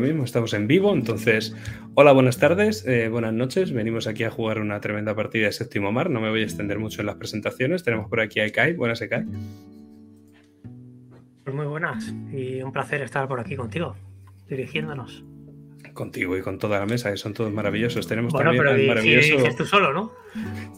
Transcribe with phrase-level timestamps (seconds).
[0.00, 1.54] mismo estamos en vivo, entonces,
[1.94, 3.72] hola, buenas tardes, eh, buenas noches.
[3.72, 6.10] Venimos aquí a jugar una tremenda partida de séptimo mar.
[6.10, 7.82] No me voy a extender mucho en las presentaciones.
[7.82, 8.74] Tenemos por aquí a Ekai.
[8.74, 9.24] Buenas, Ekai.
[11.44, 13.96] Pues muy buenas y un placer estar por aquí contigo,
[14.48, 15.24] dirigiéndonos.
[15.94, 18.06] Contigo y con toda la mesa, que son todos maravillosos.
[18.06, 19.36] Tenemos bueno, también pero maravilloso.
[19.36, 20.12] dices tú solo, ¿no?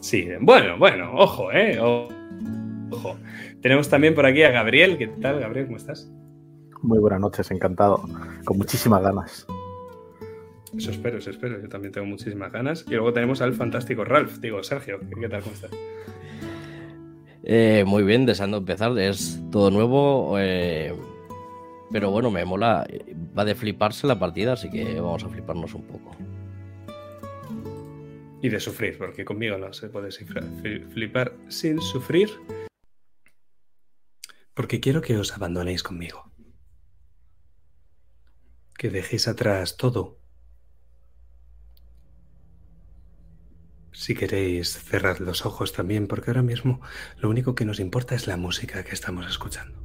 [0.01, 1.79] Sí, bueno, bueno, ojo, eh.
[1.79, 3.17] Ojo.
[3.61, 4.97] Tenemos también por aquí a Gabriel.
[4.97, 5.67] ¿Qué tal, Gabriel?
[5.67, 6.11] ¿Cómo estás?
[6.83, 8.03] Muy buenas noches, encantado.
[8.43, 9.47] Con muchísimas ganas.
[10.77, 11.61] Eso espero, eso espero.
[11.61, 12.83] Yo también tengo muchísimas ganas.
[12.87, 14.99] Y luego tenemos al fantástico Ralph, digo, Sergio.
[14.99, 15.41] ¿Qué tal?
[15.41, 15.71] ¿Cómo estás?
[17.43, 18.97] Eh, muy bien, deseando empezar.
[18.99, 20.35] Es todo nuevo.
[20.39, 20.93] eh,
[21.89, 22.85] pero bueno, me mola.
[23.37, 26.11] Va de fliparse la partida, así que vamos a fliparnos un poco.
[28.41, 32.29] Y de sufrir, porque conmigo no se puede flipar sin sufrir.
[34.53, 36.32] Porque quiero que os abandonéis conmigo.
[38.77, 40.23] Que dejéis atrás todo.
[43.93, 46.81] Si queréis, cerrad los ojos también, porque ahora mismo
[47.19, 49.79] lo único que nos importa es la música que estamos escuchando.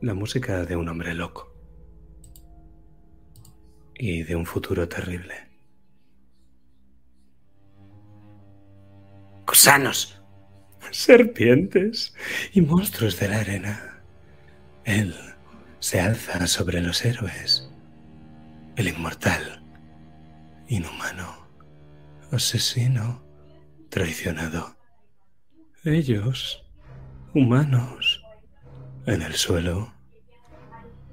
[0.00, 1.52] La música de un hombre loco.
[3.94, 5.34] Y de un futuro terrible.
[9.44, 10.22] Gusanos,
[10.92, 12.14] serpientes
[12.52, 13.97] y monstruos de la arena.
[14.88, 15.14] Él
[15.80, 17.68] se alza sobre los héroes.
[18.74, 19.62] El inmortal,
[20.66, 21.46] inhumano,
[22.32, 23.22] asesino,
[23.90, 24.78] traicionado.
[25.84, 26.64] Ellos,
[27.34, 28.24] humanos,
[29.04, 29.92] en el suelo,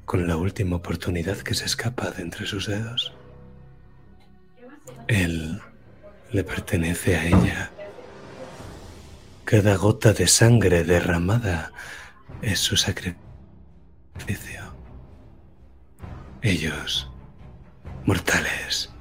[0.05, 3.13] con la última oportunidad que se escapa de entre sus dedos.
[5.09, 5.59] Él
[6.31, 7.71] le pertenece a ella.
[9.43, 11.73] Cada gota de sangre derramada
[12.41, 13.24] es su sacrificio.
[16.45, 17.09] Ellos,
[18.05, 18.91] mortales,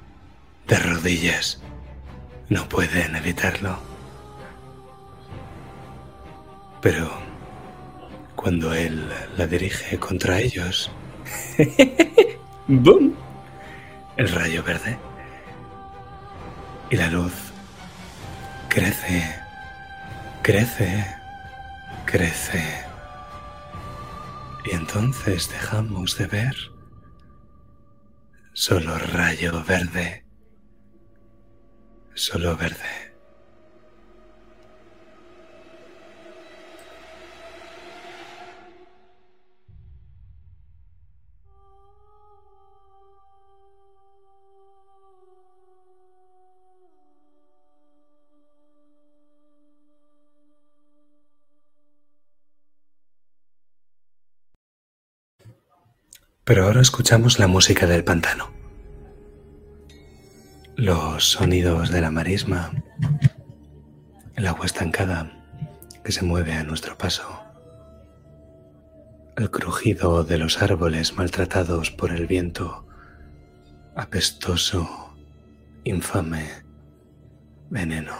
[0.67, 1.61] de rodillas,
[2.49, 3.77] no pueden evitarlo.
[6.81, 7.07] Pero
[8.35, 10.89] cuando él la dirige contra ellos,
[12.67, 13.13] ¡boom!
[14.17, 14.97] El rayo verde.
[16.89, 17.33] Y la luz
[18.69, 19.35] crece,
[20.41, 21.05] crece,
[22.07, 22.84] crece.
[24.65, 26.55] Y entonces dejamos de ver
[28.53, 30.25] solo rayo verde,
[32.15, 33.04] solo verde.
[56.45, 58.51] Pero ahora escuchamos la música del pantano.
[60.75, 62.71] Los sonidos de la marisma,
[64.35, 65.31] el agua estancada
[66.03, 67.41] que se mueve a nuestro paso,
[69.37, 72.85] el crujido de los árboles maltratados por el viento,
[73.95, 75.15] apestoso,
[75.83, 76.47] infame,
[77.71, 78.17] veneno.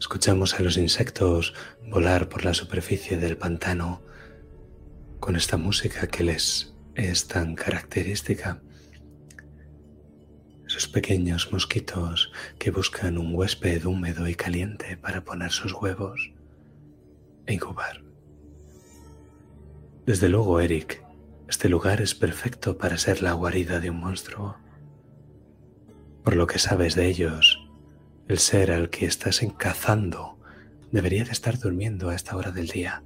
[0.00, 1.54] Escuchamos a los insectos
[1.86, 4.02] volar por la superficie del pantano
[5.20, 8.60] con esta música que les es tan característica.
[10.66, 16.32] Esos pequeños mosquitos que buscan un huésped húmedo y caliente para poner sus huevos
[17.46, 18.02] e incubar.
[20.06, 21.02] Desde luego, Eric,
[21.48, 24.56] este lugar es perfecto para ser la guarida de un monstruo.
[26.22, 27.66] Por lo que sabes de ellos,
[28.28, 30.38] el ser al que estás encazando
[30.92, 33.02] debería de estar durmiendo a esta hora del día.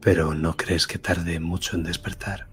[0.00, 2.48] Pero ¿no crees que tarde mucho en despertar?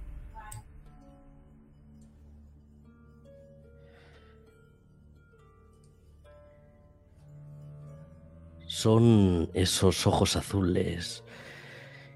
[8.66, 11.24] Son esos ojos azules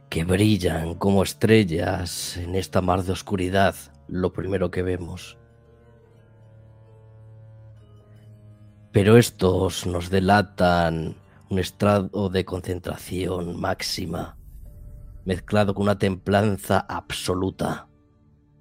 [0.10, 3.76] que brillan como estrellas en esta mar de oscuridad,
[4.08, 5.38] lo primero que vemos.
[8.92, 11.16] Pero estos nos delatan
[11.50, 14.37] un estado de concentración máxima,
[15.28, 17.90] mezclado con una templanza absoluta.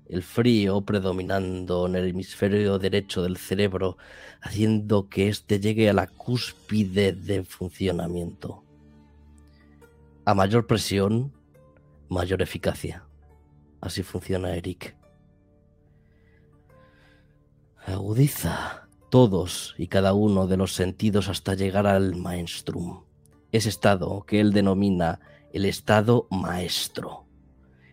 [0.09, 3.99] El frío predominando en el hemisferio derecho del cerebro,
[4.41, 8.65] haciendo que éste llegue a la cúspide de funcionamiento.
[10.25, 11.33] A mayor presión,
[12.09, 13.07] mayor eficacia.
[13.81, 14.97] Así funciona Eric.
[17.87, 23.05] Agudiza todos y cada uno de los sentidos hasta llegar al maelstrom,
[23.53, 25.21] ese estado que él denomina
[25.57, 27.25] el estado maestro,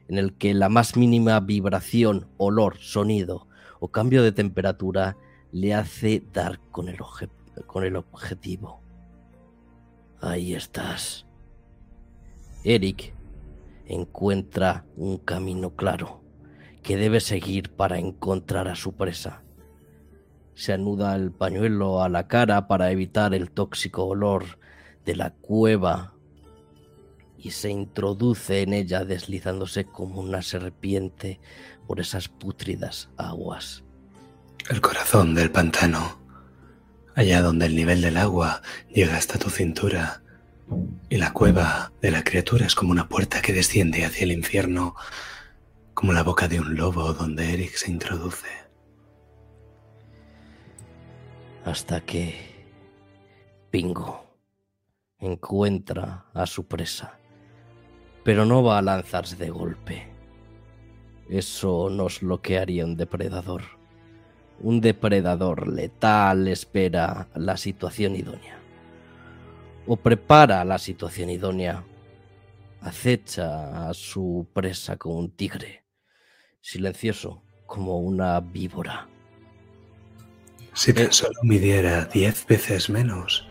[0.09, 3.47] en el que la más mínima vibración, olor, sonido
[3.79, 5.15] o cambio de temperatura
[5.53, 6.97] le hace dar con el,
[7.65, 8.81] con el objetivo.
[10.19, 11.25] Ahí estás.
[12.65, 13.15] Eric
[13.85, 16.21] encuentra un camino claro
[16.81, 19.41] que debe seguir para encontrar a su presa.
[20.53, 24.59] Se anuda el pañuelo a la cara para evitar el tóxico olor
[25.05, 26.12] de la cueva
[27.43, 31.41] y se introduce en ella deslizándose como una serpiente
[31.85, 33.83] por esas pútridas aguas.
[34.69, 36.17] El corazón del pantano,
[37.15, 40.23] allá donde el nivel del agua llega hasta tu cintura,
[41.09, 44.95] y la cueva de la criatura es como una puerta que desciende hacia el infierno,
[45.93, 48.47] como la boca de un lobo donde Eric se introduce.
[51.65, 52.35] Hasta que
[53.69, 54.37] Pingo
[55.19, 57.19] encuentra a su presa,
[58.23, 60.07] pero no va a lanzarse de golpe.
[61.29, 63.63] Eso no es lo que haría un depredador.
[64.59, 68.59] Un depredador letal espera la situación idónea.
[69.87, 71.83] O prepara la situación idónea.
[72.81, 75.83] Acecha a su presa como un tigre,
[76.61, 79.07] silencioso como una víbora.
[80.73, 83.47] Si tan solo midiera diez veces menos,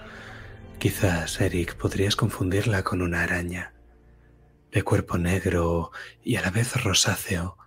[0.78, 3.71] quizás, Eric, podrías confundirla con una araña,
[4.72, 5.92] de cuerpo negro
[6.24, 7.58] y a la vez rosáceo,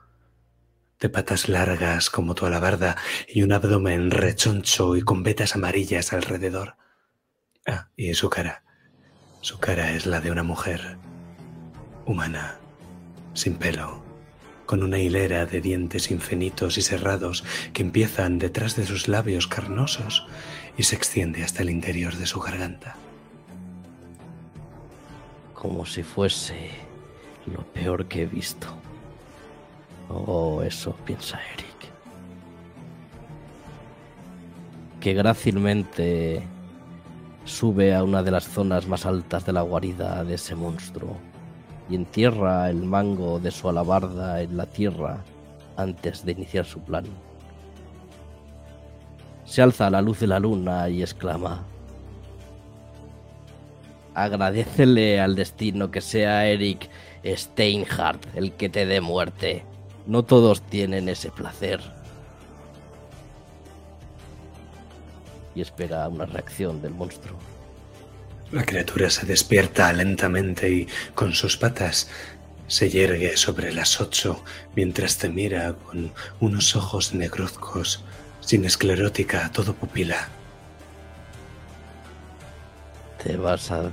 [0.99, 2.97] de patas largas como tu alabarda
[3.27, 6.77] y un abdomen rechoncho y con vetas amarillas alrededor.
[7.67, 8.63] Ah, y su cara.
[9.41, 10.97] Su cara es la de una mujer
[12.07, 12.57] humana,
[13.33, 14.03] sin pelo,
[14.65, 17.43] con una hilera de dientes infinitos y cerrados
[17.73, 20.25] que empiezan detrás de sus labios carnosos
[20.75, 22.95] y se extiende hasta el interior de su garganta.
[25.53, 26.84] Como si fuese
[27.47, 28.68] lo peor que he visto.
[30.09, 31.92] Oh, eso piensa Eric.
[35.00, 36.44] Que grácilmente
[37.44, 41.15] sube a una de las zonas más altas de la guarida de ese monstruo
[41.89, 45.24] y entierra el mango de su alabarda en la tierra
[45.77, 47.06] antes de iniciar su plan.
[49.44, 51.63] Se alza a la luz de la luna y exclama,
[54.15, 56.89] Agradecele al destino que sea Eric
[57.25, 59.63] Steinhardt el que te dé muerte.
[60.06, 61.81] No todos tienen ese placer.
[65.56, 67.38] Y espera una reacción del monstruo.
[68.51, 72.10] La criatura se despierta lentamente y con sus patas
[72.68, 74.44] se yergue sobre las ocho
[74.75, 78.04] mientras te mira con unos ojos negruzcos,
[78.42, 80.27] sin esclerótica, todo pupila.
[83.24, 83.92] Te vas a...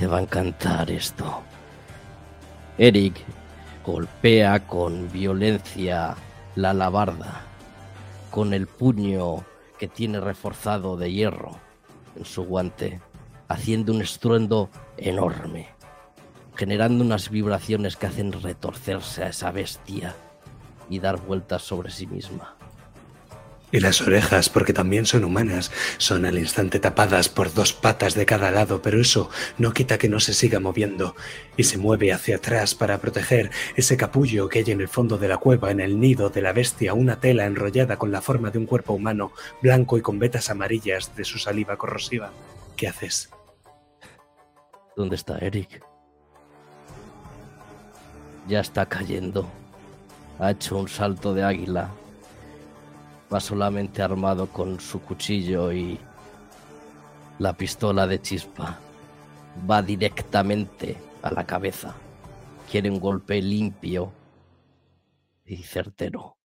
[0.00, 1.42] Te va a encantar esto.
[2.78, 3.22] Eric
[3.84, 6.16] golpea con violencia
[6.56, 7.42] la alabarda
[8.30, 9.44] con el puño
[9.78, 11.50] que tiene reforzado de hierro
[12.16, 13.02] en su guante,
[13.48, 15.68] haciendo un estruendo enorme,
[16.56, 20.14] generando unas vibraciones que hacen retorcerse a esa bestia
[20.88, 22.56] y dar vueltas sobre sí misma.
[23.72, 28.26] Y las orejas, porque también son humanas, son al instante tapadas por dos patas de
[28.26, 31.14] cada lado, pero eso no quita que no se siga moviendo
[31.56, 35.28] y se mueve hacia atrás para proteger ese capullo que hay en el fondo de
[35.28, 38.58] la cueva, en el nido de la bestia, una tela enrollada con la forma de
[38.58, 42.32] un cuerpo humano, blanco y con vetas amarillas de su saliva corrosiva.
[42.76, 43.30] ¿Qué haces?
[44.96, 45.84] ¿Dónde está Eric?
[48.48, 49.48] Ya está cayendo.
[50.40, 51.90] Ha hecho un salto de águila
[53.32, 55.98] va solamente armado con su cuchillo y
[57.38, 58.78] la pistola de chispa.
[59.68, 61.94] Va directamente a la cabeza.
[62.70, 64.12] Quiere un golpe limpio
[65.44, 66.39] y certero.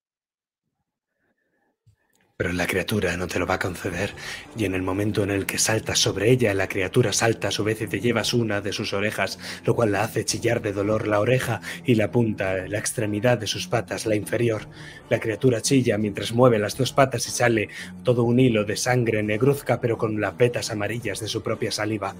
[2.37, 4.13] Pero la criatura no te lo va a conceder,
[4.57, 7.63] y en el momento en el que saltas sobre ella, la criatura salta a su
[7.63, 11.07] vez y te llevas una de sus orejas, lo cual la hace chillar de dolor
[11.07, 14.67] la oreja y la punta, la extremidad de sus patas, la inferior.
[15.09, 17.69] La criatura chilla mientras mueve las dos patas y sale
[18.03, 22.15] todo un hilo de sangre negruzca, pero con las vetas amarillas de su propia saliva.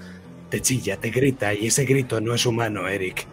[0.49, 3.27] Te chilla, te grita, y ese grito no es humano, Eric.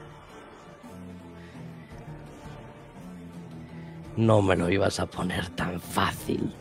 [4.17, 6.53] No me lo ibas a poner tan fácil.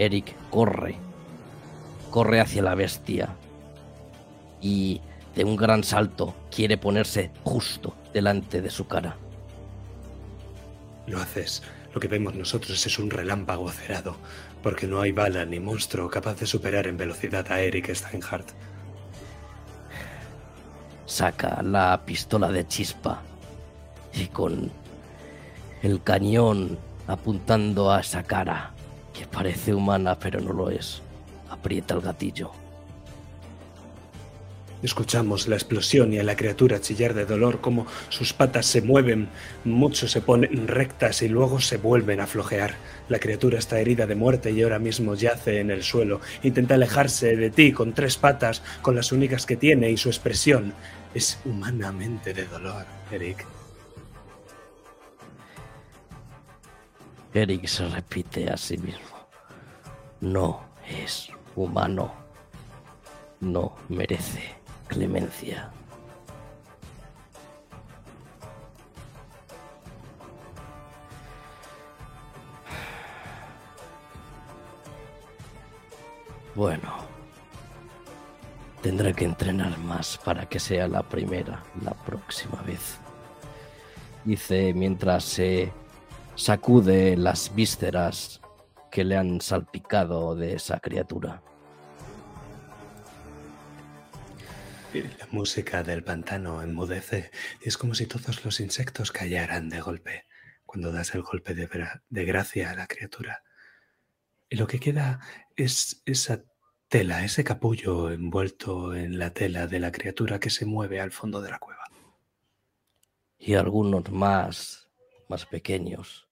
[0.00, 0.96] Eric corre,
[2.10, 3.36] corre hacia la bestia
[4.62, 5.02] y
[5.36, 9.16] de un gran salto quiere ponerse justo delante de su cara.
[11.06, 14.16] Lo haces Lo que vemos nosotros es un relámpago cerrado,
[14.62, 18.48] porque no hay bala ni monstruo capaz de superar en velocidad a Eric Steinhardt.
[21.04, 23.20] Saca la pistola de chispa
[24.14, 24.70] y con
[25.82, 28.72] el cañón apuntando a esa cara,
[29.20, 31.02] que parece humana pero no lo es,
[31.50, 32.52] aprieta el gatillo.
[34.82, 39.28] Escuchamos la explosión y a la criatura chillar de dolor como sus patas se mueven,
[39.66, 42.76] mucho se ponen rectas y luego se vuelven a flojear.
[43.10, 46.22] La criatura está herida de muerte y ahora mismo yace en el suelo.
[46.42, 50.72] Intenta alejarse de ti con tres patas, con las únicas que tiene y su expresión
[51.12, 53.44] es humanamente de dolor, Eric.
[57.34, 59.09] Eric se repite a sí mismo.
[60.20, 62.12] No es humano.
[63.40, 64.54] No merece
[64.86, 65.70] clemencia.
[76.54, 76.92] Bueno,
[78.82, 82.98] tendré que entrenar más para que sea la primera la próxima vez.
[84.26, 85.72] Dice mientras se
[86.34, 88.42] sacude las vísceras
[88.90, 91.42] que le han salpicado de esa criatura.
[94.92, 97.30] La música del pantano enmudece
[97.64, 100.26] y es como si todos los insectos callaran de golpe
[100.66, 101.68] cuando das el golpe de,
[102.08, 103.44] de gracia a la criatura.
[104.48, 105.20] Y lo que queda
[105.56, 106.44] es esa
[106.88, 111.40] tela, ese capullo envuelto en la tela de la criatura que se mueve al fondo
[111.40, 111.84] de la cueva.
[113.38, 114.88] Y algunos más,
[115.28, 116.29] más pequeños.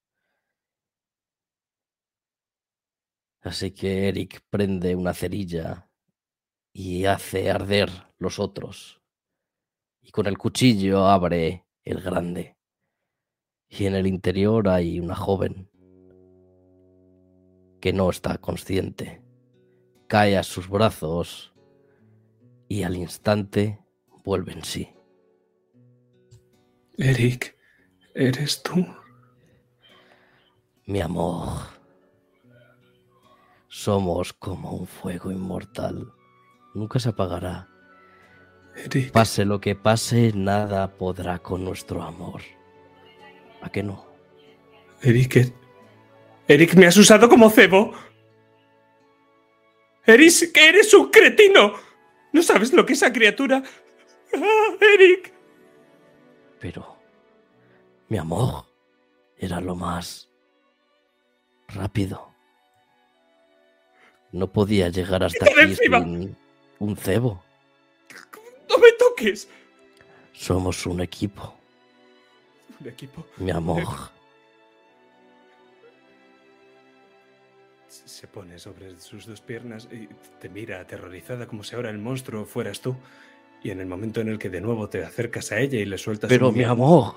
[3.40, 5.88] Así que Eric prende una cerilla
[6.73, 9.00] y hace arder los otros.
[10.00, 12.57] Y con el cuchillo abre el grande.
[13.68, 15.71] Y en el interior hay una joven
[17.80, 19.23] que no está consciente.
[20.07, 21.52] Cae a sus brazos
[22.68, 23.78] y al instante
[24.25, 24.88] vuelve en sí.
[26.97, 27.57] Eric,
[28.14, 28.85] ¿eres tú?
[30.87, 31.77] Mi amor,
[33.78, 36.12] somos como un fuego inmortal
[36.75, 37.68] nunca se apagará.
[38.75, 39.12] Eric.
[39.12, 42.42] Pase lo que pase, nada podrá con nuestro amor.
[43.62, 44.04] ¿A qué no?
[45.02, 45.54] Eric,
[46.49, 47.92] Eric, me has usado como cebo.
[50.04, 51.75] Eric, que eres un cretino.
[52.32, 53.62] No sabes lo que esa criatura.
[54.35, 55.32] ¡Ah, Eric.
[56.58, 56.99] Pero,
[58.08, 58.64] mi amor,
[59.37, 60.30] era lo más
[61.68, 62.38] rápido.
[64.32, 66.37] No podía llegar hasta aquí sin,
[66.78, 67.42] un cebo.
[68.68, 69.49] ¡No me toques!
[70.32, 71.54] Somos un equipo.
[72.80, 73.26] ¿Un equipo?
[73.38, 73.82] Mi amor.
[77.88, 80.08] Se pone sobre sus dos piernas y
[80.40, 82.97] te mira aterrorizada como si ahora el monstruo fueras tú.
[83.62, 85.99] Y en el momento en el que de nuevo te acercas a ella y le
[85.99, 86.28] sueltas.
[86.28, 87.16] Pero mi amor.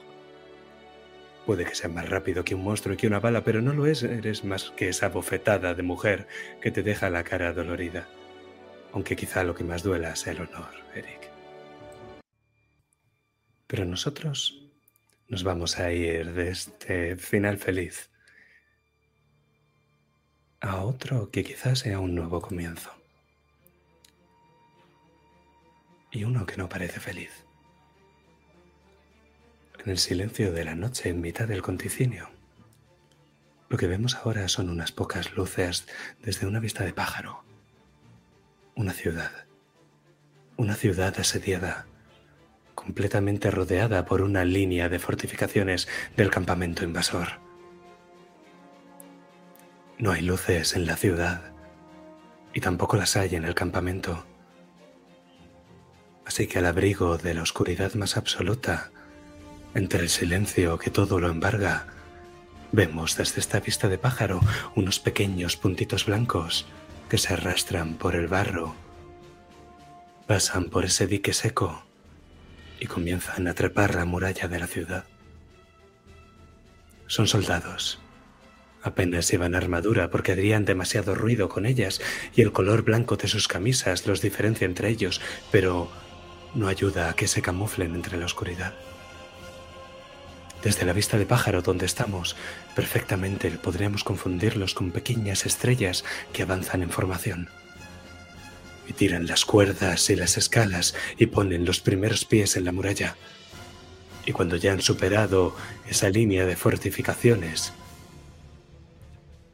[1.46, 3.88] Puede que sea más rápido que un monstruo y que una bala, pero no lo
[3.88, 4.04] es.
[4.04, 6.28] Eres más que esa bofetada de mujer
[6.62, 8.08] que te deja la cara dolorida
[8.94, 11.30] aunque quizá lo que más duela sea el honor, Eric.
[13.68, 14.70] Pero nosotros
[15.28, 18.10] nos vamos a ir de este final feliz
[20.60, 22.92] a otro que quizás sea un nuevo comienzo.
[26.12, 27.46] Y uno que no parece feliz.
[29.84, 32.30] En el silencio de la noche, en mitad del conticinio,
[33.70, 35.88] lo que vemos ahora son unas pocas luces
[36.22, 37.44] desde una vista de pájaro
[38.76, 39.32] una ciudad.
[40.58, 41.86] Una ciudad asediada,
[42.76, 47.40] completamente rodeada por una línea de fortificaciones del campamento invasor.
[49.98, 51.52] No hay luces en la ciudad
[52.54, 54.26] y tampoco las hay en el campamento.
[56.26, 58.92] Así que al abrigo de la oscuridad más absoluta,
[59.74, 61.88] entre el silencio que todo lo embarga,
[62.72, 64.42] vemos desde esta vista de pájaro
[64.76, 66.66] unos pequeños puntitos blancos
[67.10, 68.76] que se arrastran por el barro,
[70.28, 71.84] pasan por ese dique seco
[72.80, 75.06] y comienzan a trepar la muralla de la ciudad.
[77.08, 78.00] Son soldados.
[78.82, 82.02] Apenas llevan armadura porque harían demasiado ruido con ellas
[82.34, 85.92] y el color blanco de sus camisas los diferencia entre ellos, pero
[86.56, 88.74] no ayuda a que se camuflen entre la oscuridad.
[90.64, 92.36] Desde la vista de pájaro donde estamos,
[92.76, 96.04] perfectamente podríamos confundirlos con pequeñas estrellas
[96.34, 97.50] que avanzan en formación.
[98.88, 103.16] Y tiran las cuerdas y las escalas y ponen los primeros pies en la muralla.
[104.26, 105.56] Y cuando ya han superado
[105.90, 107.74] esa línea de fortificaciones,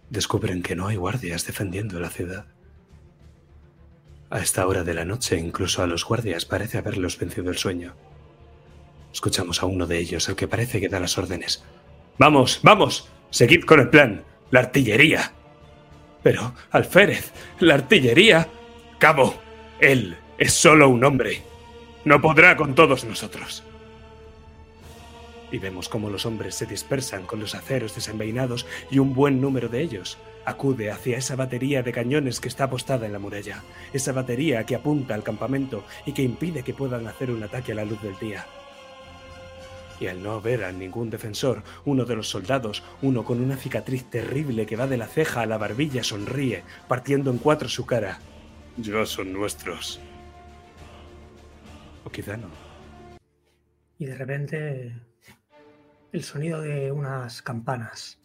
[0.09, 2.47] descubren que no hay guardias defendiendo la ciudad.
[4.29, 7.95] A esta hora de la noche, incluso a los guardias parece haberlos vencido el sueño.
[9.13, 11.63] Escuchamos a uno de ellos, el que parece que da las órdenes.
[12.17, 14.23] Vamos, vamos, seguid con el plan.
[14.51, 15.33] La artillería.
[16.23, 18.47] Pero, alférez, la artillería.
[18.99, 19.35] Cabo,
[19.79, 21.41] él es solo un hombre.
[22.05, 23.63] No podrá con todos nosotros.
[25.51, 29.69] Y vemos cómo los hombres se dispersan con los aceros desenvainados y un buen número
[29.69, 34.13] de ellos acude hacia esa batería de cañones que está apostada en la muralla, esa
[34.13, 37.83] batería que apunta al campamento y que impide que puedan hacer un ataque a la
[37.83, 38.45] luz del día.
[39.99, 44.09] Y al no ver a ningún defensor, uno de los soldados, uno con una cicatriz
[44.09, 48.19] terrible que va de la ceja a la barbilla, sonríe, partiendo en cuatro su cara.
[48.77, 49.99] Ya son nuestros.
[52.03, 52.49] O quizá no.
[53.97, 54.95] Y de repente
[56.11, 58.19] el sonido de unas campanas.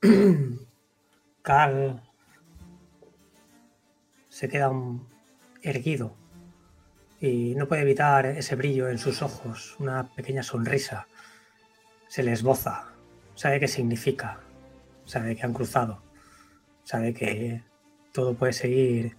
[1.42, 2.02] Cal
[4.28, 4.72] se queda
[5.62, 6.21] erguido
[7.22, 11.06] y no puede evitar ese brillo en sus ojos, una pequeña sonrisa.
[12.08, 12.88] Se le esboza,
[13.36, 14.40] sabe qué significa,
[15.06, 16.02] sabe que han cruzado,
[16.82, 17.62] sabe que
[18.12, 19.16] todo puede seguir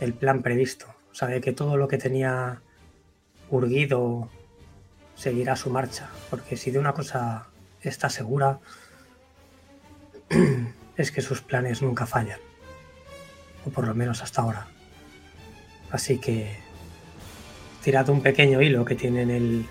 [0.00, 2.62] el plan previsto, sabe que todo lo que tenía
[3.50, 4.30] urgido
[5.14, 7.48] seguirá su marcha, porque si de una cosa
[7.82, 8.58] está segura
[10.96, 12.40] es que sus planes nunca fallan,
[13.66, 14.66] o por lo menos hasta ahora.
[15.90, 16.69] Así que
[17.82, 19.66] tirad un pequeño hilo que tiene en el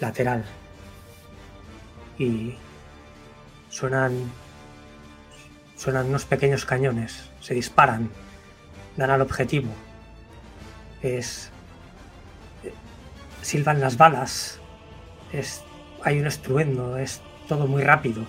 [0.00, 0.44] lateral
[2.18, 2.54] y
[3.68, 4.30] suenan
[5.76, 8.10] suenan unos pequeños cañones, se disparan,
[8.96, 9.70] dan al objetivo.
[11.00, 11.50] Es
[13.40, 14.60] silban las balas,
[15.32, 15.62] es
[16.02, 18.26] hay un estruendo, es todo muy rápido.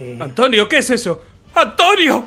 [0.00, 1.22] Eh, Antonio, ¿qué es eso?
[1.54, 2.24] Antonio.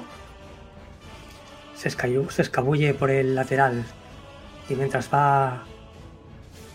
[1.75, 3.83] Se, se escabulle por el lateral,
[4.69, 5.63] y mientras va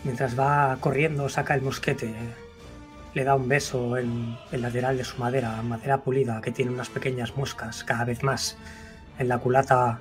[0.04, 2.14] mientras va corriendo saca el mosquete
[3.14, 6.88] le da un beso en el lateral de su madera madera pulida que tiene unas
[6.88, 8.56] pequeñas moscas cada vez más.
[9.18, 9.98] En la culata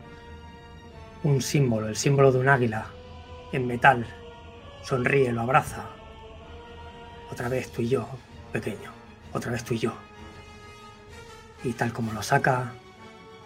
[1.23, 2.85] un símbolo el símbolo de un águila
[3.53, 4.05] en metal.
[4.83, 5.85] Sonríe lo abraza.
[7.31, 8.07] Otra vez tú y yo
[8.51, 8.97] pequeño
[9.33, 9.93] otra vez tú y yo.
[11.63, 12.73] Y tal como lo saca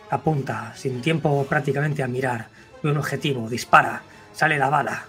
[0.09, 2.47] apunta sin tiempo prácticamente a mirar
[2.83, 4.01] ve un objetivo dispara
[4.33, 5.05] Sale la bala.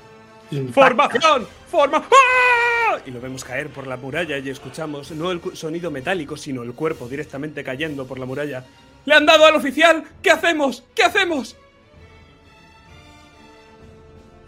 [0.72, 1.46] ¡Formación!
[1.70, 2.04] ¡Forma!
[2.10, 2.98] ¡Ah!
[3.06, 6.74] Y lo vemos caer por la muralla y escuchamos no el sonido metálico, sino el
[6.74, 8.64] cuerpo directamente cayendo por la muralla.
[9.06, 10.04] ¡Le han dado al oficial!
[10.22, 10.84] ¿Qué hacemos?
[10.94, 11.56] ¿Qué hacemos?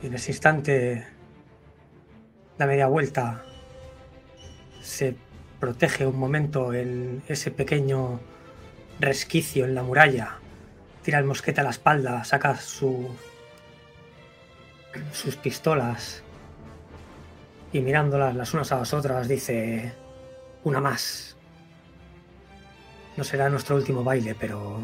[0.02, 1.06] Y en ese instante
[2.58, 3.42] da media vuelta.
[4.82, 5.16] Se
[5.58, 8.20] protege un momento en ese pequeño
[9.00, 10.36] resquicio en la muralla.
[11.02, 13.08] Tira el mosquete a la espalda, saca su
[15.12, 16.22] sus pistolas
[17.72, 19.92] y mirándolas las unas a las otras dice,
[20.62, 21.36] una más.
[23.16, 24.80] No será nuestro último baile, pero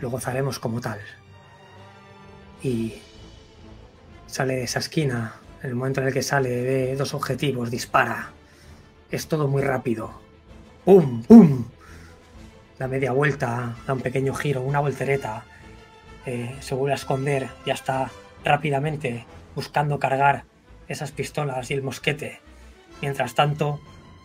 [0.00, 0.98] lo gozaremos como tal.
[2.62, 2.94] Y
[4.26, 8.30] sale de esa esquina, en el momento en el que sale ve dos objetivos, dispara.
[9.10, 10.20] Es todo muy rápido.
[10.84, 11.22] ¡Pum!
[11.22, 11.64] ¡Pum!
[12.78, 15.44] Da media vuelta, da un pequeño giro, una voltereta.
[16.26, 18.10] Eh, se vuelve a esconder, ya está
[18.44, 20.44] rápidamente buscando cargar
[20.88, 22.40] esas pistolas y el mosquete.
[23.00, 23.80] Mientras tanto,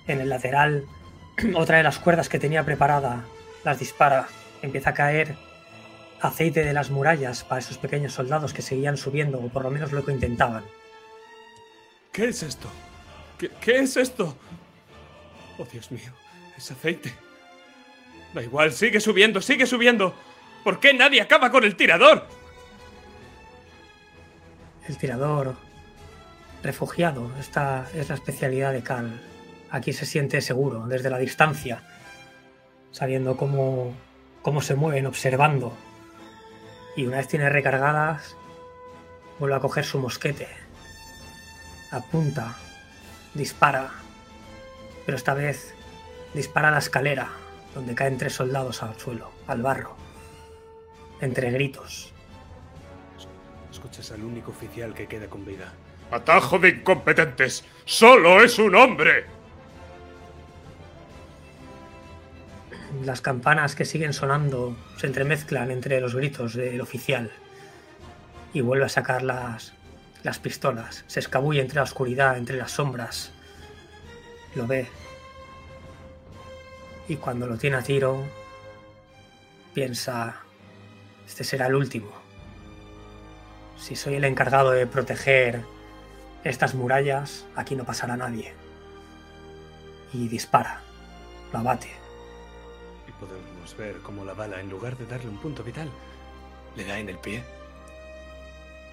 [0.07, 0.85] en el lateral,
[1.55, 3.25] otra de las cuerdas que tenía preparada
[3.63, 4.27] las dispara.
[4.61, 5.35] Empieza a caer
[6.21, 9.91] aceite de las murallas para esos pequeños soldados que seguían subiendo, o por lo menos
[9.91, 10.63] lo que intentaban.
[12.11, 12.69] ¿Qué es esto?
[13.39, 14.35] ¿Qué, qué es esto?
[15.57, 16.11] Oh, Dios mío,
[16.57, 17.13] es aceite.
[18.33, 20.13] Da igual, sigue subiendo, sigue subiendo.
[20.63, 22.27] ¿Por qué nadie acaba con el tirador?
[24.87, 25.55] El tirador
[26.63, 27.31] refugiado.
[27.39, 29.21] Esta es la especialidad de Cal.
[29.69, 31.83] Aquí se siente seguro desde la distancia,
[32.91, 33.93] sabiendo cómo,
[34.41, 35.73] cómo se mueven, observando.
[36.95, 38.35] Y una vez tiene recargadas,
[39.39, 40.47] vuelve a coger su mosquete.
[41.91, 42.55] Apunta,
[43.33, 43.91] dispara,
[45.05, 45.73] pero esta vez
[46.33, 47.29] dispara a la escalera,
[47.73, 49.95] donde caen tres soldados al suelo, al barro,
[51.21, 52.13] entre gritos.
[53.81, 55.73] Escuchas al único oficial que queda con vida.
[56.11, 57.65] ¡Atajo de incompetentes!
[57.83, 59.25] ¡Solo es un hombre!
[63.03, 67.31] Las campanas que siguen sonando se entremezclan entre los gritos del oficial
[68.53, 69.73] y vuelve a sacar las,
[70.21, 71.03] las pistolas.
[71.07, 73.31] Se escabulle entre la oscuridad, entre las sombras.
[74.53, 74.87] Lo ve.
[77.07, 78.23] y cuando lo tiene a tiro,
[79.73, 80.35] piensa,
[81.25, 82.20] este será el último.
[83.81, 85.61] Si soy el encargado de proteger
[86.43, 88.53] estas murallas, aquí no pasará nadie.
[90.13, 90.81] Y dispara,
[91.51, 91.89] lo abate.
[93.07, 95.89] Y podemos ver cómo la bala, en lugar de darle un punto vital,
[96.75, 97.43] le da en el pie.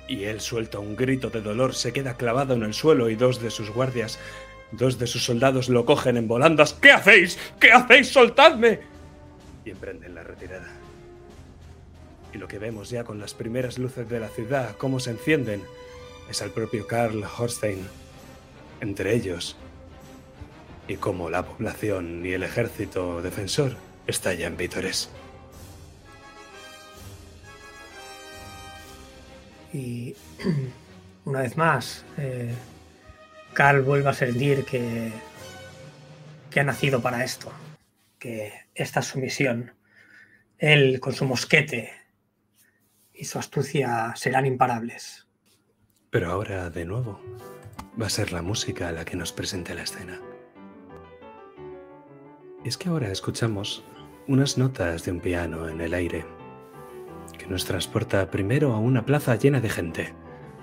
[0.08, 3.42] Y él suelta un grito de dolor, se queda clavado en el suelo y dos
[3.42, 4.18] de sus guardias,
[4.72, 6.72] dos de sus soldados lo cogen en volandas.
[6.72, 7.38] ¿Qué hacéis?
[7.60, 8.08] ¿Qué hacéis?
[8.08, 8.80] ¡Soltadme!
[9.66, 10.77] Y emprenden la retirada.
[12.32, 15.62] Y lo que vemos ya con las primeras luces de la ciudad, cómo se encienden,
[16.28, 17.86] es al propio Karl Horstein
[18.80, 19.56] entre ellos.
[20.86, 25.10] Y cómo la población y el ejército defensor estallan vítores.
[29.72, 30.14] Y
[31.24, 32.54] una vez más, eh,
[33.52, 35.10] Carl vuelve a sentir que,
[36.50, 37.52] que ha nacido para esto,
[38.18, 39.72] que esta es su misión.
[40.58, 41.92] Él con su mosquete
[43.18, 45.26] y su astucia serán imparables.
[46.10, 47.20] Pero ahora, de nuevo,
[48.00, 50.20] va a ser la música la que nos presente la escena.
[52.64, 53.84] Es que ahora escuchamos
[54.28, 56.24] unas notas de un piano en el aire
[57.36, 60.14] que nos transporta primero a una plaza llena de gente.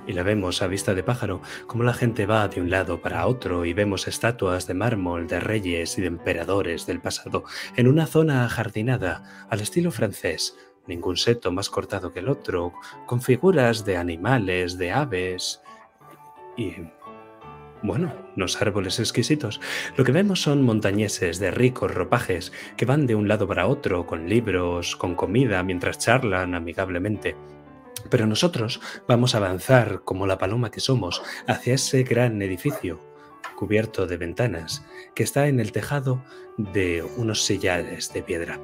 [0.07, 3.25] Y la vemos a vista de pájaro, como la gente va de un lado para
[3.25, 7.43] otro y vemos estatuas de mármol de reyes y de emperadores del pasado
[7.75, 10.55] en una zona ajardinada al estilo francés,
[10.87, 12.73] ningún seto más cortado que el otro,
[13.05, 15.61] con figuras de animales, de aves
[16.57, 16.73] y...
[17.81, 19.61] Bueno, unos árboles exquisitos.
[19.95, 24.07] Lo que vemos son montañeses de ricos ropajes que van de un lado para otro
[24.07, 27.35] con libros, con comida, mientras charlan amigablemente.
[28.09, 32.99] Pero nosotros vamos a avanzar como la paloma que somos hacia ese gran edificio
[33.55, 36.23] cubierto de ventanas que está en el tejado
[36.57, 38.59] de unos sillares de piedra.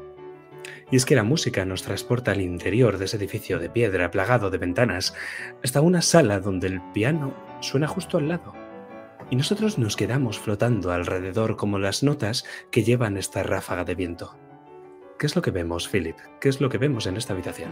[0.92, 4.50] Y es que la música nos transporta al interior de ese edificio de piedra plagado
[4.50, 5.16] de ventanas
[5.64, 8.54] hasta una sala donde el piano suena justo al lado.
[9.30, 14.38] Y nosotros nos quedamos flotando alrededor como las notas que llevan esta ráfaga de viento.
[15.18, 16.18] ¿Qué es lo que vemos, Philip?
[16.42, 17.72] ¿Qué es lo que vemos en esta habitación?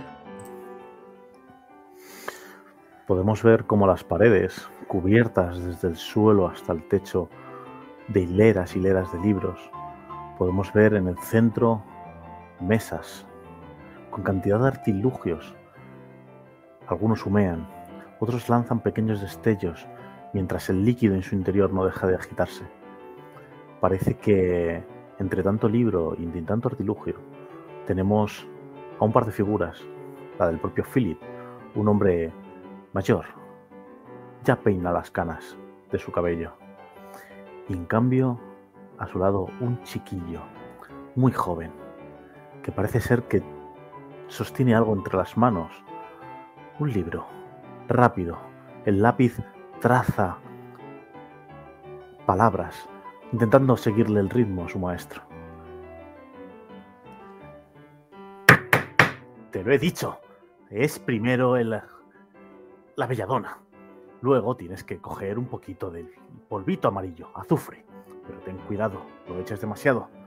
[3.05, 7.29] Podemos ver cómo las paredes, cubiertas desde el suelo hasta el techo
[8.07, 9.59] de hileras y hileras de libros,
[10.37, 11.83] podemos ver en el centro
[12.61, 13.25] mesas
[14.09, 15.55] con cantidad de artilugios.
[16.87, 17.67] Algunos humean,
[18.19, 19.87] otros lanzan pequeños destellos
[20.33, 22.63] mientras el líquido en su interior no deja de agitarse.
[23.79, 24.83] Parece que
[25.19, 27.15] entre tanto libro y entre tanto artilugio
[27.85, 28.47] tenemos
[28.99, 29.81] a un par de figuras,
[30.37, 31.19] la del propio Philip,
[31.75, 32.31] un hombre
[32.93, 33.25] mayor,
[34.43, 35.57] ya peina las canas
[35.91, 36.53] de su cabello.
[37.67, 38.39] Y en cambio,
[38.97, 40.41] a su lado, un chiquillo,
[41.15, 41.71] muy joven,
[42.71, 43.41] parece ser que
[44.27, 45.71] sostiene algo entre las manos.
[46.79, 47.25] Un libro,
[47.87, 48.37] rápido.
[48.85, 49.37] El lápiz
[49.79, 50.37] traza
[52.25, 52.87] palabras,
[53.31, 55.21] intentando seguirle el ritmo a su maestro.
[59.51, 60.19] Te lo he dicho.
[60.69, 61.81] Es primero el,
[62.95, 63.57] la belladona.
[64.21, 66.11] Luego tienes que coger un poquito del
[66.47, 67.83] polvito amarillo, azufre.
[68.27, 70.18] Pero ten cuidado, lo demasiado.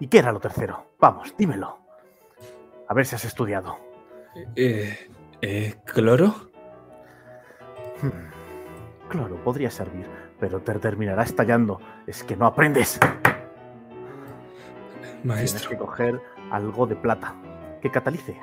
[0.00, 0.94] ¿Y qué era lo tercero?
[0.98, 1.78] Vamos, dímelo.
[2.88, 3.78] A ver si has estudiado.
[4.56, 5.08] Eh,
[5.40, 6.50] eh, ¿Cloro?
[8.02, 10.06] Hmm, Cloro podría servir,
[10.40, 11.80] pero te terminará estallando.
[12.06, 12.98] Es que no aprendes.
[15.22, 15.60] Maestro.
[15.60, 17.34] Tienes que coger algo de plata
[17.80, 18.38] que catalice.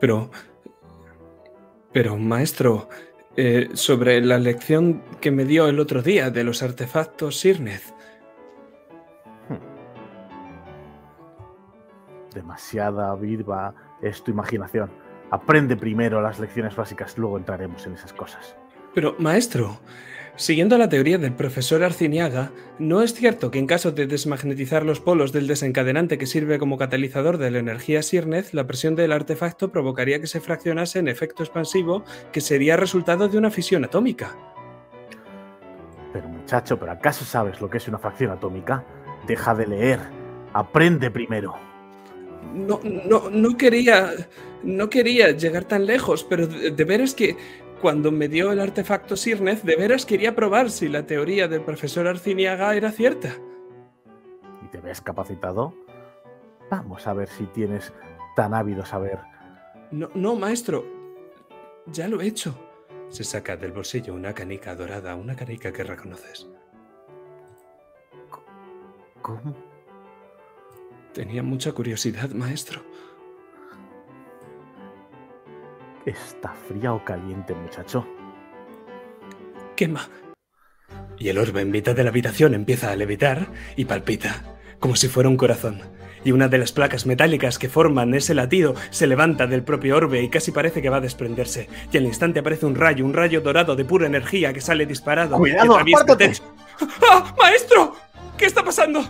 [0.00, 0.30] Pero...
[1.90, 2.88] Pero, maestro,
[3.36, 7.94] eh, sobre la lección que me dio el otro día de los artefactos Sirnez.
[12.34, 14.90] Demasiada viva es tu imaginación.
[15.30, 18.56] Aprende primero las lecciones básicas, luego entraremos en esas cosas.
[18.94, 19.78] Pero, maestro,
[20.36, 25.00] siguiendo la teoría del profesor Arciniaga, ¿no es cierto que en caso de desmagnetizar los
[25.00, 29.70] polos del desencadenante que sirve como catalizador de la energía Sirnez, la presión del artefacto
[29.70, 34.34] provocaría que se fraccionase en efecto expansivo, que sería resultado de una fisión atómica?
[36.12, 38.84] Pero muchacho, ¿pero acaso sabes lo que es una fracción atómica?
[39.26, 40.00] Deja de leer.
[40.54, 41.67] Aprende primero.
[42.54, 44.12] No, no, no quería.
[44.62, 47.36] No quería llegar tan lejos, pero de, de veras que
[47.80, 52.08] cuando me dio el artefacto Sirnez, de veras quería probar si la teoría del profesor
[52.08, 53.36] Arciniaga era cierta.
[54.64, 55.74] ¿Y te ves capacitado?
[56.70, 57.92] Vamos a ver si tienes
[58.34, 59.20] tan ávido saber.
[59.90, 60.84] No, no, maestro.
[61.86, 62.58] Ya lo he hecho.
[63.08, 66.46] Se saca del bolsillo una canica dorada, una canica que reconoces.
[69.22, 69.67] ¿Cómo?
[71.18, 72.80] Tenía mucha curiosidad, maestro.
[76.06, 78.06] ¿Está fría o caliente, muchacho?
[79.74, 80.08] Quema.
[81.18, 84.44] Y el orbe en mitad de la habitación empieza a levitar y palpita,
[84.78, 85.80] como si fuera un corazón.
[86.22, 90.22] Y una de las placas metálicas que forman ese latido se levanta del propio orbe
[90.22, 91.68] y casi parece que va a desprenderse.
[91.90, 95.36] Y al instante aparece un rayo, un rayo dorado de pura energía que sale disparado.
[95.36, 95.94] ¡Cuidado, y.
[97.10, 97.96] ¡Ah, maestro!
[98.36, 99.02] ¿Qué está pasando?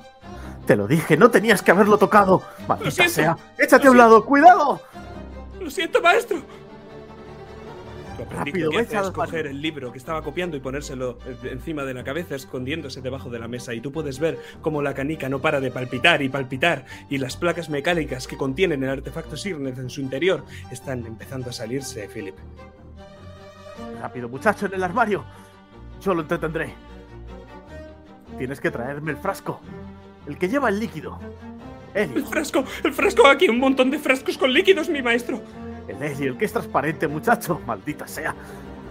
[0.69, 2.43] Te lo dije, no tenías que haberlo tocado.
[2.69, 3.15] Maldita siento.
[3.15, 3.39] sea.
[3.57, 4.79] Échate a un lado, cuidado.
[5.59, 6.43] Lo siento, maestro.
[8.19, 11.85] Lo Rápido, que hace es coger el libro que estaba copiando y ponérselo eh, encima
[11.85, 13.73] de la cabeza, escondiéndose debajo de la mesa.
[13.73, 16.85] Y tú puedes ver cómo la canica no para de palpitar y palpitar.
[17.09, 21.55] Y las placas mecánicas que contienen el artefacto Sirnet en su interior están empezando a
[21.55, 22.37] salirse, Philip.
[24.03, 25.25] Rápido, muchacho, en el armario.
[26.03, 26.75] Yo lo entretendré.
[28.37, 29.63] Tienes que traerme el frasco.
[30.29, 31.19] El que lleva el líquido.
[31.95, 35.43] El frasco, el frasco aquí, un montón de frascos con líquidos, mi maestro.
[35.89, 37.61] El helio, el que es transparente, muchacho.
[37.67, 38.35] Maldita sea.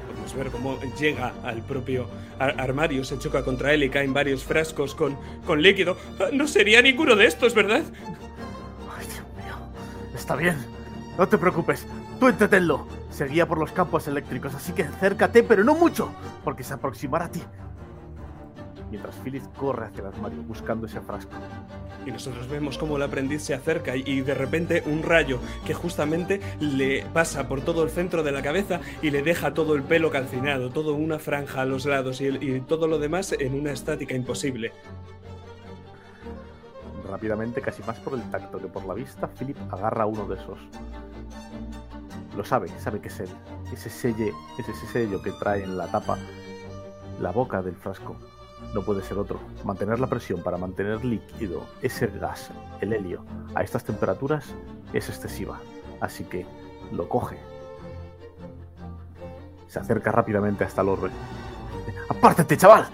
[0.07, 2.07] Podemos ver cómo llega al propio
[2.39, 5.95] ar- armario, se choca contra él y caen varios frascos con, con líquido.
[6.33, 7.83] No sería ninguno de estos, ¿verdad?
[8.97, 9.55] Ay, Dios mío.
[10.15, 10.57] Está bien.
[11.17, 11.85] No te preocupes.
[12.19, 12.87] Tú entretenlo.
[13.11, 16.11] Se guía por los campos eléctricos, así que acércate, pero no mucho,
[16.43, 17.41] porque se aproximará a ti.
[18.89, 21.33] Mientras Philip corre hacia el armario buscando ese frasco.
[22.05, 25.73] Y nosotros vemos cómo el aprendiz se acerca y, y de repente un rayo que
[25.73, 29.83] justamente le pasa por todo el centro de la cabeza y le deja todo el
[29.83, 33.55] pelo calcinado, todo una franja a los lados y, el- y todo lo demás en
[33.59, 34.71] una estática imposible.
[37.09, 40.57] Rápidamente, casi más por el tacto que por la vista, Philip agarra uno de esos.
[42.35, 43.29] Lo sabe, sabe que es él.
[43.73, 46.17] Ese sello, es ese sello que trae en la tapa
[47.19, 48.15] la boca del frasco.
[48.73, 49.39] No puede ser otro.
[49.63, 53.23] Mantener la presión para mantener líquido ese gas, el helio,
[53.55, 54.45] a estas temperaturas
[54.93, 55.59] es excesiva.
[56.01, 56.45] Así que
[56.91, 57.37] lo coge.
[59.67, 61.09] Se acerca rápidamente hasta el orbe.
[62.09, 62.87] ¡Apártate, chaval!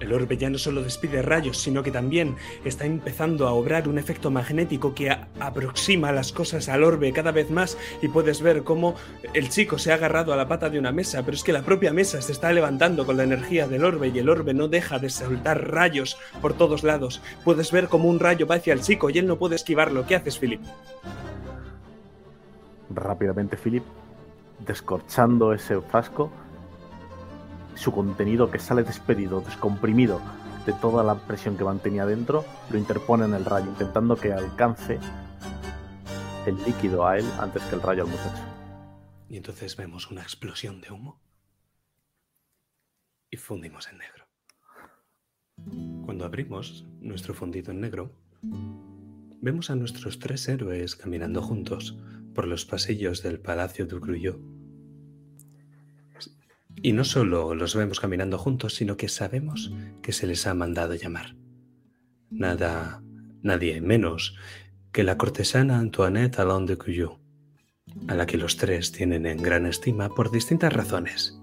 [0.00, 3.98] El orbe ya no solo despide rayos, sino que también está empezando a obrar un
[3.98, 8.94] efecto magnético que aproxima las cosas al orbe cada vez más y puedes ver cómo
[9.34, 11.62] el chico se ha agarrado a la pata de una mesa, pero es que la
[11.62, 14.98] propia mesa se está levantando con la energía del orbe y el orbe no deja
[14.98, 17.22] de soltar rayos por todos lados.
[17.44, 20.06] Puedes ver cómo un rayo va hacia el chico y él no puede esquivarlo.
[20.06, 20.60] ¿Qué haces, Philip?
[22.90, 23.84] rápidamente Philip,
[24.66, 26.30] descorchando ese frasco,
[27.76, 30.20] su contenido que sale despedido, descomprimido
[30.66, 34.98] de toda la presión que mantenía dentro, lo interpone en el rayo, intentando que alcance
[36.46, 38.42] el líquido a él antes que el rayo al muchacho.
[39.28, 41.20] Y entonces vemos una explosión de humo
[43.30, 44.26] y fundimos en negro.
[46.04, 48.12] Cuando abrimos nuestro fundido en negro,
[49.40, 51.96] vemos a nuestros tres héroes caminando juntos
[52.34, 54.55] por los pasillos del Palacio de.
[56.82, 60.94] Y no solo los vemos caminando juntos, sino que sabemos que se les ha mandado
[60.94, 61.36] llamar.
[62.30, 63.02] Nada,
[63.42, 64.36] nadie menos
[64.92, 67.26] que la cortesana Antoinette Alain de Cuillot
[68.08, 71.40] a la que los tres tienen en gran estima por distintas razones.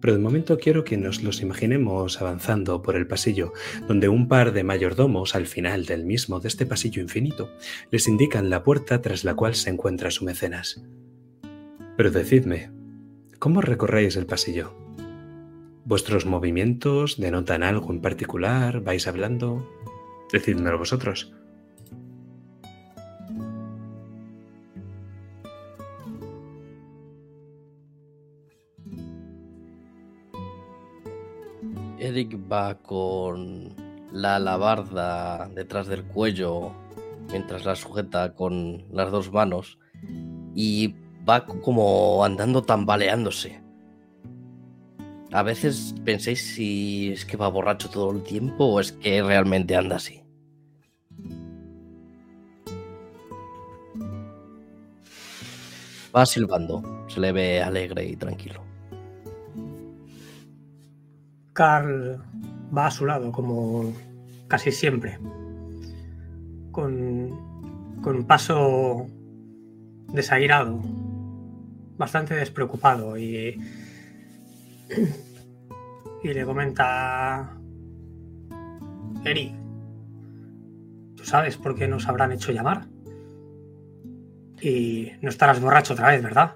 [0.00, 3.52] Pero de momento quiero que nos los imaginemos avanzando por el pasillo,
[3.88, 7.50] donde un par de mayordomos al final del mismo de este pasillo infinito
[7.90, 10.82] les indican la puerta tras la cual se encuentra su mecenas.
[11.96, 12.70] Pero decidme,
[13.38, 14.74] ¿cómo recorréis el pasillo?
[15.84, 18.80] ¿Vuestros movimientos denotan algo en particular?
[18.82, 19.66] ¿Vais hablando?
[20.32, 21.32] Decídmelo vosotros.
[31.98, 33.74] Eric va con
[34.12, 36.72] la alabarda detrás del cuello
[37.30, 39.78] mientras la sujeta con las dos manos
[40.54, 40.94] y
[41.28, 43.60] va como andando tambaleándose.
[45.30, 49.76] A veces pensáis si es que va borracho todo el tiempo o es que realmente
[49.76, 50.22] anda así.
[56.16, 58.62] Va silbando, se le ve alegre y tranquilo.
[61.52, 62.22] Carl
[62.74, 63.92] va a su lado, como
[64.46, 65.18] casi siempre,
[66.70, 69.06] con, con paso
[70.12, 70.80] desairado,
[71.98, 73.60] bastante despreocupado y,
[76.22, 77.58] y le comenta,
[79.24, 79.54] Eric,
[81.16, 82.86] ¿tú sabes por qué nos habrán hecho llamar?
[84.60, 86.54] Y no estarás borracho otra vez, ¿verdad?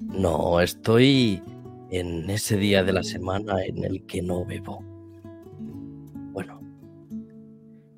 [0.00, 1.42] No, estoy
[1.90, 4.82] en ese día de la semana en el que no bebo.
[6.32, 6.60] Bueno,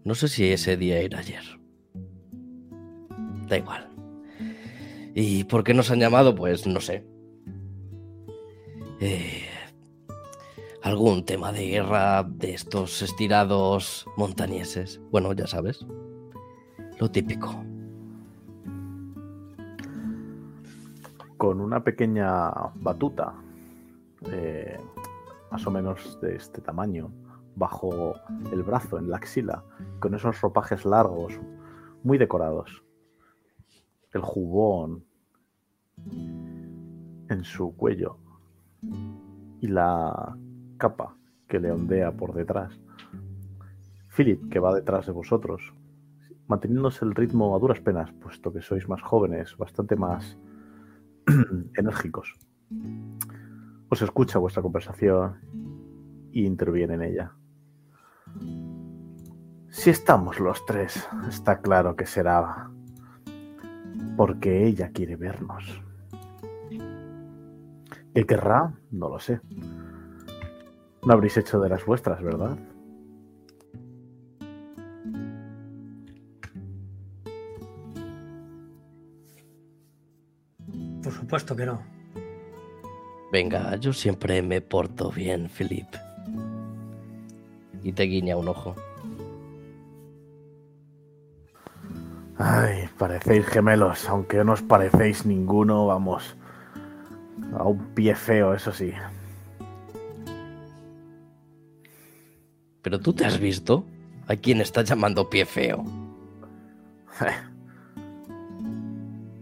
[0.05, 1.58] no sé si ese día era ayer.
[3.49, 3.89] Da igual.
[5.15, 6.35] ¿Y por qué nos han llamado?
[6.35, 7.05] Pues no sé.
[9.01, 9.47] Eh,
[10.83, 15.01] algún tema de guerra de estos estirados montañeses.
[15.11, 15.87] Bueno, ya sabes.
[16.99, 17.49] Lo típico.
[21.37, 23.35] Con una pequeña batuta,
[24.33, 24.79] eh,
[25.51, 27.13] más o menos de este tamaño,
[27.55, 28.15] bajo
[28.53, 29.65] el brazo, en la axila,
[30.01, 31.39] con esos ropajes largos,
[32.03, 32.83] muy decorados.
[34.13, 35.05] El jubón
[37.29, 38.19] en su cuello
[39.61, 40.37] y la
[40.77, 41.17] capa
[41.47, 42.79] que le ondea por detrás.
[44.17, 45.73] Philip, que va detrás de vosotros,
[46.47, 50.39] manteniéndose el ritmo a duras penas, puesto que sois más jóvenes, bastante más
[51.77, 52.35] enérgicos.
[53.89, 55.41] Os escucha vuestra conversación
[56.33, 57.33] y interviene en ella.
[59.71, 62.71] Si estamos los tres, está claro que será
[64.17, 65.83] porque ella quiere vernos.
[68.15, 68.75] ¿Qué querrá?
[68.91, 69.41] No lo sé.
[71.07, 72.59] No habréis hecho de las vuestras, ¿verdad?
[81.03, 81.81] Por supuesto que no.
[83.31, 85.87] Venga, yo siempre me porto bien, Philip.
[87.83, 88.75] Y te guiña un ojo.
[92.39, 96.37] Ay, parecéis gemelos, aunque no os parecéis ninguno, vamos.
[97.59, 98.93] A un pie feo, eso sí.
[102.83, 103.85] Pero tú te has visto
[104.29, 105.85] a quién está llamando pie feo.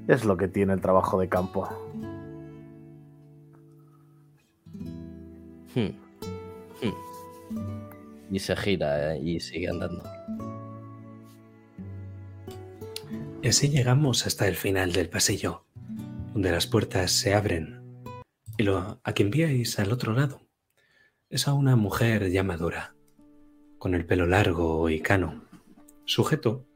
[0.09, 1.69] Es lo que tiene el trabajo de campo.
[5.75, 5.91] Hmm.
[6.81, 6.95] Hmm.
[8.31, 10.16] Y se gira eh, y sigue andando.
[13.43, 15.67] Y así llegamos hasta el final del pasillo,
[16.33, 17.83] donde las puertas se abren.
[18.59, 20.43] Y lo a quien veis al otro lado
[21.31, 22.95] es a una mujer ya madura,
[23.79, 25.45] con el pelo largo y cano,
[26.05, 26.67] sujeto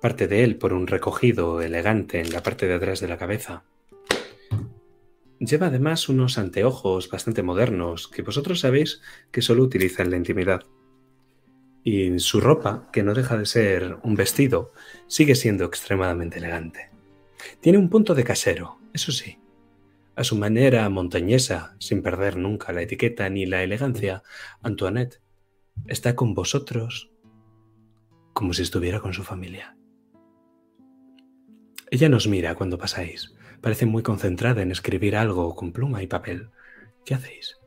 [0.00, 3.64] parte de él por un recogido elegante en la parte de atrás de la cabeza.
[5.38, 10.64] Lleva además unos anteojos bastante modernos que vosotros sabéis que solo utiliza en la intimidad.
[11.84, 14.72] Y su ropa, que no deja de ser un vestido,
[15.08, 16.90] sigue siendo extremadamente elegante.
[17.60, 19.38] Tiene un punto de casero, eso sí.
[20.14, 24.22] A su manera montañesa, sin perder nunca la etiqueta ni la elegancia,
[24.62, 25.20] Antoinette
[25.86, 27.10] está con vosotros
[28.32, 29.76] como si estuviera con su familia.
[31.90, 33.34] Ella nos mira cuando pasáis.
[33.60, 36.50] Parece muy concentrada en escribir algo con pluma y papel.
[37.04, 37.61] ¿Qué hacéis?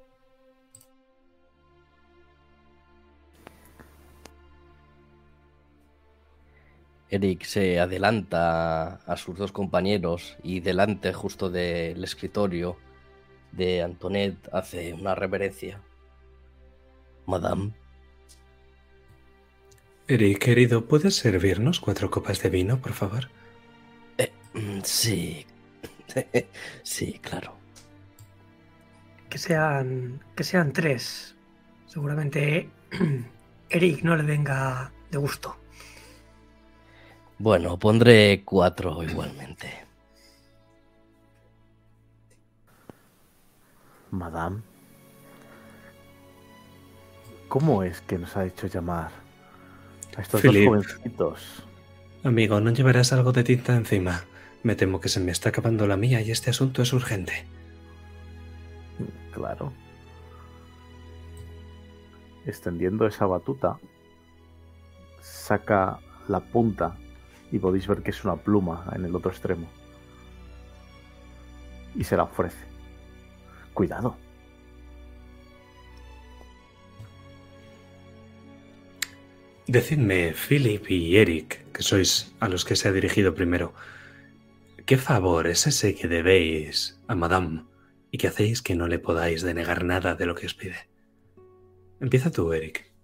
[7.10, 12.78] Eric se adelanta a sus dos compañeros y delante justo del escritorio
[13.52, 15.82] de Antoinette hace una reverencia.
[17.26, 17.74] Madame.
[20.08, 23.30] Eric, querido, ¿puedes servirnos cuatro copas de vino, por favor?
[24.18, 25.46] Eh, mm, sí.
[26.84, 27.56] sí, claro.
[29.30, 31.36] Que sean, que sean tres.
[31.88, 32.70] Seguramente
[33.70, 35.58] Eric no le venga de gusto.
[37.38, 39.86] Bueno, pondré cuatro igualmente.
[44.12, 44.62] Madame,
[47.50, 49.12] ¿cómo es que nos ha hecho llamar
[50.15, 50.71] a estos Philip.
[50.71, 51.63] dos jovencitos?
[52.24, 54.24] Amigo, ¿no llevarás algo de tinta encima?
[54.63, 57.45] Me temo que se me está acabando la mía y este asunto es urgente.
[59.34, 59.74] Claro.
[62.45, 63.78] Extendiendo esa batuta,
[65.21, 66.95] saca la punta
[67.56, 69.70] y podéis ver que es una pluma en el otro extremo.
[71.95, 72.66] Y se la ofrece.
[73.74, 74.18] Cuidado.
[79.68, 83.74] Decidme, Philip y Eric, que sois a los que se ha dirigido primero,
[84.86, 87.64] ¿qué favor es ese que debéis a Madame
[88.12, 90.89] y que hacéis que no le podáis denegar nada de lo que os pide?
[92.01, 92.95] Empieza tú, Eric.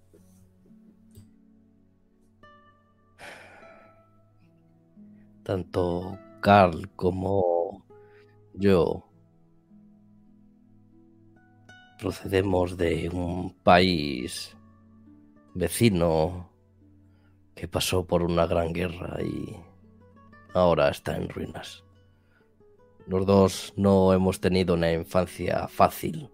[5.51, 7.85] tanto Carl como
[8.53, 9.03] yo
[11.99, 14.55] procedemos de un país
[15.53, 16.49] vecino
[17.53, 19.57] que pasó por una gran guerra y
[20.53, 21.83] ahora está en ruinas.
[23.05, 26.29] Los dos no hemos tenido una infancia fácil.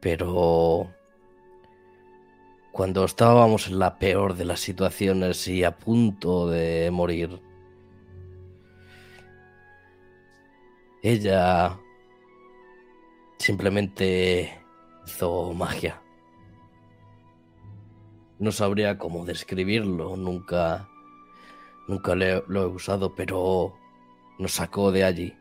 [0.00, 0.92] Pero
[2.74, 7.40] cuando estábamos en la peor de las situaciones y a punto de morir,
[11.00, 11.78] ella
[13.38, 14.58] simplemente
[15.06, 16.02] hizo magia.
[18.40, 20.88] No sabría cómo describirlo, nunca,
[21.86, 23.78] nunca lo he usado, pero
[24.40, 25.36] nos sacó de allí.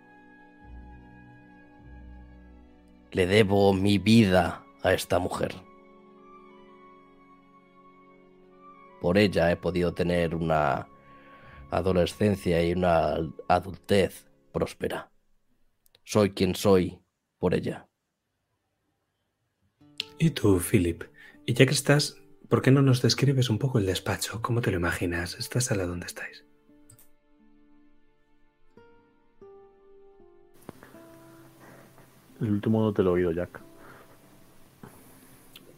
[3.09, 5.72] Le debo mi vida a esta mujer.
[9.03, 10.87] Por ella he podido tener una
[11.71, 13.17] adolescencia y una
[13.49, 15.11] adultez próspera.
[16.05, 17.01] Soy quien soy
[17.37, 17.89] por ella.
[20.17, 21.03] ¿Y tú, Philip?
[21.45, 22.15] Y ya que estás,
[22.47, 24.41] ¿por qué no nos describes un poco el despacho?
[24.41, 25.35] ¿Cómo te lo imaginas?
[25.37, 26.45] Esta sala donde estáis.
[32.39, 33.62] El último no te lo he oído, Jack.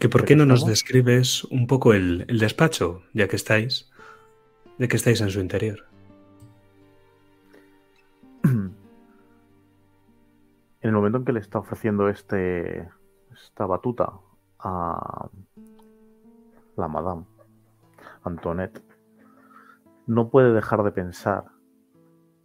[0.06, 3.91] ¿Que ¿Por qué no nos describes un poco el, el despacho, ya que estáis,
[4.78, 5.80] de que estáis en su interior?
[10.82, 12.88] En el momento en que le está ofreciendo este,
[13.34, 14.14] esta batuta
[14.60, 15.28] a
[16.78, 17.24] la Madame
[18.24, 18.84] Antoinette,
[20.06, 21.45] no puede dejar de pensar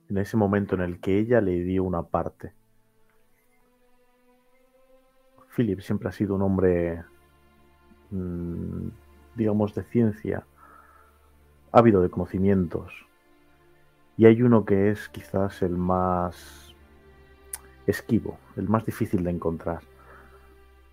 [0.09, 2.55] en ese momento en el que ella le dio una parte
[5.55, 7.05] Philip siempre ha sido un hombre,
[8.11, 10.45] digamos, de ciencia,
[11.73, 12.93] ávido de conocimientos.
[14.17, 16.75] Y hay uno que es quizás el más
[17.87, 19.81] esquivo, el más difícil de encontrar.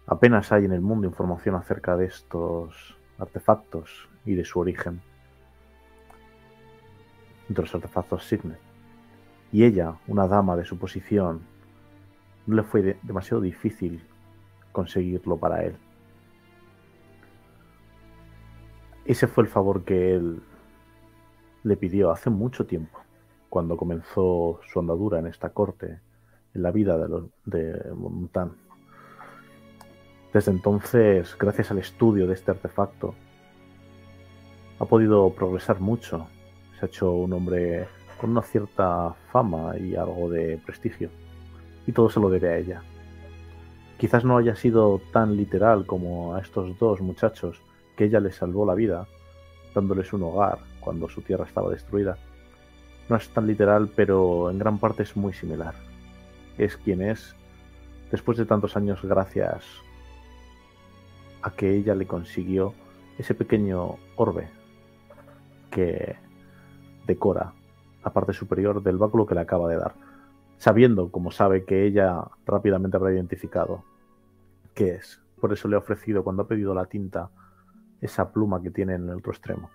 [0.06, 5.02] Apenas hay en el mundo información acerca de estos artefactos y de su origen.
[7.50, 8.60] De los artefactos Signet.
[9.52, 11.42] Y ella, una dama de su posición,
[12.46, 14.02] no le fue demasiado difícil
[14.72, 15.76] conseguirlo para él.
[19.08, 20.42] Ese fue el favor que él
[21.64, 23.00] le pidió hace mucho tiempo,
[23.48, 26.02] cuando comenzó su andadura en esta corte,
[26.54, 28.52] en la vida de, los, de Montán.
[30.34, 33.16] Desde entonces, gracias al estudio de este artefacto,
[34.78, 36.28] ha podido progresar mucho.
[36.78, 37.88] Se ha hecho un hombre
[38.20, 41.10] con una cierta fama y algo de prestigio.
[41.88, 42.82] Y todo se lo debe a ella.
[43.98, 47.62] Quizás no haya sido tan literal como a estos dos muchachos
[47.98, 49.08] que ella les salvó la vida,
[49.76, 52.18] dándoles un hogar cuando su tierra estaba destruida.
[53.10, 55.74] No es tan literal, pero en gran parte es muy similar.
[56.58, 57.36] Es quien es
[58.10, 59.66] después de tantos años gracias
[61.42, 62.74] a que ella le consiguió
[63.18, 64.48] ese pequeño orbe
[65.70, 66.16] que
[67.06, 67.52] decora
[68.06, 70.08] la parte superior del báculo que le acaba de dar
[70.58, 73.84] sabiendo, como sabe, que ella rápidamente habrá identificado
[74.74, 75.22] qué es.
[75.40, 77.30] Por eso le ha ofrecido, cuando ha pedido la tinta,
[78.02, 79.70] esa pluma que tiene en el otro extremo,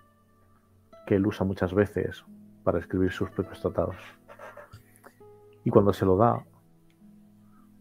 [1.05, 2.23] que él usa muchas veces
[2.63, 3.97] para escribir sus propios tratados.
[5.63, 6.43] Y cuando se lo da,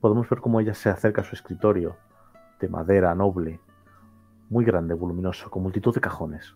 [0.01, 1.97] podemos ver cómo ella se acerca a su escritorio,
[2.61, 3.61] de madera noble,
[4.51, 6.55] muy grande, voluminoso, con multitud de cajones.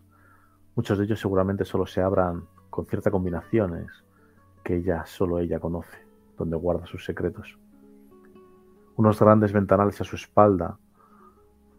[0.74, 3.86] Muchos de ellos seguramente solo se abran con ciertas combinaciones
[4.62, 6.06] que ella, solo ella conoce
[6.36, 7.58] donde guarda sus secretos.
[8.96, 10.78] Unos grandes ventanales a su espalda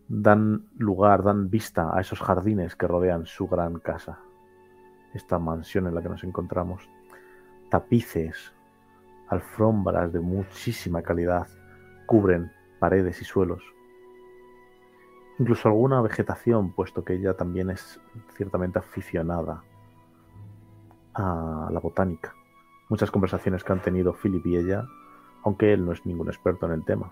[0.08, 4.20] dan lugar, dan vista a esos jardines que rodean su gran casa,
[5.14, 6.90] esta mansión en la que nos encontramos.
[7.70, 8.54] Tapices,
[9.28, 11.48] alfombras de muchísima calidad
[12.06, 13.64] cubren paredes y suelos.
[15.40, 18.00] Incluso alguna vegetación, puesto que ella también es
[18.36, 19.64] ciertamente aficionada
[21.14, 22.34] a la botánica.
[22.90, 24.88] Muchas conversaciones que han tenido Philip y ella,
[25.44, 27.12] aunque él no es ningún experto en el tema,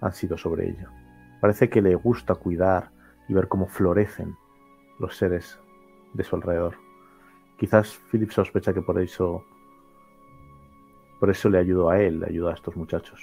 [0.00, 0.88] han sido sobre ello.
[1.40, 2.90] Parece que le gusta cuidar
[3.28, 4.36] y ver cómo florecen
[4.98, 5.58] los seres
[6.14, 6.76] de su alrededor.
[7.58, 9.44] Quizás Philip sospecha que por eso
[11.20, 13.20] por eso le ayudó a él, le ayudó a estos muchachos.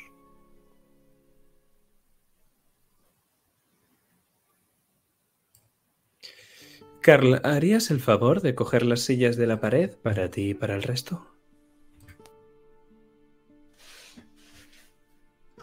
[7.01, 10.75] Carl, ¿harías el favor de coger las sillas de la pared para ti y para
[10.75, 11.27] el resto?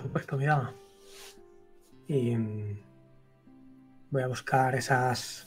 [0.02, 0.74] supuesto, mira.
[2.08, 2.78] Y mm,
[4.10, 5.44] voy a buscar esas,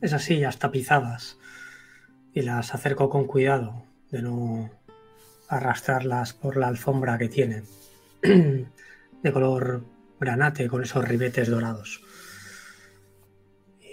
[0.00, 1.38] esas sillas tapizadas
[2.32, 4.70] y las acerco con cuidado de no
[5.48, 7.64] arrastrarlas por la alfombra que tienen
[8.22, 9.84] de color
[10.20, 12.02] granate con esos ribetes dorados.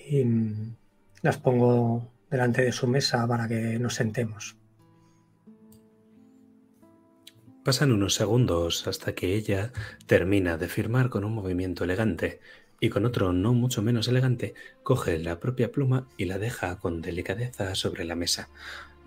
[0.09, 0.75] Y mm,
[1.21, 4.57] las pongo delante de su mesa para que nos sentemos.
[7.63, 9.71] Pasan unos segundos hasta que ella
[10.05, 12.41] termina de firmar con un movimiento elegante
[12.81, 14.53] y con otro no mucho menos elegante
[14.83, 18.49] coge la propia pluma y la deja con delicadeza sobre la mesa.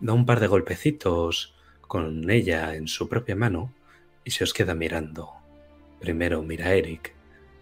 [0.00, 3.74] Da un par de golpecitos con ella en su propia mano
[4.24, 5.32] y se os queda mirando.
[6.00, 7.12] Primero mira a Eric,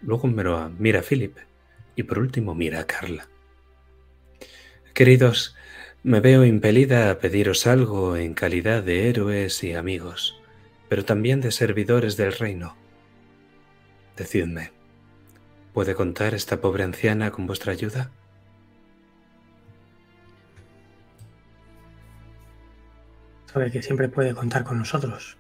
[0.01, 1.39] luego mira a Philip
[1.97, 3.29] y por último mira a Carla.
[4.93, 5.57] Queridos,
[6.05, 10.41] me veo impelida a pediros algo en calidad de héroes y amigos,
[10.95, 12.77] pero también de servidores del reino.
[14.17, 14.71] Decidme,
[15.73, 18.13] ¿puede contar esta pobre anciana con vuestra ayuda?
[23.47, 25.37] Sabe que siempre puede contar con nosotros.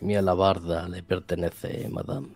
[0.00, 2.28] Mi alabarda le pertenece, madame.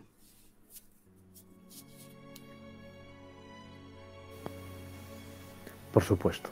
[5.91, 6.51] Por supuesto.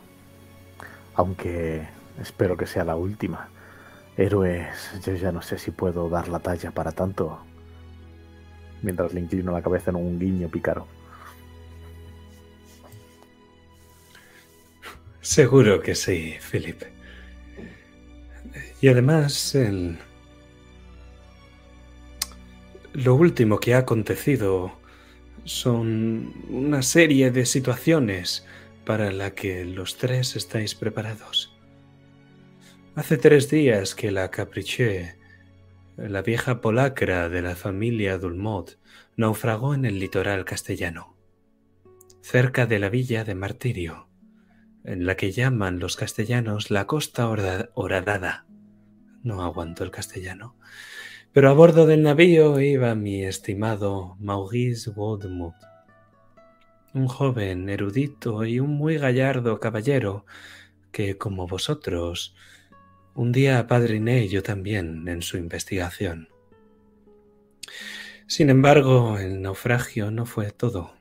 [1.14, 1.86] Aunque
[2.18, 3.50] espero que sea la última.
[4.16, 7.38] Héroes, yo ya no sé si puedo dar la talla para tanto.
[8.82, 10.86] Mientras le inclino la cabeza en un guiño pícaro.
[15.20, 16.82] Seguro que sí, Philip.
[18.80, 19.98] Y además, el...
[22.92, 24.72] lo último que ha acontecido
[25.44, 28.46] son una serie de situaciones
[28.84, 31.55] para la que los tres estáis preparados.
[32.96, 35.18] Hace tres días que la Capriché,
[35.98, 38.78] la vieja polacra de la familia Dulmot,
[39.18, 41.14] naufragó en el litoral castellano,
[42.22, 44.08] cerca de la villa de Martirio,
[44.82, 48.46] en la que llaman los castellanos la costa horadada.
[49.22, 50.56] No aguanto el castellano.
[51.34, 55.52] Pero a bordo del navío iba mi estimado Maurice Woodmuth,
[56.94, 60.24] un joven erudito y un muy gallardo caballero
[60.92, 62.34] que, como vosotros,
[63.16, 66.28] un día apadriné yo también en su investigación.
[68.26, 70.94] Sin embargo, el naufragio no fue todo.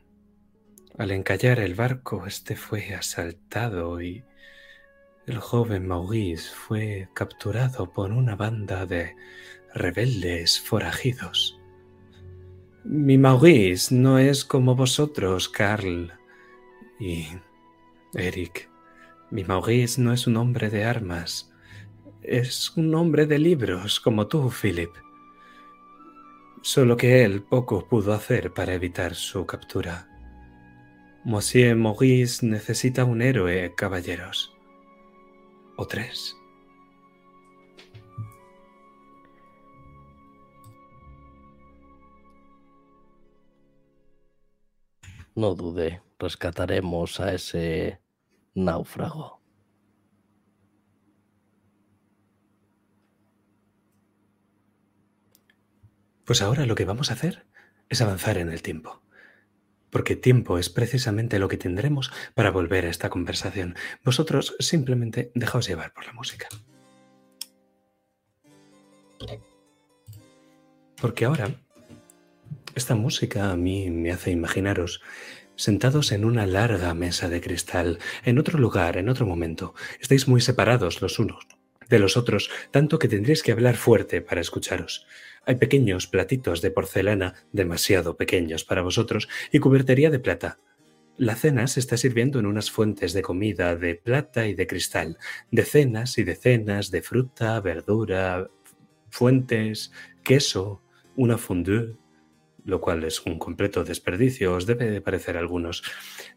[0.98, 4.24] Al encallar el barco, este fue asaltado y
[5.28, 9.14] el joven Maurice fue capturado por una banda de
[9.74, 11.60] rebeldes forajidos.
[12.86, 16.14] Mi Maurice no es como vosotros, Carl
[16.98, 17.28] y
[18.14, 18.70] Eric.
[19.32, 21.52] Mi Maurice no es un hombre de armas.
[22.28, 24.90] Es un hombre de libros, como tú, Philip.
[26.64, 30.10] Solo que él poco pudo hacer para evitar su captura.
[31.24, 34.52] Monsieur Maurice necesita un héroe, caballeros.
[35.78, 36.36] O tres.
[45.36, 48.02] No dude, rescataremos a ese
[48.56, 49.35] náufrago.
[56.26, 57.46] Pues ahora lo que vamos a hacer
[57.88, 59.02] es avanzar en el tiempo.
[59.92, 63.76] Porque tiempo es precisamente lo que tendremos para volver a esta conversación.
[64.04, 66.48] Vosotros simplemente dejaos llevar por la música.
[71.00, 71.52] Porque ahora
[72.74, 75.02] esta música a mí me hace imaginaros
[75.56, 79.76] sentados en una larga mesa de cristal, en otro lugar, en otro momento.
[80.02, 81.55] Estáis muy separados los unos
[81.90, 85.06] de los otros, tanto que tendréis que hablar fuerte para escucharos.
[85.46, 90.60] Hay pequeños platitos de porcelana, demasiado pequeños para vosotros, y cubertería de plata.
[91.18, 95.18] La cena se está sirviendo en unas fuentes de comida de plata y de cristal,
[95.50, 98.50] decenas y decenas de fruta, verdura,
[99.10, 100.82] fuentes, queso,
[101.16, 101.96] una fondue,
[102.66, 105.84] lo cual es un completo desperdicio, os debe de parecer algunos.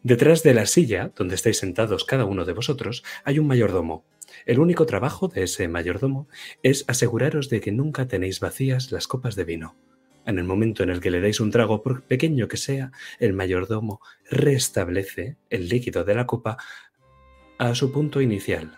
[0.03, 4.05] Detrás de la silla, donde estáis sentados cada uno de vosotros, hay un mayordomo.
[4.45, 6.27] El único trabajo de ese mayordomo
[6.63, 9.75] es aseguraros de que nunca tenéis vacías las copas de vino.
[10.25, 13.33] En el momento en el que le dais un trago, por pequeño que sea, el
[13.33, 16.57] mayordomo restablece el líquido de la copa
[17.57, 18.77] a su punto inicial.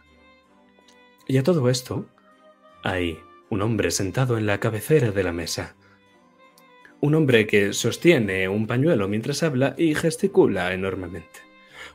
[1.27, 2.07] Y a todo esto,
[2.83, 5.75] hay un hombre sentado en la cabecera de la mesa
[7.01, 11.39] un hombre que sostiene un pañuelo mientras habla y gesticula enormemente.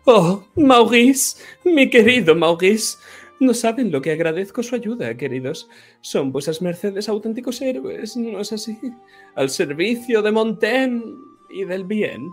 [0.04, 2.98] Oh, Maurice, mi querido Maurice.
[3.38, 5.68] No saben lo que agradezco su ayuda, queridos.
[6.00, 8.78] Son vuestras mercedes auténticos héroes, ¿no es así?
[9.34, 11.02] Al servicio de Montaigne
[11.50, 12.32] y del bien.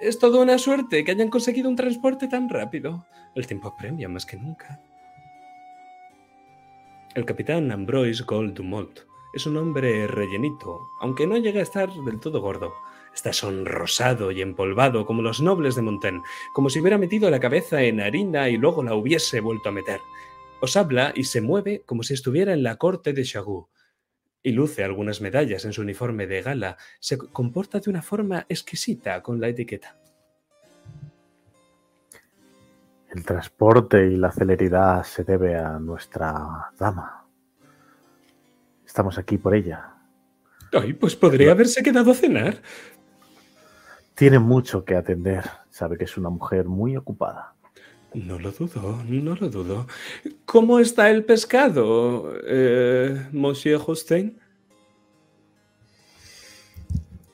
[0.00, 3.04] Es toda una suerte que hayan conseguido un transporte tan rápido.
[3.34, 4.80] El tiempo apremia más que nunca.
[7.14, 9.00] El capitán Ambroise Gold Dumont
[9.34, 12.72] es un hombre rellenito, aunque no llega a estar del todo gordo.
[13.14, 16.22] Está sonrosado y empolvado como los nobles de Montaigne,
[16.54, 20.00] como si hubiera metido la cabeza en harina y luego la hubiese vuelto a meter.
[20.60, 23.68] Os habla y se mueve como si estuviera en la corte de Shagú.
[24.42, 26.76] Y luce algunas medallas en su uniforme de gala.
[27.00, 29.96] Se comporta de una forma exquisita con la etiqueta.
[33.14, 37.26] El transporte y la celeridad se debe a nuestra dama.
[38.86, 39.94] Estamos aquí por ella.
[40.72, 42.62] Ay, pues podría haberse quedado a cenar.
[44.14, 45.44] Tiene mucho que atender.
[45.70, 47.54] Sabe que es una mujer muy ocupada.
[48.14, 49.86] No lo dudo, no lo dudo.
[50.44, 54.38] ¿Cómo está el pescado, eh, Monsieur Hussein?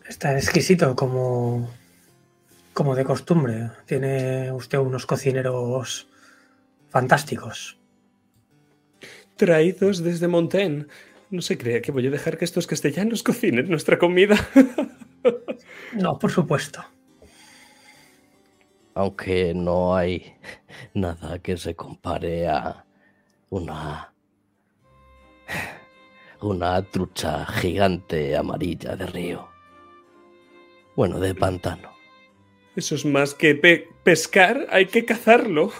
[0.09, 1.69] Está exquisito como,
[2.73, 3.71] como de costumbre.
[3.87, 6.07] Tiene usted unos cocineros
[6.91, 7.77] fantásticos.
[9.37, 10.87] Traídos desde Montaigne.
[11.31, 14.37] No se crea que voy a dejar que estos castellanos cocinen nuestra comida.
[15.93, 16.85] No, por supuesto.
[18.95, 20.35] Aunque no hay
[20.95, 22.85] nada que se compare a
[23.51, 24.13] una
[26.41, 29.49] una trucha gigante amarilla de río.
[30.95, 31.91] Bueno, de pantano.
[32.77, 35.73] Eso es más que pe- pescar, hay que cazarlo.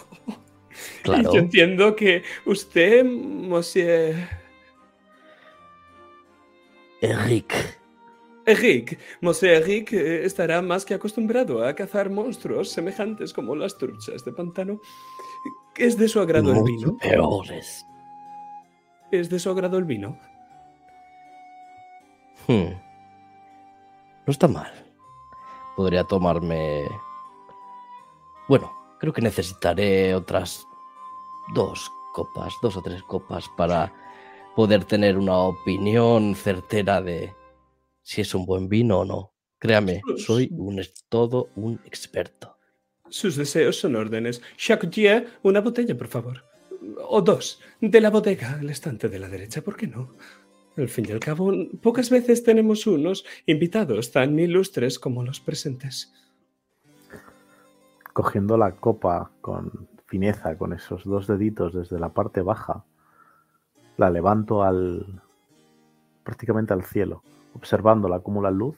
[1.03, 1.21] Claro.
[1.21, 4.15] Y yo entiendo que usted, Monsieur
[7.01, 7.78] Eric,
[8.49, 14.25] Eric, Monsieur Eric eh, estará más que acostumbrado a cazar monstruos semejantes como las truchas
[14.25, 14.81] de pantano.
[15.77, 16.97] ¿Es de su agrado el vino?
[16.97, 17.85] peores.
[19.11, 20.17] ¿Es de su agrado el vino?
[22.47, 22.73] Hmm.
[24.25, 24.71] No está mal.
[25.75, 26.87] Podría tomarme...
[28.47, 30.65] Bueno, creo que necesitaré otras
[31.53, 33.93] dos copas, dos o tres copas para
[34.55, 37.38] poder tener una opinión certera de
[38.01, 39.33] si es un buen vino o no.
[39.59, 42.57] Créame, soy un, todo un experto.
[43.09, 44.41] Sus deseos son órdenes.
[44.91, 46.45] Dia, una botella, por favor.
[47.07, 47.59] O dos.
[47.81, 50.15] De la bodega al estante de la derecha, ¿por qué no?
[50.77, 56.13] Al fin y al cabo, pocas veces tenemos unos invitados tan ilustres como los presentes.
[58.13, 62.85] Cogiendo la copa con fineza, con esos dos deditos desde la parte baja,
[63.97, 65.21] la levanto al
[66.23, 67.23] prácticamente al cielo,
[67.59, 68.77] observándola como la luz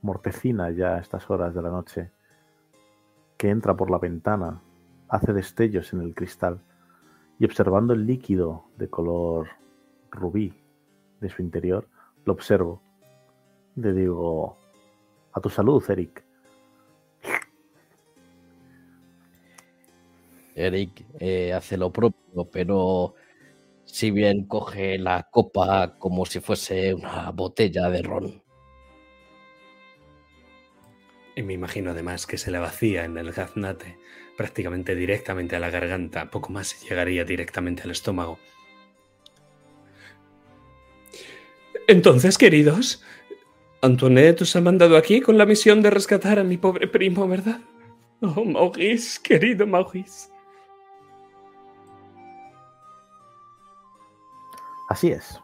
[0.00, 2.10] mortecina ya a estas horas de la noche,
[3.36, 4.62] que entra por la ventana,
[5.08, 6.62] hace destellos en el cristal,
[7.38, 9.48] y observando el líquido de color
[10.10, 10.54] rubí
[11.20, 11.86] de su interior,
[12.24, 12.80] lo observo.
[13.76, 14.56] Le digo,
[15.32, 16.24] a tu salud, Eric.
[20.54, 23.14] Eric eh, hace lo propio, pero
[23.92, 28.42] si bien coge la copa como si fuese una botella de ron.
[31.36, 33.98] Y me imagino además que se la vacía en el gaznate,
[34.36, 38.38] prácticamente directamente a la garganta, poco más llegaría directamente al estómago.
[41.86, 43.02] Entonces, queridos,
[43.82, 47.60] Antoinette os ha mandado aquí con la misión de rescatar a mi pobre primo, ¿verdad?
[48.20, 50.28] Oh, Maurice, querido Maurice.
[54.90, 55.40] Así es.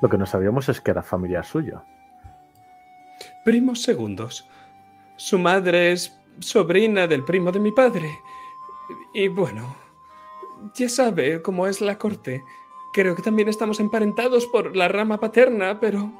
[0.00, 1.84] Lo que no sabíamos es que era familiar suyo.
[3.44, 4.48] Primos segundos.
[5.16, 8.18] Su madre es sobrina del primo de mi padre.
[9.12, 9.76] Y bueno,
[10.74, 12.42] ya sabe cómo es la corte.
[12.94, 16.10] Creo que también estamos emparentados por la rama paterna, pero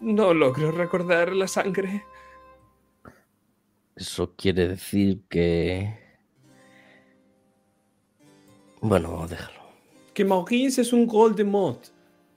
[0.00, 2.04] no logro recordar la sangre.
[3.94, 5.96] Eso quiere decir que...
[8.80, 9.59] Bueno, déjalo.
[10.14, 11.86] Que Maurice es un Goldemont,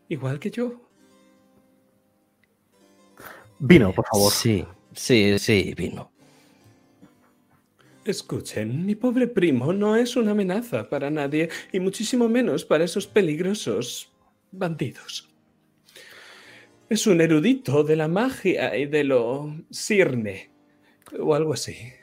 [0.09, 0.79] igual que yo.
[3.59, 4.31] Vino, por favor.
[4.31, 6.11] Sí, sí, sí, vino.
[8.05, 13.07] Escuchen, mi pobre primo no es una amenaza para nadie, y muchísimo menos para esos
[13.07, 14.11] peligrosos
[14.51, 15.29] bandidos.
[16.89, 20.51] Es un erudito de la magia y de lo cirne,
[21.17, 21.93] o algo así.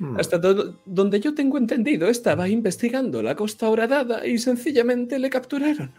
[0.00, 0.18] Hmm.
[0.18, 5.92] Hasta do- donde yo tengo entendido, estaba investigando la Costa Horadada y sencillamente le capturaron.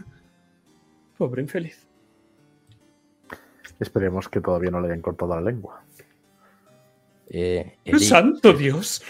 [1.17, 1.87] Pobre infeliz.
[3.79, 5.83] Esperemos que todavía no le hayan cortado la lengua.
[7.29, 9.03] Eh, Eric, ¡Santo Dios!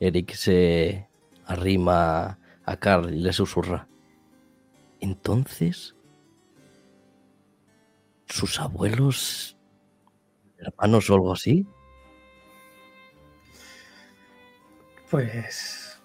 [0.00, 1.06] Eric se
[1.44, 3.86] arrima a Carl y le susurra.
[4.98, 5.94] Entonces,
[8.26, 9.56] sus abuelos,
[10.58, 11.66] hermanos o algo así.
[15.12, 16.00] Pues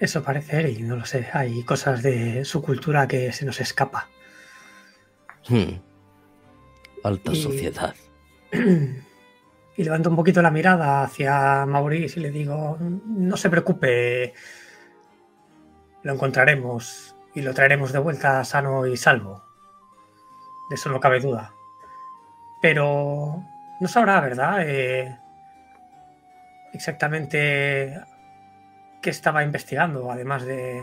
[0.00, 1.28] eso parece Eric, no lo sé.
[1.32, 4.08] Hay cosas de su cultura que se nos escapa.
[5.48, 5.76] Hmm.
[7.04, 7.94] Alta Y- sociedad.
[9.76, 14.32] Y levanto un poquito la mirada hacia Maurice y le digo, no se preocupe,
[16.04, 19.42] lo encontraremos y lo traeremos de vuelta sano y salvo.
[20.70, 21.52] De eso no cabe duda.
[22.62, 23.42] Pero
[23.80, 24.58] no sabrá, ¿verdad?
[24.64, 25.18] Eh,
[26.74, 28.00] exactamente
[29.02, 30.82] qué estaba investigando, además de,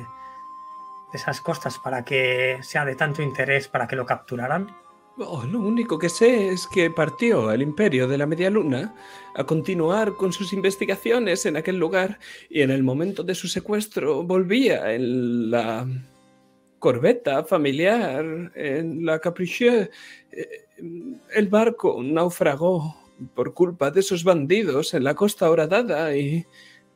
[1.13, 4.69] esas costas, para que sea de tanto interés para que lo capturaran.
[5.17, 8.95] Oh, lo único que sé es que partió al imperio de la Media Luna
[9.35, 12.17] a continuar con sus investigaciones en aquel lugar
[12.49, 15.85] y en el momento de su secuestro volvía en la
[16.79, 19.89] corbeta familiar, en la Capricieux.
[20.31, 20.65] Eh,
[21.33, 23.00] el barco naufragó
[23.33, 26.45] por culpa de esos bandidos en la costa horadada y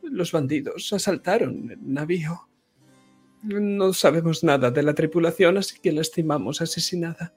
[0.01, 2.47] los bandidos asaltaron el navío.
[3.43, 7.33] No sabemos nada de la tripulación, así que la estimamos asesinada.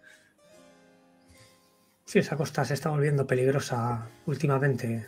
[2.04, 5.06] Sí, esa costa se está volviendo peligrosa últimamente.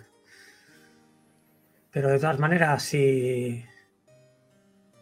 [1.90, 3.64] Pero de todas maneras, si,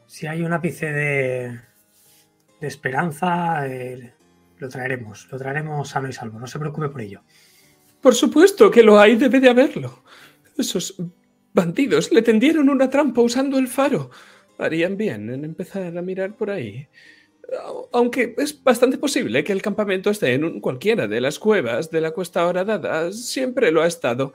[0.06, 1.60] si hay un ápice de,
[2.60, 4.14] de esperanza, eh,
[4.58, 5.28] lo traeremos.
[5.30, 6.38] Lo traeremos sano y salvo.
[6.38, 7.22] No se preocupe por ello.
[8.00, 10.02] Por supuesto que lo hay, debe de haberlo.
[10.56, 10.94] Esos
[11.52, 14.10] bandidos le tendieron una trampa usando el faro.
[14.58, 16.88] Harían bien en empezar a mirar por ahí.
[17.92, 22.10] Aunque es bastante posible que el campamento esté en cualquiera de las cuevas de la
[22.10, 24.34] Cuesta Horadada, siempre lo ha estado.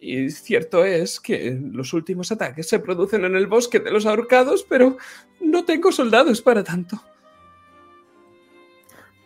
[0.00, 4.64] Y cierto es que los últimos ataques se producen en el bosque de los ahorcados,
[4.68, 4.96] pero
[5.40, 7.02] no tengo soldados para tanto.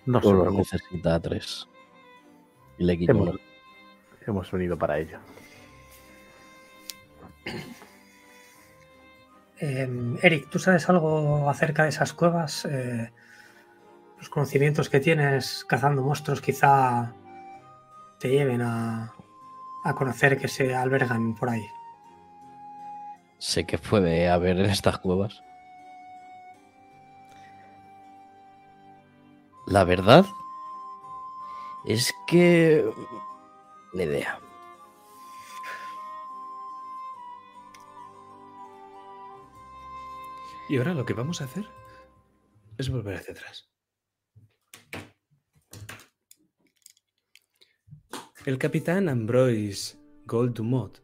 [0.07, 1.69] No se Solo necesita tres.
[2.79, 2.99] Y le
[4.27, 5.19] hemos, venido para ello.
[9.61, 12.65] Eh, Eric, ¿tú sabes algo acerca de esas cuevas?
[12.65, 13.11] Eh,
[14.19, 17.13] los conocimientos que tienes cazando monstruos quizá
[18.19, 19.13] te lleven a,
[19.85, 21.67] a conocer que se albergan por ahí.
[23.39, 25.43] Sé que puede haber en estas cuevas.
[29.67, 30.25] La verdad
[31.85, 32.85] es que...
[33.93, 34.41] Ni idea.
[40.69, 41.69] Y ahora lo que vamos a hacer
[42.79, 43.69] es volver hacia atrás.
[48.47, 50.99] El capitán Ambroise Goldumont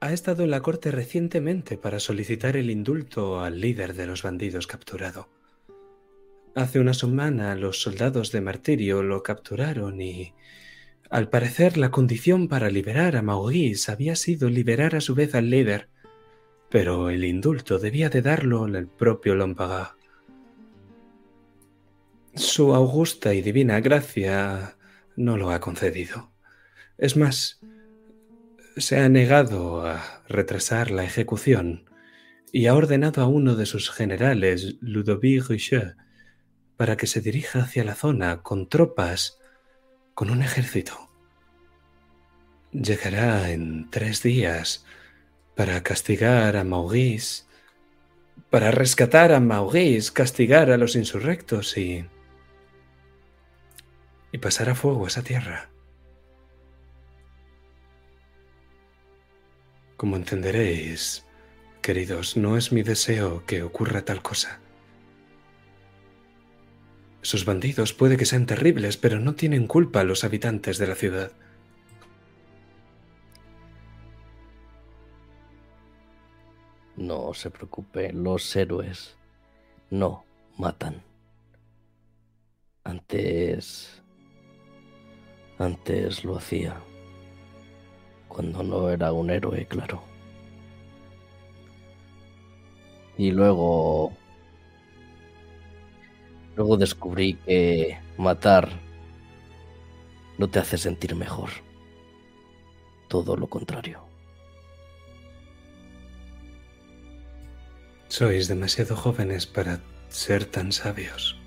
[0.00, 4.66] ha estado en la corte recientemente para solicitar el indulto al líder de los bandidos
[4.66, 5.28] capturado.
[6.54, 10.34] Hace una semana los soldados de Martirio lo capturaron y,
[11.08, 15.48] al parecer, la condición para liberar a Maurice había sido liberar a su vez al
[15.48, 15.88] líder,
[16.68, 19.96] pero el indulto debía de darlo el propio Lompaga.
[22.34, 24.76] Su augusta y divina gracia
[25.16, 26.32] no lo ha concedido.
[26.98, 27.60] Es más,
[28.76, 31.84] se ha negado a retrasar la ejecución
[32.52, 35.94] y ha ordenado a uno de sus generales, Ludovic Richeux,
[36.80, 39.38] para que se dirija hacia la zona con tropas,
[40.14, 41.10] con un ejército.
[42.72, 44.86] Llegará en tres días
[45.54, 47.44] para castigar a Maurice,
[48.48, 52.08] para rescatar a Maurice, castigar a los insurrectos y...
[54.32, 55.68] y pasar a fuego esa tierra.
[59.98, 61.26] Como entenderéis,
[61.82, 64.62] queridos, no es mi deseo que ocurra tal cosa.
[67.22, 71.32] Esos bandidos puede que sean terribles, pero no tienen culpa los habitantes de la ciudad.
[76.96, 79.16] No se preocupe, los héroes
[79.90, 80.24] no
[80.56, 81.02] matan.
[82.84, 84.02] Antes...
[85.58, 86.80] Antes lo hacía.
[88.28, 90.02] Cuando no era un héroe, claro.
[93.18, 94.12] Y luego...
[96.60, 98.68] Luego descubrí que matar
[100.36, 101.48] no te hace sentir mejor.
[103.08, 104.04] Todo lo contrario.
[108.08, 109.80] Sois demasiado jóvenes para
[110.10, 111.40] ser tan sabios.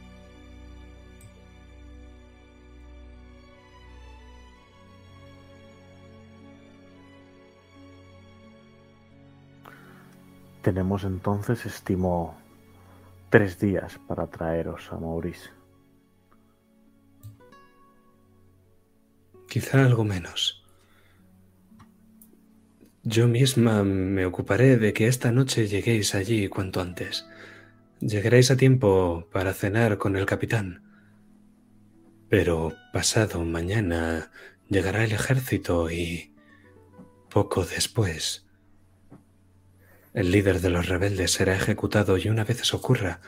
[10.64, 12.36] Tenemos entonces, estimo,
[13.34, 15.50] tres días para traeros a Maurice.
[19.50, 20.64] Quizá algo menos.
[23.02, 27.28] Yo misma me ocuparé de que esta noche lleguéis allí cuanto antes.
[28.02, 30.84] Llegaréis a tiempo para cenar con el capitán.
[32.30, 34.30] Pero pasado mañana
[34.70, 36.36] llegará el ejército y
[37.32, 38.46] poco después
[40.14, 43.22] el líder de los rebeldes será ejecutado y una vez eso ocurra,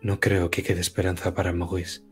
[0.00, 2.02] no creo que quede esperanza para Maurice.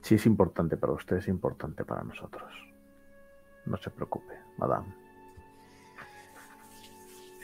[0.00, 2.52] Si es importante para usted, es importante para nosotros.
[3.66, 4.94] No se preocupe, madame.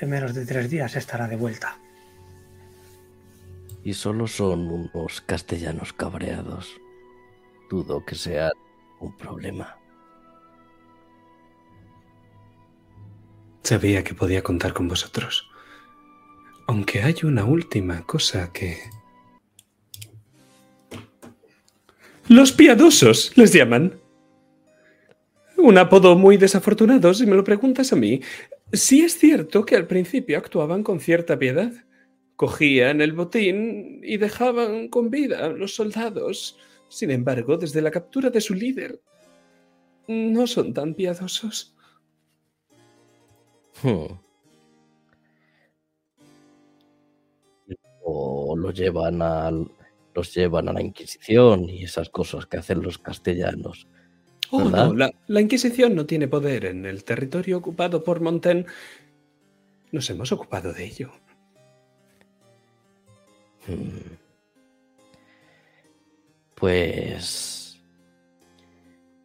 [0.01, 1.76] En menos de tres días estará de vuelta.
[3.84, 6.80] Y solo son unos castellanos cabreados.
[7.70, 8.51] Dudo que sea
[9.01, 9.78] un problema.
[13.63, 15.49] Sabía que podía contar con vosotros.
[16.67, 18.79] Aunque hay una última cosa que...
[22.29, 23.99] Los piadosos les llaman.
[25.57, 28.21] Un apodo muy desafortunado, si me lo preguntas a mí.
[28.73, 31.73] Sí es cierto que al principio actuaban con cierta piedad.
[32.37, 36.59] Cogían el botín y dejaban con vida a los soldados.
[36.91, 39.01] Sin embargo, desde la captura de su líder,
[40.07, 41.78] no son tan piadosos.
[43.83, 44.18] Hmm.
[48.03, 49.70] O lo llevan al,
[50.14, 53.87] los llevan a la Inquisición y esas cosas que hacen los castellanos.
[54.51, 58.66] Oh, no, la, la Inquisición no tiene poder en el territorio ocupado por Montaigne.
[59.93, 61.12] Nos hemos ocupado de ello.
[63.66, 64.16] Hmm.
[66.55, 67.55] Pues...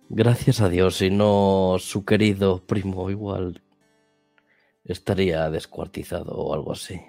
[0.09, 3.62] Gracias a Dios, si no su querido primo igual
[4.85, 6.99] estaría descuartizado o algo así.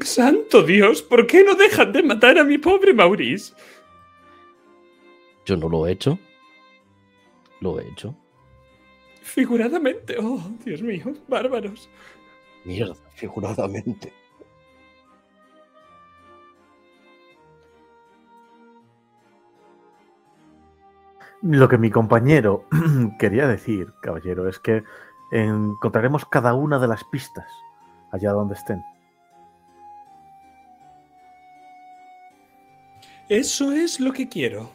[0.00, 1.02] ¡Santo Dios!
[1.02, 3.54] ¿Por qué no dejan de matar a mi pobre Maurice?
[5.44, 6.18] Yo no lo he hecho.
[7.60, 8.14] Lo he hecho.
[9.22, 10.16] Figuradamente.
[10.18, 11.88] Oh, Dios mío, bárbaros.
[12.64, 14.12] Mierda, figuradamente.
[21.42, 22.66] Lo que mi compañero
[23.18, 24.82] quería decir, caballero, es que
[25.30, 27.46] encontraremos cada una de las pistas
[28.10, 28.84] allá donde estén.
[33.28, 34.72] Eso es lo que quiero.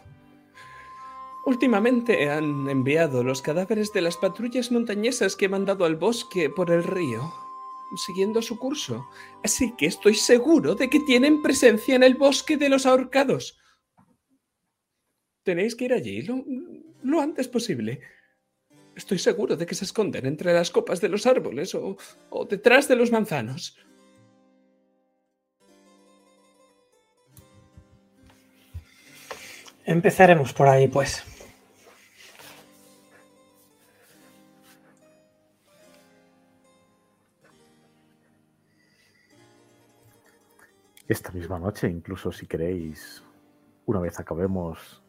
[1.46, 6.72] Últimamente han enviado los cadáveres de las patrullas montañesas que he mandado al bosque por
[6.72, 7.34] el río,
[8.06, 9.08] siguiendo su curso.
[9.44, 13.60] Así que estoy seguro de que tienen presencia en el bosque de los ahorcados.
[15.44, 16.44] Tenéis que ir allí lo,
[17.04, 18.02] lo antes posible.
[18.96, 21.98] Estoy seguro de que se esconden entre las copas de los árboles o,
[22.30, 23.78] o detrás de los manzanos.
[29.86, 31.24] Empezaremos por ahí, pues.
[41.08, 43.24] Esta misma noche, incluso si queréis,
[43.86, 45.04] una vez acabemos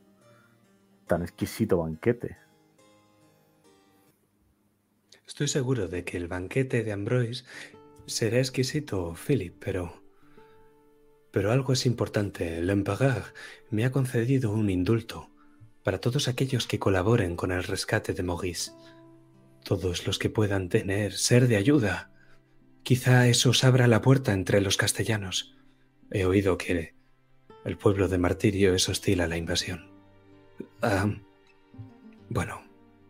[1.06, 2.45] tan exquisito banquete.
[5.26, 7.44] Estoy seguro de que el banquete de Ambroise
[8.06, 10.02] será exquisito, Philip, pero...
[11.32, 12.62] Pero algo es importante.
[12.62, 13.34] L'Empereur
[13.70, 15.28] me ha concedido un indulto
[15.82, 18.70] para todos aquellos que colaboren con el rescate de Maurice.
[19.64, 22.10] Todos los que puedan tener, ser de ayuda.
[22.84, 25.56] Quizá eso os abra la puerta entre los castellanos.
[26.10, 26.94] He oído que
[27.64, 29.90] el pueblo de Martirio es hostil a la invasión.
[30.80, 31.12] Ah,
[32.30, 32.62] bueno,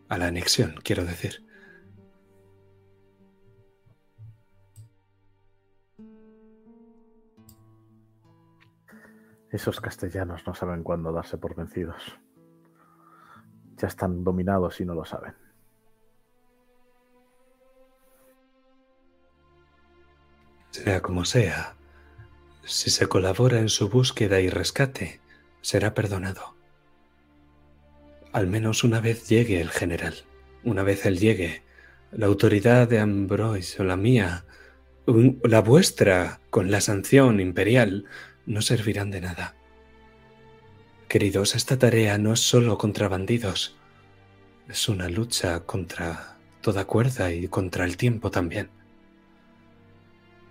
[0.09, 1.46] a la anexión, quiero decir.
[9.51, 12.01] Esos castellanos no saben cuándo darse por vencidos.
[13.77, 15.33] Ya están dominados y no lo saben.
[20.71, 21.75] Sea como sea,
[22.63, 25.21] si se colabora en su búsqueda y rescate,
[25.61, 26.55] será perdonado.
[28.33, 30.15] Al menos una vez llegue el general,
[30.63, 31.63] una vez él llegue,
[32.11, 34.45] la autoridad de Ambroise o la mía,
[35.43, 38.05] la vuestra, con la sanción imperial,
[38.47, 39.55] no servirán de nada.
[41.07, 43.77] Queridos, esta tarea no es solo contra bandidos,
[44.67, 48.69] es una lucha contra toda cuerda y contra el tiempo también.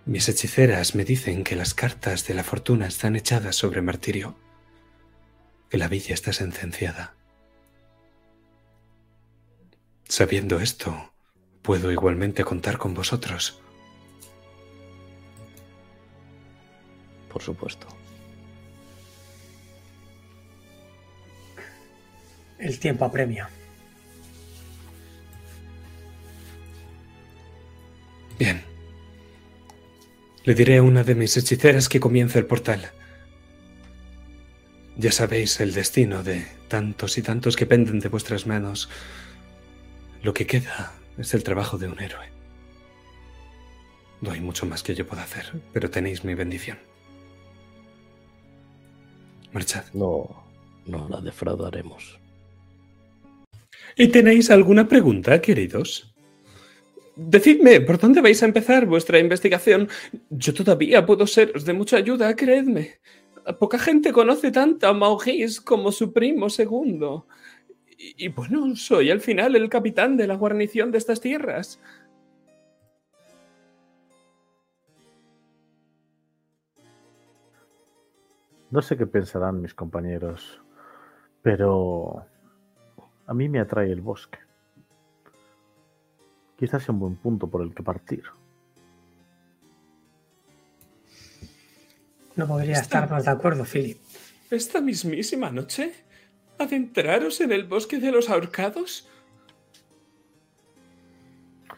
[0.05, 4.37] Mis hechiceras me dicen que las cartas de la fortuna están echadas sobre martirio,
[5.69, 7.15] que la villa está sentenciada.
[10.05, 11.13] Sabiendo esto,
[11.63, 13.61] puedo igualmente contar con vosotros.
[17.37, 17.87] Por supuesto.
[22.59, 23.51] El tiempo apremia.
[28.39, 28.65] Bien.
[30.45, 32.91] Le diré a una de mis hechiceras que comience el portal.
[34.97, 38.89] Ya sabéis el destino de tantos y tantos que penden de vuestras manos.
[40.23, 42.31] Lo que queda Es el trabajo de un héroe.
[44.23, 46.79] No hay mucho más que yo pueda hacer, pero tenéis mi bendición.
[49.57, 49.85] Marchad.
[49.95, 50.45] No,
[50.85, 52.21] no la defraudaremos.
[53.97, 56.15] ¿Y tenéis alguna pregunta, queridos?
[57.17, 59.89] Decidme, ¿por dónde vais a empezar vuestra investigación?
[60.29, 63.01] Yo todavía puedo seros de mucha ayuda, creedme.
[63.59, 67.27] Poca gente conoce tanto a Maugis como su primo segundo.
[67.97, 71.81] Y, y bueno, soy al final el capitán de la guarnición de estas tierras.
[78.77, 80.61] No sé qué pensarán mis compañeros,
[81.41, 82.27] pero
[83.27, 84.39] a mí me atrae el bosque.
[86.59, 88.25] Quizás sea un buen punto por el que partir.
[92.35, 93.99] No podría estar más de acuerdo, Philip.
[94.51, 95.95] ¿Esta mismísima noche?
[96.59, 99.09] ¿Adentraros en el bosque de los ahorcados?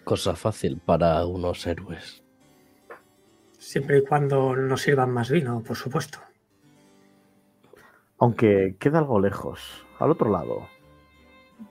[0.02, 2.24] Cosa fácil para unos héroes.
[3.56, 6.18] Siempre y cuando nos sirvan más vino, por supuesto.
[8.18, 10.68] Aunque queda algo lejos, al otro lado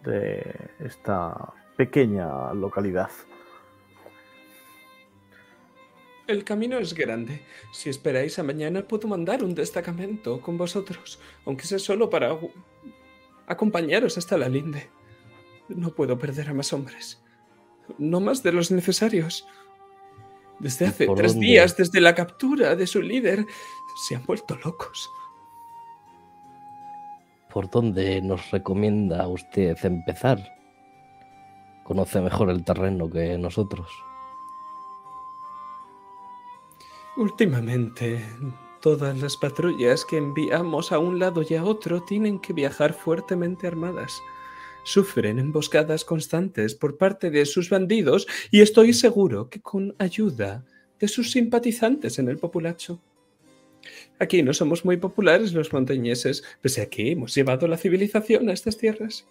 [0.04, 3.10] de esta pequeña localidad.
[6.28, 7.42] El camino es grande.
[7.72, 12.38] Si esperáis a mañana, puedo mandar un destacamento con vosotros, aunque sea solo para
[13.48, 14.90] acompañaros hasta la linde.
[15.70, 17.24] No puedo perder a más hombres.
[17.98, 19.48] No más de los necesarios.
[20.60, 21.48] Desde ¿Y hace tres dónde?
[21.48, 23.46] días, desde la captura de su líder,
[24.08, 25.10] se han vuelto locos.
[27.58, 30.38] ¿Por dónde nos recomienda usted empezar?
[31.84, 33.90] Conoce mejor el terreno que nosotros.
[37.16, 38.24] Últimamente,
[38.80, 43.66] todas las patrullas que enviamos a un lado y a otro tienen que viajar fuertemente
[43.66, 44.22] armadas.
[44.84, 50.64] Sufren emboscadas constantes por parte de sus bandidos y estoy seguro que con ayuda
[51.00, 53.00] de sus simpatizantes en el populacho.
[54.20, 58.54] Aquí no somos muy populares los montañeses, pese a que hemos llevado la civilización a
[58.54, 59.28] estas tierras.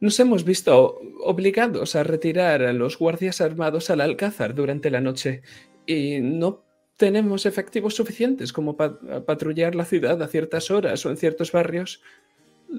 [0.00, 5.42] Nos hemos visto obligados a retirar a los guardias armados al alcázar durante la noche
[5.86, 6.64] y no
[6.96, 12.02] tenemos efectivos suficientes como para patrullar la ciudad a ciertas horas o en ciertos barrios.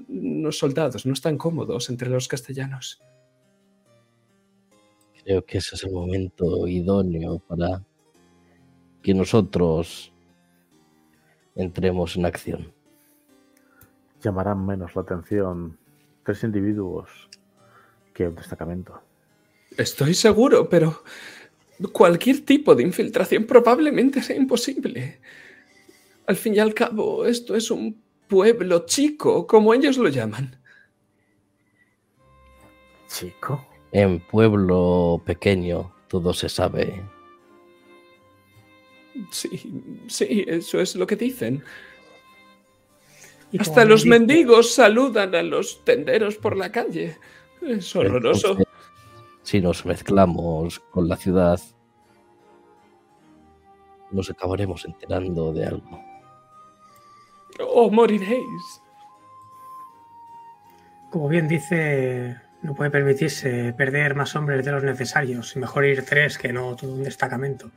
[0.08, 3.00] Los soldados no están cómodos entre los castellanos.
[5.24, 7.84] Creo que ese es el momento idóneo para
[9.02, 10.12] que nosotros
[11.54, 12.72] entremos en acción.
[14.22, 15.78] Llamarán menos la atención
[16.24, 17.28] tres individuos
[18.14, 19.00] que un destacamento.
[19.76, 21.02] Estoy seguro, pero
[21.92, 25.20] cualquier tipo de infiltración probablemente sea imposible.
[26.26, 30.56] Al fin y al cabo, esto es un pueblo chico, como ellos lo llaman.
[33.08, 33.66] Chico.
[33.90, 37.02] En pueblo pequeño todo se sabe.
[39.30, 39.72] Sí,
[40.08, 41.62] sí, eso es lo que dicen.
[43.58, 47.18] Hasta bien los dice- mendigos saludan a los tenderos por la calle.
[47.60, 48.48] Es horroroso.
[48.52, 48.66] Entonces,
[49.42, 51.60] si nos mezclamos con la ciudad,
[54.10, 56.02] nos acabaremos enterando de algo.
[57.60, 58.80] O moriréis.
[61.10, 65.54] Como bien dice, no puede permitirse perder más hombres de los necesarios.
[65.56, 67.70] y Mejor ir tres que no todo un destacamento.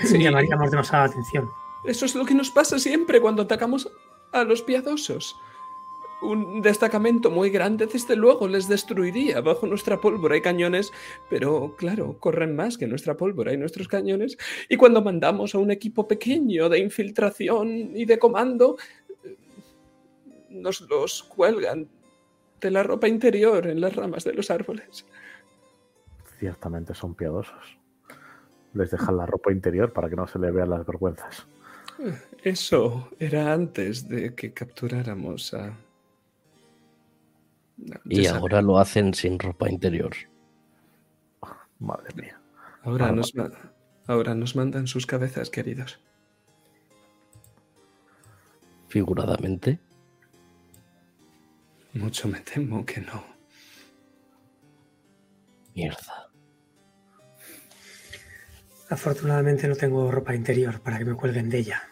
[0.00, 0.18] Sí.
[0.18, 1.48] Llamaríamos demasiada atención.
[1.84, 3.90] Eso es lo que nos pasa siempre cuando atacamos
[4.32, 5.36] a los piadosos.
[6.22, 10.92] Un destacamento muy grande, desde luego, les destruiría bajo nuestra pólvora y cañones,
[11.28, 14.36] pero claro, corren más que nuestra pólvora y nuestros cañones.
[14.68, 18.76] Y cuando mandamos a un equipo pequeño de infiltración y de comando,
[19.24, 19.36] eh,
[20.48, 21.88] nos los cuelgan
[22.60, 25.06] de la ropa interior en las ramas de los árboles.
[26.38, 27.78] Ciertamente son piadosos.
[28.76, 31.46] Les dejan la ropa interior para que no se le vean las vergüenzas.
[32.42, 35.68] Eso era antes de que capturáramos a...
[37.78, 40.12] No, Y ahora lo hacen sin ropa interior.
[41.78, 42.38] Madre mía.
[42.82, 43.50] Ahora Ah, nos, ma-
[44.06, 45.98] ahora nos mandan sus cabezas, queridos.
[48.88, 49.78] Figuradamente.
[51.94, 53.24] Mucho me temo que no.
[55.74, 56.25] Mierda.
[58.88, 61.82] Afortunadamente no tengo ropa interior para que me cuelguen de ella.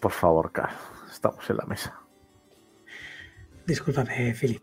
[0.00, 0.74] Por favor, Carl.
[1.10, 2.00] Estamos en la mesa.
[3.66, 4.62] Discúlpame, Philip.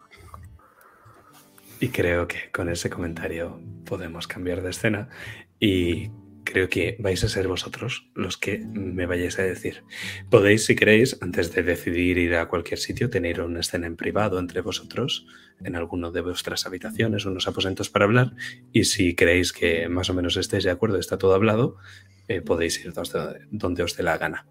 [1.79, 5.09] Y creo que con ese comentario podemos cambiar de escena
[5.59, 6.09] y
[6.47, 9.83] creo que vais a ser vosotros los que me vayáis a decir.
[10.29, 14.39] Podéis, si queréis, antes de decidir ir a cualquier sitio, tener una escena en privado
[14.39, 15.27] entre vosotros,
[15.61, 18.33] en alguno de vuestras habitaciones, unos aposentos para hablar,
[18.71, 21.75] y si creéis que más o menos estéis de acuerdo, está todo hablado,
[22.29, 22.93] eh, podéis ir
[23.51, 24.45] donde, os dé la gana.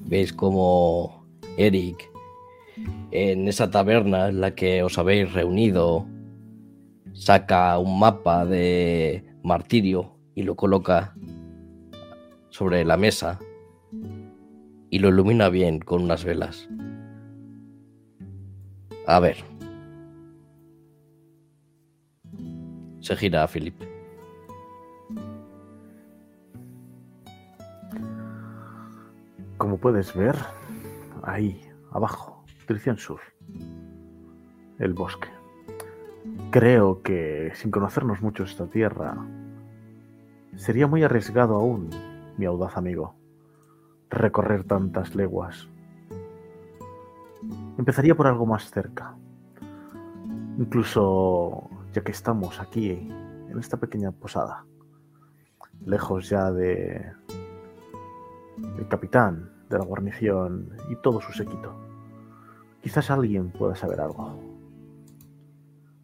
[0.00, 1.24] Veis como
[1.56, 2.10] Eric,
[3.12, 6.08] en esa taberna en la que os habéis reunido,
[7.12, 11.14] saca un mapa de martirio y lo coloca
[12.50, 13.38] sobre la mesa
[14.90, 16.68] y lo ilumina bien con unas velas.
[19.06, 19.36] A ver.
[23.00, 23.74] Se gira a Philip.
[29.56, 30.36] Como puedes ver,
[31.22, 31.60] ahí,
[31.92, 33.20] abajo, dirección sur,
[34.78, 35.28] el bosque.
[36.50, 39.16] Creo que, sin conocernos mucho esta tierra,
[40.56, 41.90] sería muy arriesgado aún,
[42.36, 43.14] mi audaz amigo,
[44.10, 45.68] recorrer tantas leguas.
[47.78, 49.16] Empezaría por algo más cerca.
[50.58, 54.64] Incluso ya que estamos aquí, en esta pequeña posada,
[55.84, 57.12] lejos ya de
[58.88, 61.74] capitán de la guarnición y todo su séquito.
[62.82, 64.38] Quizás alguien pueda saber algo.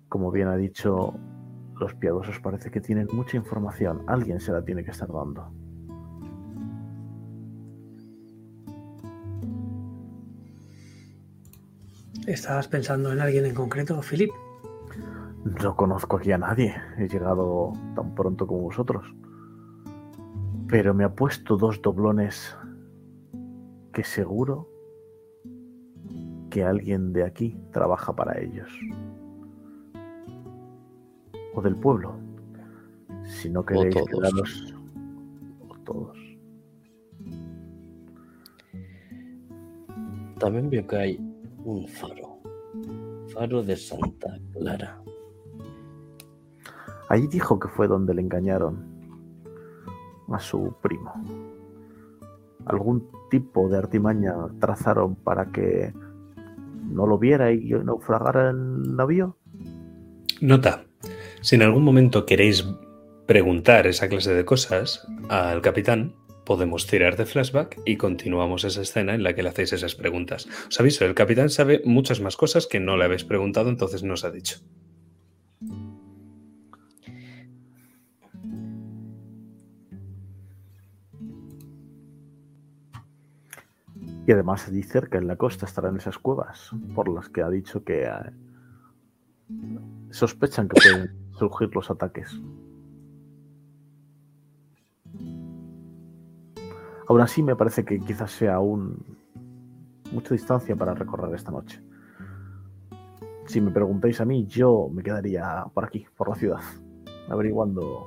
[0.09, 1.15] Como bien ha dicho,
[1.81, 4.03] los piadosos parece que tienen mucha información.
[4.07, 5.53] Alguien se la tiene que estar dando.
[12.27, 14.31] ¿Estabas pensando en alguien en concreto, Philip?
[15.63, 16.75] No conozco aquí a nadie.
[16.99, 19.07] He llegado tan pronto como vosotros.
[20.69, 22.55] Pero me ha puesto dos doblones
[23.93, 24.69] que seguro
[26.51, 28.69] que alguien de aquí trabaja para ellos.
[31.59, 32.15] O del pueblo.
[33.25, 34.09] Si no queréis todos.
[34.09, 34.75] quedaros
[35.69, 36.19] o todos.
[40.39, 41.21] También veo que hay
[41.65, 42.39] un faro.
[43.35, 45.03] Faro de Santa Clara.
[47.09, 48.79] Ahí dijo que fue donde le engañaron
[50.29, 51.13] a su primo.
[52.67, 55.93] Algún tipo de artimaña trazaron para que
[56.85, 59.37] no lo viera y naufragara el navío.
[60.41, 60.88] Nota,
[61.41, 62.65] si en algún momento queréis
[63.27, 66.15] preguntar esa clase de cosas al capitán,
[66.45, 70.49] podemos tirar de flashback y continuamos esa escena en la que le hacéis esas preguntas.
[70.69, 74.15] Os aviso, el capitán sabe muchas más cosas que no le habéis preguntado, entonces no
[74.15, 74.57] os ha dicho.
[84.27, 87.83] Y además allí cerca en la costa estarán esas cuevas por las que ha dicho
[87.83, 88.11] que eh,
[90.11, 90.79] sospechan que
[91.39, 92.41] surgir los ataques.
[97.09, 99.19] Aún así me parece que quizás sea aún
[100.13, 101.83] mucha distancia para recorrer esta noche.
[103.47, 106.61] Si me preguntáis a mí, yo me quedaría por aquí, por la ciudad,
[107.31, 108.07] averiguando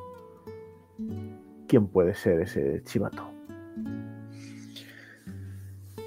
[1.68, 3.32] quién puede ser ese chivato.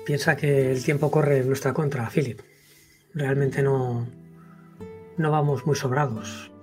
[0.06, 2.40] Piensa que el tiempo corre en nuestra contra, Philip.
[3.12, 4.06] Realmente no,
[5.16, 6.53] no vamos muy sobrados.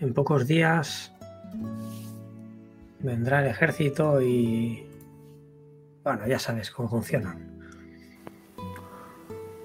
[0.00, 1.12] En pocos días
[3.00, 4.84] vendrá el ejército y...
[6.04, 7.56] Bueno, ya sabes cómo funcionan.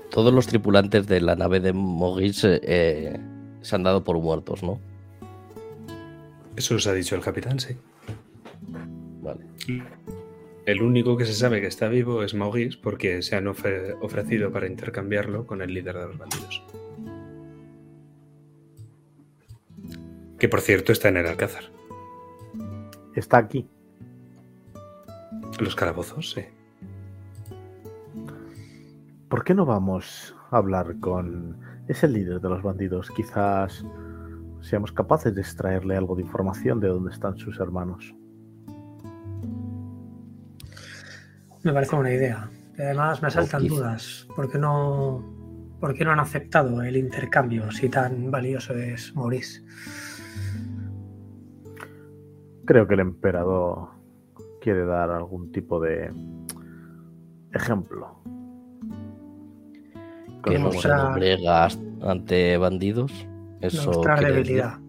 [0.10, 3.20] Todos los tripulantes de la nave de Maurice eh,
[3.62, 4.80] se han dado por muertos, ¿no?
[6.56, 7.78] Eso os ha dicho el capitán, sí.
[9.22, 9.46] Vale.
[10.66, 14.52] El único que se sabe que está vivo es Maurice porque se han ofre- ofrecido
[14.52, 16.64] para intercambiarlo con el líder de los bandidos.
[20.42, 21.66] Que por cierto está en el Alcázar.
[23.14, 23.70] Está aquí.
[25.60, 26.42] Los calabozos, sí.
[29.30, 33.12] ¿Por qué no vamos a hablar con ese líder de los bandidos?
[33.12, 33.86] Quizás
[34.62, 38.16] seamos capaces de extraerle algo de información de dónde están sus hermanos.
[41.62, 42.50] Me parece una idea.
[42.80, 44.28] Y además me asaltan quizá- dudas.
[44.36, 45.24] ¿Por qué no,
[45.80, 49.62] por qué no han aceptado el intercambio si tan valioso es Maurice?
[52.72, 53.90] Creo que el emperador
[54.62, 56.10] quiere dar algún tipo de
[57.52, 58.16] ejemplo.
[60.42, 61.68] Que no Con se Demostrar- doblega
[62.10, 63.28] ante bandidos.
[63.60, 64.80] Eso decir- debilidad.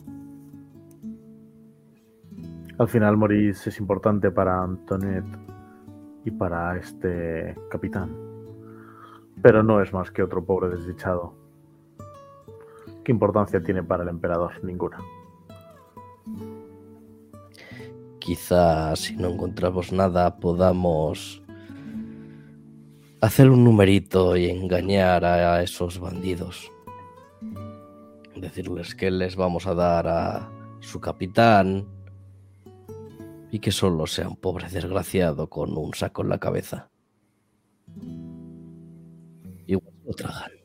[2.78, 5.36] Al final Maurice es importante para Antoinette
[6.24, 8.14] y para este capitán.
[9.42, 11.34] Pero no es más que otro pobre desdichado.
[13.02, 14.52] ¿Qué importancia tiene para el emperador?
[14.62, 14.98] Ninguna.
[18.24, 21.42] Quizá si no encontramos nada podamos
[23.20, 26.70] hacer un numerito y engañar a esos bandidos.
[28.36, 30.50] Decirles que les vamos a dar a
[30.80, 31.86] su capitán
[33.50, 36.90] y que solo sea un pobre desgraciado con un saco en la cabeza.
[39.66, 40.61] Igual lo tragan.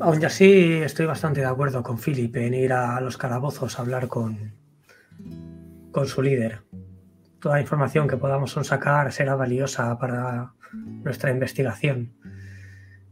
[0.00, 4.08] Aún así, estoy bastante de acuerdo con Philip en ir a los calabozos a hablar
[4.08, 4.54] con,
[5.90, 6.62] con su líder.
[7.40, 12.14] Toda la información que podamos sacar será valiosa para nuestra investigación.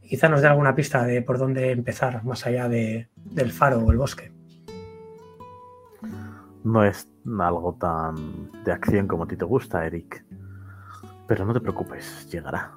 [0.01, 3.91] Quizá nos dé alguna pista de por dónde empezar, más allá de, del faro o
[3.91, 4.33] el bosque.
[6.65, 7.09] No es
[7.41, 10.25] algo tan de acción como a ti te gusta, Eric.
[11.27, 12.73] Pero no te preocupes, llegará.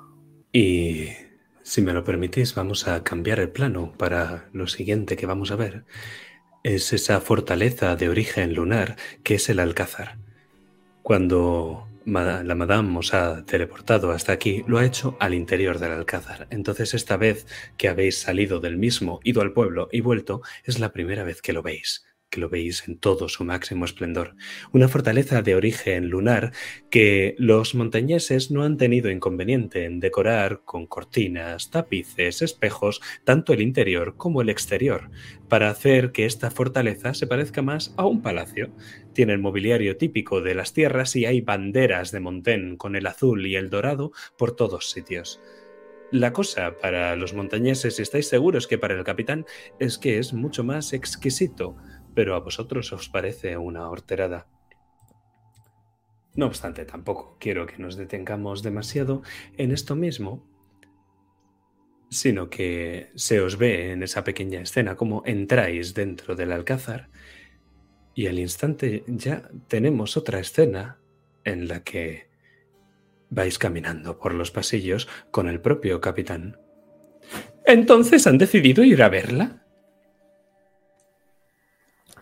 [0.52, 1.10] Y
[1.66, 5.56] si me lo permitís, vamos a cambiar el plano para lo siguiente que vamos a
[5.56, 5.84] ver.
[6.64, 10.20] Es esa fortaleza de origen lunar que es el Alcázar.
[11.02, 16.46] Cuando la Madame os ha teleportado hasta aquí, lo ha hecho al interior del Alcázar.
[16.52, 17.48] Entonces esta vez
[17.78, 21.54] que habéis salido del mismo, ido al pueblo y vuelto, es la primera vez que
[21.54, 24.36] lo veis que lo veis en todo su máximo esplendor.
[24.72, 26.52] Una fortaleza de origen lunar
[26.90, 33.62] que los montañeses no han tenido inconveniente en decorar con cortinas, tapices, espejos, tanto el
[33.62, 35.10] interior como el exterior,
[35.48, 38.72] para hacer que esta fortaleza se parezca más a un palacio.
[39.14, 43.46] Tiene el mobiliario típico de las tierras y hay banderas de montén con el azul
[43.46, 45.40] y el dorado por todos sitios.
[46.12, 49.46] La cosa para los montañeses, si estáis seguros que para el capitán,
[49.80, 51.76] es que es mucho más exquisito
[52.16, 54.48] pero a vosotros os parece una horterada.
[56.34, 59.22] No obstante, tampoco quiero que nos detengamos demasiado
[59.58, 60.50] en esto mismo,
[62.10, 67.10] sino que se os ve en esa pequeña escena como entráis dentro del alcázar
[68.16, 71.00] y al instante ya tenemos otra escena
[71.44, 72.30] en la que
[73.30, 76.58] vais caminando por los pasillos con el propio capitán.
[77.66, 79.65] Entonces han decidido ir a verla.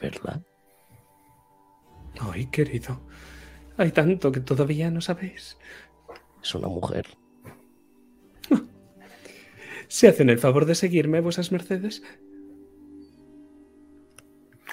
[0.04, 0.42] ¿Verdad?
[2.20, 3.02] Ay, querido,
[3.78, 5.58] hay tanto que todavía no sabéis.
[6.44, 7.08] Es una mujer.
[9.88, 12.04] ¿Se hacen el favor de seguirme, vuesas mercedes?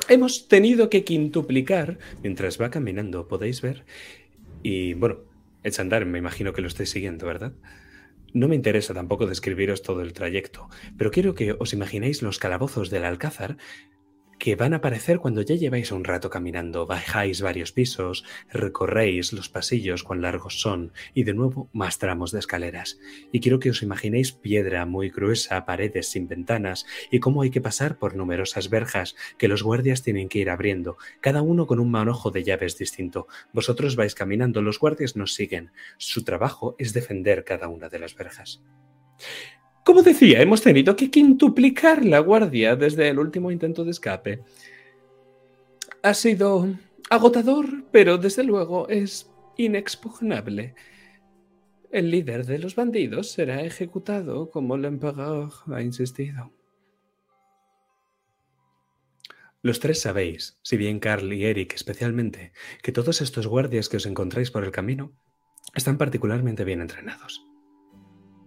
[0.09, 3.85] Hemos tenido que quintuplicar mientras va caminando, podéis ver.
[4.65, 5.21] Y bueno,
[5.63, 7.53] echa andar, me imagino que lo estáis siguiendo, ¿verdad?
[8.33, 12.91] No me interesa tampoco describiros todo el trayecto, pero quiero que os imaginéis los calabozos
[12.91, 13.57] del Alcázar
[14.41, 19.51] que van a aparecer cuando ya lleváis un rato caminando, bajáis varios pisos, recorréis los
[19.51, 22.99] pasillos cuán largos son y de nuevo más tramos de escaleras.
[23.33, 27.61] Y quiero que os imaginéis piedra muy gruesa, paredes sin ventanas y cómo hay que
[27.61, 31.91] pasar por numerosas verjas que los guardias tienen que ir abriendo, cada uno con un
[31.91, 33.29] manojo de llaves distinto.
[33.53, 35.71] Vosotros vais caminando, los guardias nos siguen.
[35.99, 38.63] Su trabajo es defender cada una de las verjas.
[39.85, 44.43] Como decía, hemos tenido que quintuplicar la guardia desde el último intento de escape.
[46.03, 46.69] Ha sido
[47.09, 50.75] agotador, pero desde luego es inexpugnable.
[51.91, 56.53] El líder de los bandidos será ejecutado como L'Empereur ha insistido.
[59.63, 62.53] Los tres sabéis, si bien Carl y Eric especialmente,
[62.83, 65.13] que todos estos guardias que os encontráis por el camino
[65.75, 67.45] están particularmente bien entrenados.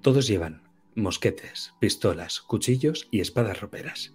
[0.01, 4.13] Todos llevan mosquetes, pistolas, cuchillos y espadas roperas.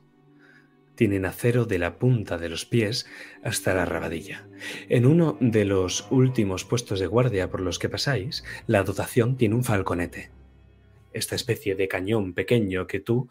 [0.95, 3.07] Tienen acero de la punta de los pies
[3.45, 4.49] hasta la rabadilla.
[4.89, 9.55] En uno de los últimos puestos de guardia por los que pasáis, la dotación tiene
[9.55, 10.33] un falconete.
[11.13, 13.29] Esta especie de cañón pequeño que tú,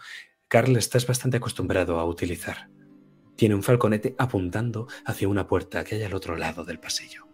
[0.47, 2.69] Carl, estás bastante acostumbrado a utilizar.
[3.35, 7.27] Tiene un falconete apuntando hacia una puerta que hay al otro lado del pasillo.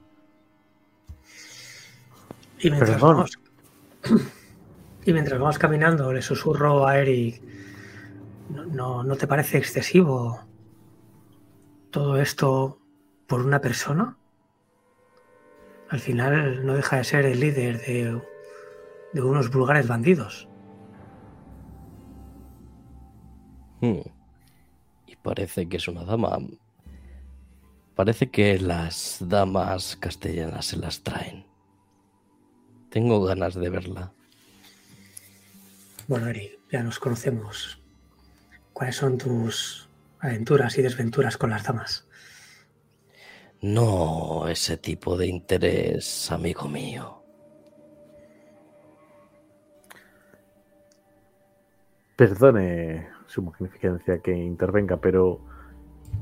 [2.59, 2.99] Y mientras
[5.05, 7.41] y mientras vamos caminando, le susurro a Eric,
[8.49, 10.39] ¿no, no, te parece excesivo
[11.91, 12.79] todo esto
[13.27, 14.17] por una persona?
[15.89, 18.21] Al final no deja de ser el líder de,
[19.13, 20.47] de unos vulgares bandidos.
[23.81, 24.01] Hmm.
[25.05, 26.37] Y parece que es una dama.
[27.95, 31.45] Parece que las damas castellanas se las traen.
[32.89, 34.13] Tengo ganas de verla.
[36.07, 37.81] Bueno, Eri, ya nos conocemos.
[38.73, 39.89] ¿Cuáles son tus
[40.19, 42.07] aventuras y desventuras con las damas?
[43.61, 47.23] No ese tipo de interés, amigo mío.
[52.15, 55.41] Perdone su magnificencia que intervenga, pero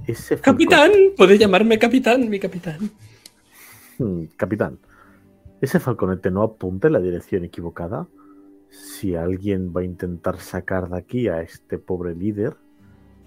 [0.08, 2.92] Ese Capitán, puede llamarme capitán, mi capitán.
[3.98, 4.80] Hmm, Capitán,
[5.62, 8.08] ese falconete no apunta en la dirección equivocada.
[8.72, 12.56] Si alguien va a intentar sacar de aquí a este pobre líder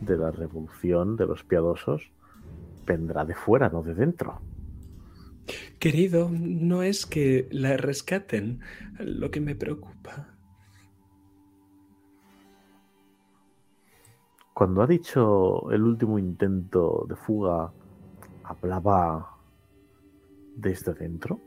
[0.00, 2.10] de la revolución de los piadosos,
[2.86, 4.40] vendrá de fuera, no de dentro.
[5.78, 8.60] Querido, no es que la rescaten
[8.98, 10.34] lo que me preocupa.
[14.54, 17.70] Cuando ha dicho el último intento de fuga,
[18.44, 19.36] ¿hablaba
[20.56, 21.38] desde dentro?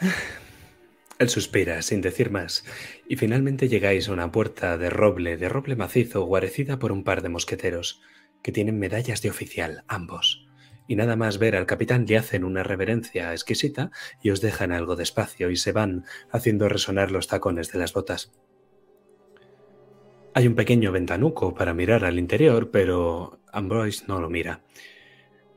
[1.18, 2.64] Él suspira sin decir más,
[3.08, 7.22] y finalmente llegáis a una puerta de roble, de roble macizo, guarecida por un par
[7.22, 8.00] de mosqueteros,
[8.42, 10.46] que tienen medallas de oficial, ambos.
[10.86, 13.90] Y nada más ver al capitán le hacen una reverencia exquisita
[14.22, 18.32] y os dejan algo despacio y se van haciendo resonar los tacones de las botas.
[20.34, 24.62] Hay un pequeño ventanuco para mirar al interior, pero Ambroise no lo mira.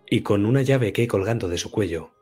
[0.10, 2.14] Y con una llave que hay colgando de su cuello,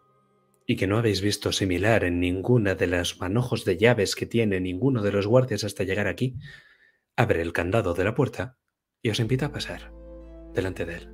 [0.70, 4.60] y que no habéis visto similar en ninguna de los manojos de llaves que tiene
[4.60, 6.38] ninguno de los guardias hasta llegar aquí,
[7.18, 8.56] abre el candado de la puerta
[9.02, 9.92] y os invita a pasar
[10.54, 11.10] delante de él.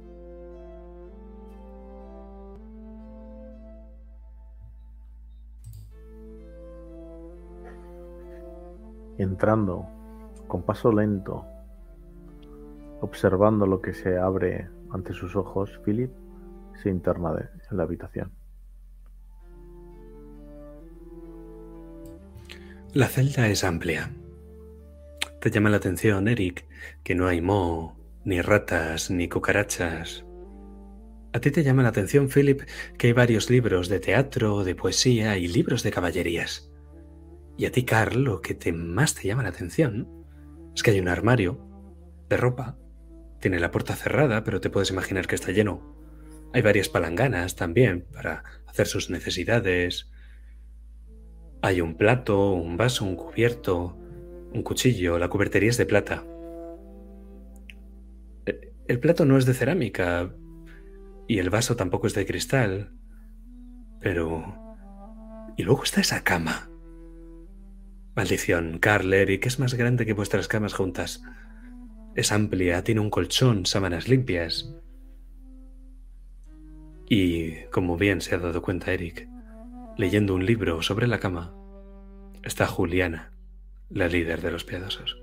[9.18, 9.88] Entrando
[10.50, 11.46] con paso lento,
[13.00, 16.12] observando lo que se abre ante sus ojos, Philip
[16.84, 18.45] se interna en la habitación.
[22.96, 24.10] La celda es amplia.
[25.42, 26.66] Te llama la atención, Eric,
[27.04, 30.24] que no hay moho, ni ratas, ni cucarachas.
[31.34, 32.62] A ti te llama la atención, Philip,
[32.98, 36.72] que hay varios libros de teatro, de poesía y libros de caballerías.
[37.58, 40.08] Y a ti, Carl, lo que te más te llama la atención
[40.74, 41.60] es que hay un armario
[42.30, 42.78] de ropa.
[43.42, 45.98] Tiene la puerta cerrada, pero te puedes imaginar que está lleno.
[46.54, 50.15] Hay varias palanganas también para hacer sus necesidades.
[51.66, 53.98] Hay un plato, un vaso, un cubierto,
[54.54, 56.24] un cuchillo, la cubertería es de plata.
[58.46, 60.32] Eh, El plato no es de cerámica
[61.28, 62.94] y el vaso tampoco es de cristal,
[64.00, 64.46] pero...
[65.58, 66.70] Y luego está esa cama.
[68.16, 71.24] Maldición, Carl, Eric, es más grande que vuestras camas juntas.
[72.14, 74.72] Es amplia, tiene un colchón, sábanas limpias.
[77.10, 79.28] Y, como bien se ha dado cuenta Eric,
[79.98, 81.54] leyendo un libro sobre la cama,
[82.44, 83.32] está Juliana,
[83.90, 85.18] la líder de los piadosos.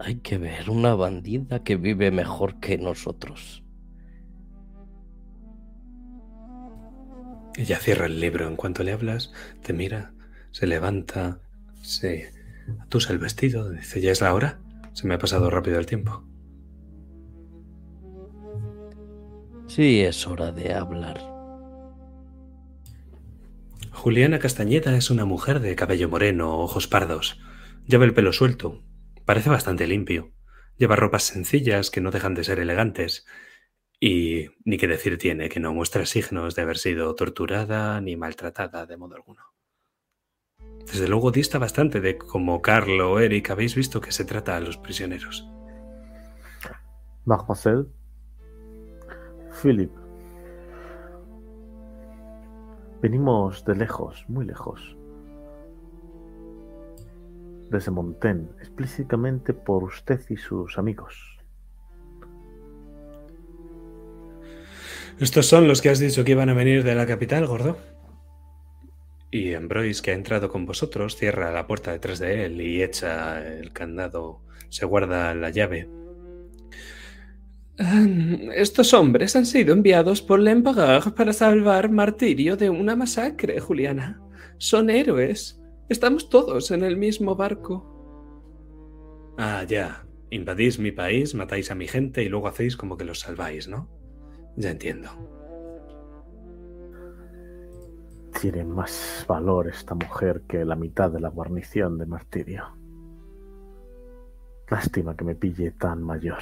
[0.00, 3.64] Hay que ver una bandida que vive mejor que nosotros.
[7.56, 10.12] Ella cierra el libro en cuanto le hablas, te mira,
[10.52, 11.40] se levanta,
[11.82, 12.32] se
[12.80, 14.60] atusa el vestido, dice, ¿ya es la hora?
[14.92, 16.24] Se me ha pasado rápido el tiempo.
[19.68, 21.20] Sí, es hora de hablar.
[23.92, 27.38] Juliana Castañeda es una mujer de cabello moreno, ojos pardos.
[27.86, 28.82] Lleva el pelo suelto.
[29.26, 30.32] Parece bastante limpio.
[30.78, 33.26] Lleva ropas sencillas que no dejan de ser elegantes.
[34.00, 38.86] Y ni que decir tiene que no muestra signos de haber sido torturada ni maltratada
[38.86, 39.42] de modo alguno.
[40.86, 44.60] Desde luego dista bastante de como Carl o Eric habéis visto que se trata a
[44.60, 45.46] los prisioneros.
[47.26, 47.88] Mademoiselle,
[49.62, 49.90] Philip,
[53.02, 54.96] venimos de lejos, muy lejos.
[57.70, 61.38] Desde Montaigne, explícitamente por usted y sus amigos.
[65.18, 67.76] Estos son los que has dicho que iban a venir de la capital, gordo.
[69.30, 73.44] Y Ambroise, que ha entrado con vosotros, cierra la puerta detrás de él y echa
[73.46, 75.88] el candado, se guarda la llave.
[78.54, 84.20] Estos hombres han sido enviados por l'Empereur para salvar martirio de una masacre, Juliana.
[84.58, 85.60] Son héroes.
[85.88, 87.94] Estamos todos en el mismo barco.
[89.38, 90.04] Ah, ya.
[90.30, 93.88] Invadís mi país, matáis a mi gente y luego hacéis como que los salváis, ¿no?
[94.56, 95.08] Ya entiendo.
[98.40, 102.64] Tiene más valor esta mujer que la mitad de la guarnición de martirio.
[104.68, 106.38] Lástima que me pille tan mayor.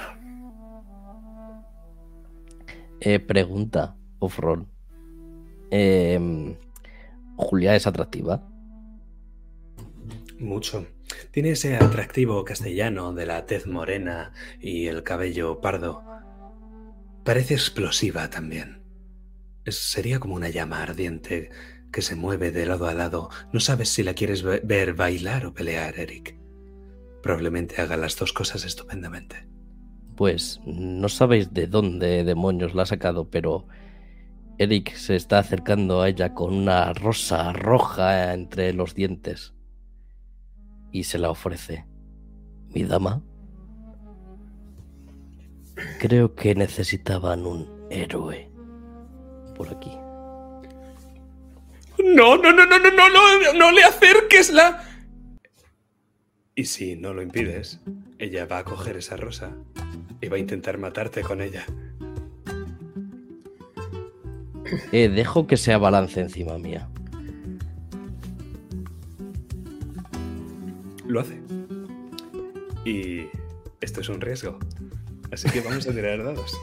[2.99, 4.67] Eh, pregunta, Ofron.
[5.71, 6.55] Eh,
[7.35, 8.47] ¿Julia es atractiva?
[10.39, 10.87] Mucho.
[11.31, 16.03] Tiene ese atractivo castellano de la tez morena y el cabello pardo.
[17.23, 18.81] Parece explosiva también.
[19.65, 21.49] Sería como una llama ardiente
[21.91, 23.29] que se mueve de lado a lado.
[23.51, 26.37] No sabes si la quieres ve- ver bailar o pelear, Eric.
[27.21, 29.47] Probablemente haga las dos cosas estupendamente.
[30.17, 33.67] Pues no sabéis de dónde demonios la ha sacado, pero
[34.57, 39.53] Eric se está acercando a ella con una rosa roja entre los dientes
[40.91, 41.85] y se la ofrece.
[42.73, 43.21] Mi dama,
[45.99, 48.49] creo que necesitaban un héroe
[49.55, 49.95] por aquí.
[52.03, 54.83] No, no, no, no, no, no, no, no le acerques la.
[56.57, 57.79] Y si no lo impides,
[58.17, 59.51] ella va a coger esa rosa
[60.19, 61.63] y va a intentar matarte con ella.
[64.91, 66.89] Eh, dejo que se abalance encima mía.
[71.05, 71.39] Lo hace.
[72.83, 73.27] Y
[73.79, 74.57] esto es un riesgo.
[75.31, 76.59] Así que vamos a tirar dados.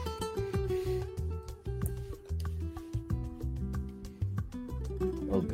[5.31, 5.53] Ok.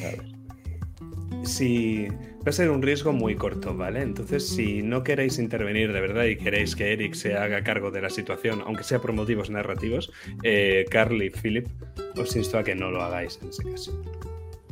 [0.00, 0.24] A ver.
[1.44, 2.08] Si
[2.46, 4.02] va a ser un riesgo muy corto, ¿vale?
[4.02, 8.00] Entonces, si no queréis intervenir de verdad y queréis que Eric se haga cargo de
[8.00, 10.12] la situación, aunque sea por motivos narrativos,
[10.44, 11.66] eh, Carl y Philip,
[12.16, 14.00] os insto a que no lo hagáis en ese caso.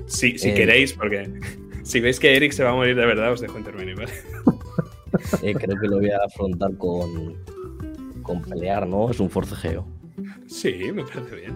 [0.06, 0.55] Sí, si Eh.
[0.55, 1.28] queréis, porque
[1.82, 4.12] si veis que Eric se va a morir de verdad, os dejo intervenir, ¿vale?
[5.42, 7.36] Eh, creo que lo voy a afrontar con,
[8.22, 9.10] con pelear, ¿no?
[9.10, 9.86] Es un forcejeo.
[10.48, 11.55] Sí, me parece bien.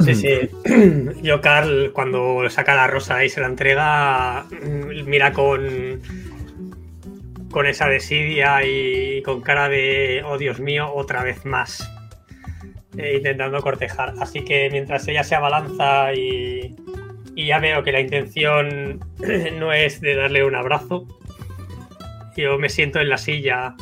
[0.00, 0.38] Sí, sí.
[1.22, 6.00] Yo, Carl, cuando saca la rosa y se la entrega, mm, mira con.
[7.50, 10.22] con esa desidia y con cara de.
[10.26, 11.88] oh Dios mío, otra vez más.
[12.96, 14.14] eh, intentando cortejar.
[14.20, 16.74] Así que mientras ella se abalanza y.
[17.34, 19.00] y ya veo que la intención
[19.58, 21.06] no es de darle un abrazo,
[22.36, 23.74] yo me siento en la silla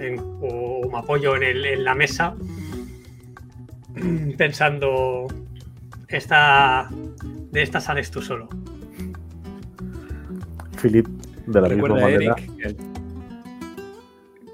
[0.00, 2.34] en- o me apoyo en, el- en la mesa
[4.36, 5.26] pensando
[6.16, 8.48] esta de esta sales tú solo
[10.80, 11.06] Philip,
[11.46, 12.76] de la misma manera, Eric, que el,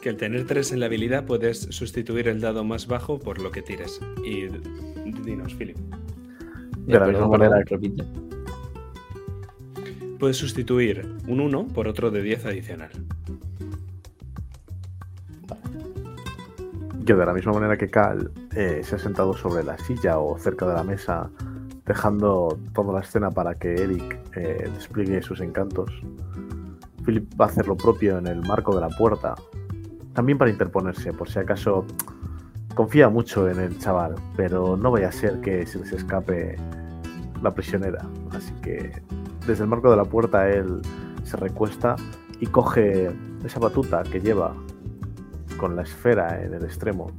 [0.00, 3.50] que el tener 3 en la habilidad puedes sustituir el dado más bajo por lo
[3.50, 4.00] que tires.
[4.24, 4.46] Y
[5.24, 5.76] dinos, Philip.
[6.86, 8.04] de la misma manera repite.
[10.20, 12.90] Puedes sustituir un 1 por otro de 10 adicional.
[17.06, 20.38] que de la misma manera que Cal eh, se ha sentado sobre la silla o
[20.38, 21.28] cerca de la mesa,
[21.90, 25.90] dejando toda la escena para que Eric eh, despliegue sus encantos,
[27.04, 29.34] Philip va a hacer lo propio en el marco de la puerta,
[30.12, 31.84] también para interponerse, por si acaso
[32.76, 36.54] confía mucho en el chaval, pero no vaya a ser que se les escape
[37.42, 38.06] la prisionera.
[38.30, 38.92] Así que
[39.44, 40.82] desde el marco de la puerta él
[41.24, 41.96] se recuesta
[42.38, 43.10] y coge
[43.44, 44.54] esa batuta que lleva
[45.58, 47.10] con la esfera en el extremo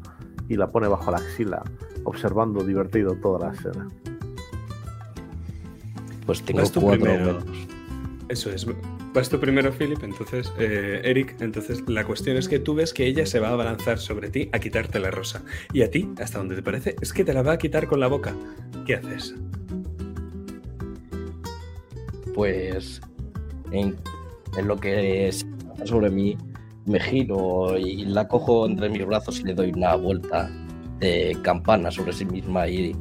[0.47, 1.61] y la pone bajo la axila,
[2.05, 3.89] observando divertido toda la escena.
[6.31, 7.25] Pues tengo Vas tú cuatro primero.
[7.25, 7.43] menos.
[8.29, 8.65] Eso es.
[9.13, 11.35] Vas tú primero, Philip, entonces, eh, Eric.
[11.41, 14.47] Entonces, la cuestión es que tú ves que ella se va a abalanzar sobre ti
[14.53, 15.43] a quitarte la rosa.
[15.73, 17.99] Y a ti, hasta donde te parece, es que te la va a quitar con
[17.99, 18.33] la boca.
[18.85, 19.35] ¿Qué haces?
[22.33, 23.01] Pues
[23.73, 23.97] en,
[24.55, 25.45] en lo que es
[25.83, 26.37] sobre mí,
[26.85, 30.49] me giro y la cojo entre mis brazos y le doy una vuelta
[30.99, 32.95] de campana sobre sí misma y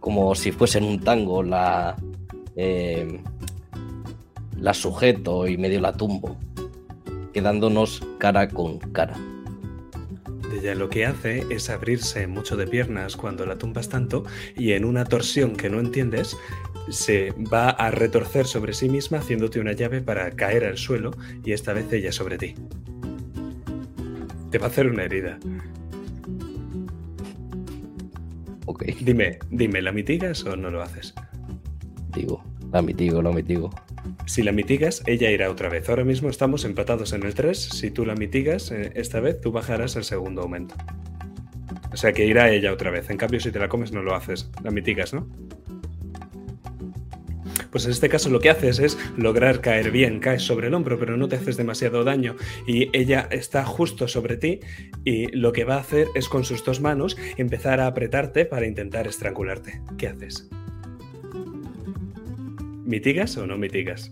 [0.00, 1.96] como si fuese en un tango la,
[2.56, 3.20] eh,
[4.58, 6.36] la sujeto y medio la tumbo,
[7.32, 9.16] quedándonos cara con cara.
[10.52, 14.24] Ella lo que hace es abrirse mucho de piernas cuando la tumbas tanto
[14.56, 16.36] y en una torsión que no entiendes
[16.88, 21.10] se va a retorcer sobre sí misma haciéndote una llave para caer al suelo
[21.44, 22.54] y esta vez ella sobre ti.
[24.50, 25.38] Te va a hacer una herida.
[28.64, 31.14] Ok, Dime, dime, ¿la mitigas o no lo haces?
[32.16, 32.42] digo,
[32.76, 33.70] la mitigo, la mitigo.
[34.26, 35.88] Si la mitigas, ella irá otra vez.
[35.88, 37.58] Ahora mismo estamos empatados en el 3.
[37.58, 40.74] Si tú la mitigas, eh, esta vez tú bajarás al segundo aumento.
[41.90, 43.08] O sea que irá ella otra vez.
[43.08, 44.50] En cambio, si te la comes, no lo haces.
[44.62, 45.26] La mitigas, ¿no?
[47.70, 50.20] Pues en este caso lo que haces es lograr caer bien.
[50.20, 52.36] Caes sobre el hombro, pero no te haces demasiado daño.
[52.66, 54.60] Y ella está justo sobre ti.
[55.02, 58.66] Y lo que va a hacer es con sus dos manos empezar a apretarte para
[58.66, 59.80] intentar estrangularte.
[59.96, 60.50] ¿Qué haces?
[62.86, 64.10] ¿Mitigas o no mitigas?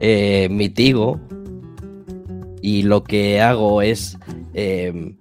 [0.00, 1.18] eh, mitigo
[2.60, 4.18] y lo que hago es
[4.52, 5.14] eh,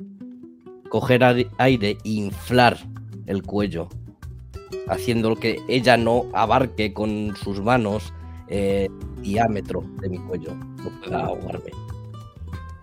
[0.90, 2.78] coger ai- aire e inflar
[3.28, 3.88] el cuello,
[4.88, 8.14] haciendo que ella no abarque con sus manos
[8.50, 8.90] eh,
[9.22, 11.72] diámetro de mi cuello, no pueda ahogarme.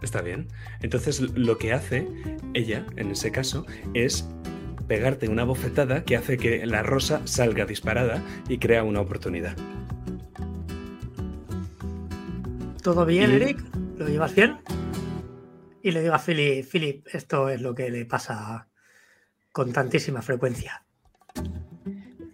[0.01, 0.49] Está bien.
[0.81, 2.09] Entonces lo que hace
[2.55, 4.27] ella, en ese caso, es
[4.91, 9.57] pegarte una bofetada que hace que la rosa salga disparada y crea una oportunidad.
[12.83, 13.65] ¿Todo bien, Y- Eric?
[13.99, 14.57] ¿Lo llevas bien?
[15.81, 18.67] Y le digo a Philip, Philip, esto es lo que le pasa
[19.53, 20.85] con tantísima frecuencia.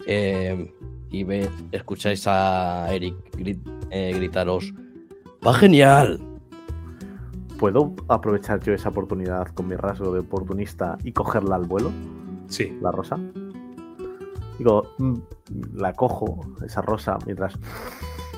[0.07, 0.73] Eh,
[1.11, 3.17] y ve, escucháis a Eric
[3.91, 4.73] eh, gritaros:
[5.47, 6.19] ¡Va genial!
[7.59, 11.93] ¿Puedo aprovechar yo esa oportunidad con mi rasgo de oportunista y cogerla al vuelo,
[12.49, 13.19] Sí, la rosa?
[14.59, 15.15] Digo, mm,
[15.75, 17.59] la cojo, esa rosa, mientras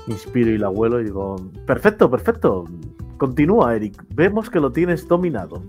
[0.09, 1.37] inspiro y la vuelo y digo,
[1.67, 2.65] perfecto, perfecto.
[3.19, 4.03] Continúa, Eric.
[4.11, 5.63] Vemos que lo tienes dominado.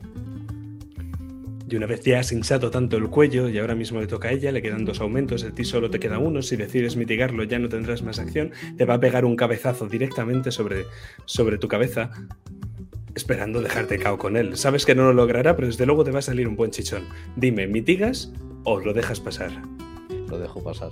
[1.72, 4.32] y una vez ya has hinchado tanto el cuello y ahora mismo le toca a
[4.32, 7.60] ella, le quedan dos aumentos, a ti solo te queda uno, si decides mitigarlo ya
[7.60, 10.86] no tendrás más acción, te va a pegar un cabezazo directamente sobre,
[11.26, 12.10] sobre tu cabeza,
[13.16, 14.58] esperando dejarte cao con él.
[14.58, 17.08] Sabes que no lo logrará, pero desde luego te va a salir un buen chichón.
[17.36, 18.32] Dime, ¿mitigas
[18.64, 19.52] o lo dejas pasar?
[20.28, 20.92] Lo dejo pasar.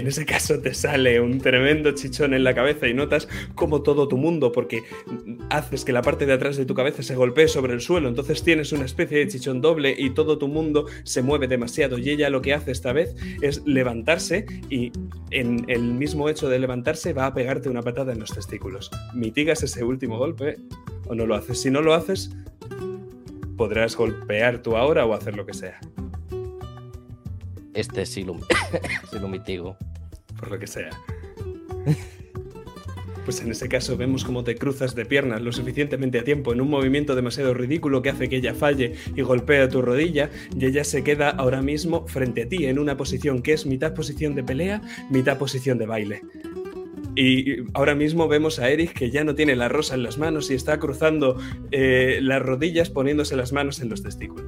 [0.00, 4.08] En ese caso te sale un tremendo chichón en la cabeza y notas como todo
[4.08, 4.82] tu mundo, porque
[5.50, 8.42] haces que la parte de atrás de tu cabeza se golpee sobre el suelo, entonces
[8.42, 12.30] tienes una especie de chichón doble y todo tu mundo se mueve demasiado y ella
[12.30, 14.90] lo que hace esta vez es levantarse y
[15.32, 18.90] en el mismo hecho de levantarse va a pegarte una patada en los testículos.
[19.12, 20.56] ¿Mitigas ese último golpe
[21.08, 21.60] o no lo haces?
[21.60, 22.34] Si no lo haces,
[23.58, 25.78] podrás golpear tú ahora o hacer lo que sea,
[27.74, 28.38] Este sí lo,
[29.10, 29.76] sí lo mitigo.
[30.38, 30.90] por lo que sea.
[33.24, 36.60] Pues en ese caso vemos cómo te cruzas de piernas lo suficientemente a tiempo en
[36.60, 40.84] un movimiento demasiado ridículo que hace que ella falle y golpea tu rodilla y ella
[40.84, 44.42] se queda ahora mismo frente a ti en una posición que es mitad posición de
[44.42, 46.22] pelea, mitad posición de baile.
[47.14, 50.50] Y ahora mismo vemos a Eric que ya no tiene la rosa en las manos
[50.50, 51.36] y está cruzando
[51.70, 54.46] eh, las rodillas poniéndose las manos en los testículos.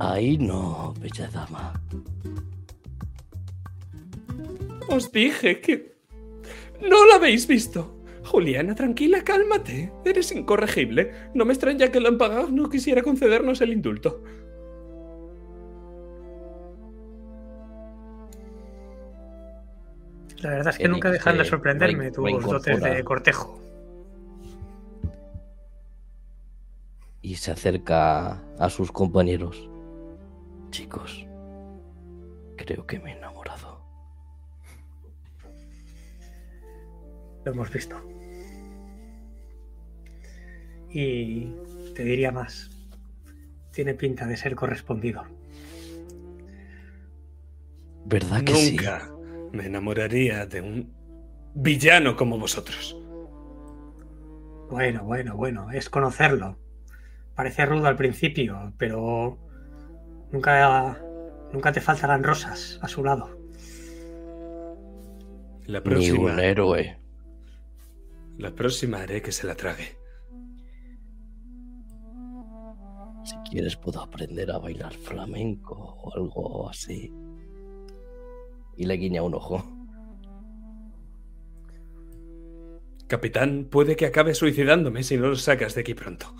[0.00, 1.72] Ahí no, bella dama.
[4.88, 5.98] Os dije que...
[6.80, 7.96] No lo habéis visto.
[8.24, 9.92] Juliana, tranquila, cálmate.
[10.04, 11.12] Eres incorregible.
[11.34, 14.22] No me extraña que el empagado no quisiera concedernos el indulto.
[20.42, 23.60] La verdad es que Eric, nunca dejan de sorprenderme tus dotes de cortejo.
[27.20, 29.68] Y se acerca a sus compañeros.
[30.70, 31.26] Chicos,
[32.56, 33.80] creo que me he enamorado.
[37.44, 37.96] Lo hemos visto.
[40.90, 41.52] Y
[41.94, 42.70] te diría más.
[43.72, 45.22] Tiene pinta de ser correspondido.
[48.04, 48.76] ¿Verdad que sí?
[48.76, 49.10] Nunca
[49.52, 50.92] me enamoraría de un
[51.54, 52.96] villano como vosotros.
[54.70, 56.58] Bueno, bueno, bueno, es conocerlo.
[57.34, 59.38] Parece rudo al principio, pero
[60.32, 60.98] nunca,
[61.52, 63.36] nunca te faltarán rosas a su lado.
[65.66, 66.98] La Ni próxima, un héroe.
[68.38, 69.96] la próxima haré que se la trague.
[73.24, 77.12] Si quieres puedo aprender a bailar flamenco o algo así.
[78.76, 79.62] Y le guiña un ojo.
[83.08, 86.34] Capitán, puede que acabe suicidándome si no lo sacas de aquí pronto.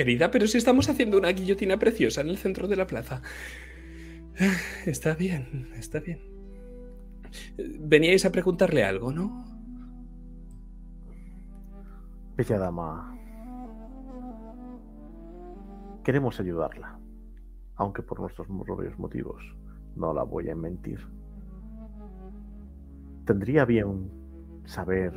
[0.00, 3.20] Querida, pero si estamos haciendo una guillotina preciosa en el centro de la plaza.
[4.86, 6.20] Está bien, está bien.
[7.80, 9.44] Veníais a preguntarle algo, ¿no?
[12.34, 13.14] Bella dama.
[16.02, 16.98] Queremos ayudarla.
[17.76, 19.42] Aunque por nuestros propios motivos.
[19.96, 21.06] No la voy a mentir.
[23.26, 24.10] Tendría bien
[24.64, 25.12] saber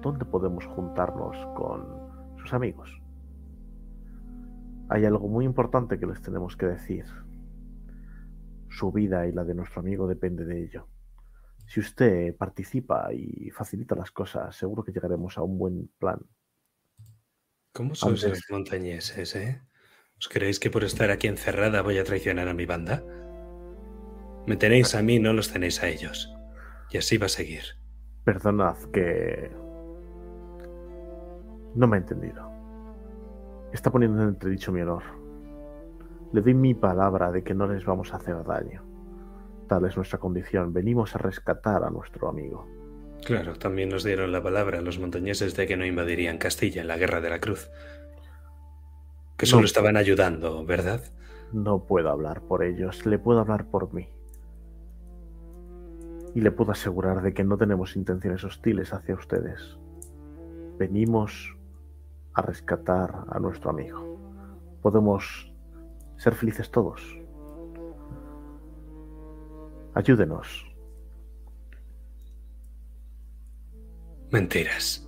[0.00, 1.86] dónde podemos juntarnos con
[2.38, 2.99] sus amigos.
[4.92, 7.04] Hay algo muy importante que les tenemos que decir.
[8.68, 10.88] Su vida y la de nuestro amigo depende de ello.
[11.66, 16.18] Si usted participa y facilita las cosas, seguro que llegaremos a un buen plan.
[17.72, 19.62] ¿Cómo sois Antes- los montañeses, eh?
[20.18, 23.02] ¿Os creéis que por estar aquí encerrada voy a traicionar a mi banda?
[24.46, 26.34] Me tenéis a mí, no los tenéis a ellos.
[26.90, 27.62] Y así va a seguir.
[28.24, 29.50] Perdonad que...
[31.76, 32.49] No me ha entendido.
[33.72, 35.02] Está poniendo en entredicho mi honor.
[36.32, 38.82] Le doy mi palabra de que no les vamos a hacer daño.
[39.68, 40.72] Tal es nuestra condición.
[40.72, 42.66] Venimos a rescatar a nuestro amigo.
[43.24, 46.96] Claro, también nos dieron la palabra los montañeses de que no invadirían Castilla en la
[46.98, 47.70] Guerra de la Cruz.
[49.36, 49.66] Que solo No.
[49.66, 51.02] estaban ayudando, ¿verdad?
[51.52, 54.08] No puedo hablar por ellos, le puedo hablar por mí.
[56.34, 59.78] Y le puedo asegurar de que no tenemos intenciones hostiles hacia ustedes.
[60.78, 61.56] Venimos
[62.34, 64.18] a rescatar a nuestro amigo.
[64.82, 65.52] Podemos
[66.16, 67.00] ser felices todos.
[69.94, 70.66] Ayúdenos.
[74.30, 75.06] Mentiras.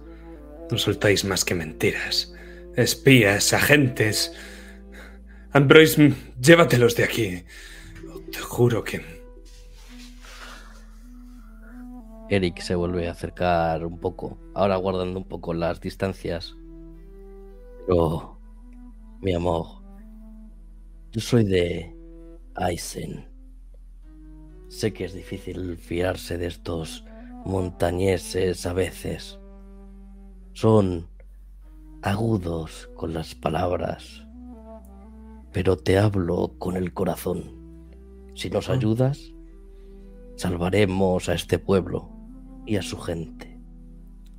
[0.70, 2.34] No soltáis más que mentiras.
[2.76, 4.34] Espías, agentes.
[5.52, 7.44] Ambroise, llévatelos de aquí.
[8.32, 9.22] Te juro que...
[12.30, 16.56] Eric se vuelve a acercar un poco, ahora guardando un poco las distancias.
[17.86, 18.38] Pero,
[19.20, 19.66] mi amor,
[21.10, 21.96] yo soy de
[22.56, 23.28] Eisen.
[24.68, 27.04] Sé que es difícil fiarse de estos
[27.44, 29.38] montañeses a veces.
[30.54, 31.08] Son
[32.02, 34.26] agudos con las palabras,
[35.52, 37.62] pero te hablo con el corazón.
[38.34, 39.34] Si nos ayudas,
[40.36, 42.08] salvaremos a este pueblo
[42.64, 43.60] y a su gente.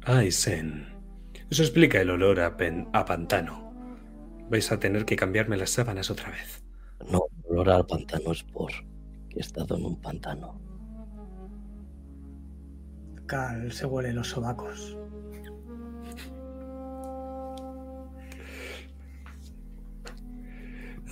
[0.06, 0.93] Ay, Sen.
[1.54, 3.72] Eso explica el olor a, pen- a pantano.
[4.50, 6.64] Vais a tener que cambiarme las sábanas otra vez.
[7.12, 8.72] No, el olor al pantano es por
[9.30, 10.60] que he estado en un pantano.
[13.28, 14.98] Cal se huele los sobacos.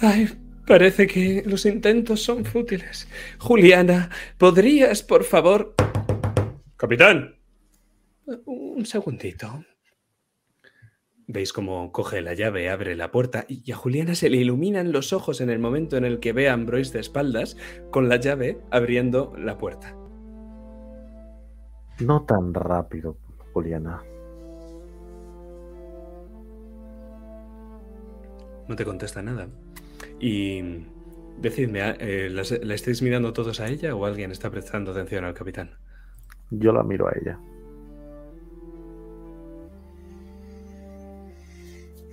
[0.01, 0.27] Ay,
[0.65, 3.07] parece que los intentos son fútiles.
[3.37, 4.09] Juliana,
[4.39, 5.75] ¿podrías, por favor...
[6.77, 7.35] Capitán.
[8.45, 9.63] Un segundito.
[11.33, 15.13] Veis cómo coge la llave, abre la puerta y a Juliana se le iluminan los
[15.13, 17.55] ojos en el momento en el que ve a Ambroise de espaldas
[17.89, 19.95] con la llave abriendo la puerta.
[22.01, 23.15] No tan rápido,
[23.53, 24.01] Juliana.
[28.67, 29.47] No te contesta nada.
[30.19, 30.85] Y
[31.39, 35.33] decidme, eh, ¿las- ¿la estáis mirando todos a ella o alguien está prestando atención al
[35.33, 35.77] capitán?
[36.49, 37.39] Yo la miro a ella.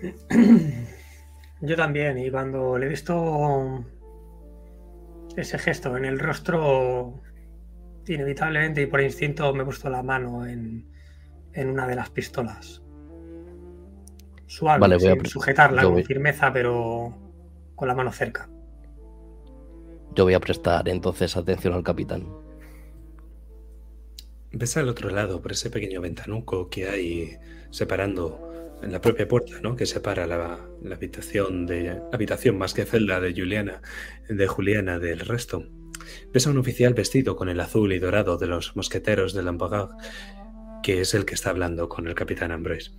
[1.61, 3.85] Yo también, y cuando le he visto
[5.37, 7.21] ese gesto en el rostro,
[8.07, 10.87] inevitablemente y por instinto me he puesto la mano en,
[11.53, 12.83] en una de las pistolas.
[14.47, 17.15] Suave, Vale, voy a sin sujetarla con voy- firmeza, pero
[17.75, 18.49] con la mano cerca.
[20.15, 22.27] Yo voy a prestar entonces atención al capitán.
[24.53, 27.37] Ves al otro lado, por ese pequeño ventanuco que hay
[27.71, 28.48] separando
[28.83, 29.77] en la propia puerta, ¿no?
[29.77, 33.83] Que separa la, la habitación de habitación más que celda de Juliana,
[34.29, 35.65] de Juliana del resto.
[36.33, 39.95] Ves a un oficial vestido con el azul y dorado de los mosqueteros de Lamborghini,
[40.83, 42.93] que es el que está hablando con el capitán Ambroise.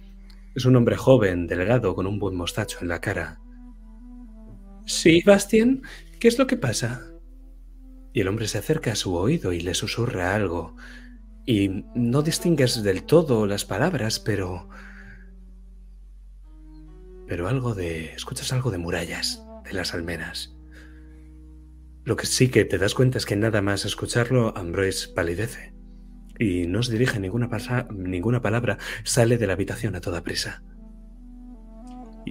[0.55, 3.39] Es un hombre joven, delgado, con un buen mostacho en la cara.
[4.85, 5.83] Sí, Bastien,
[6.19, 7.13] ¿qué es lo que pasa?
[8.13, 10.75] Y el hombre se acerca a su oído y le susurra algo.
[11.45, 14.67] Y no distingues del todo las palabras, pero...
[17.29, 18.13] Pero algo de...
[18.13, 20.57] Escuchas algo de murallas, de las almenas.
[22.03, 25.73] Lo que sí que te das cuenta es que nada más escucharlo, Ambroise palidece.
[26.39, 30.63] Y no os dirige ninguna, pasa- ninguna palabra, sale de la habitación a toda prisa.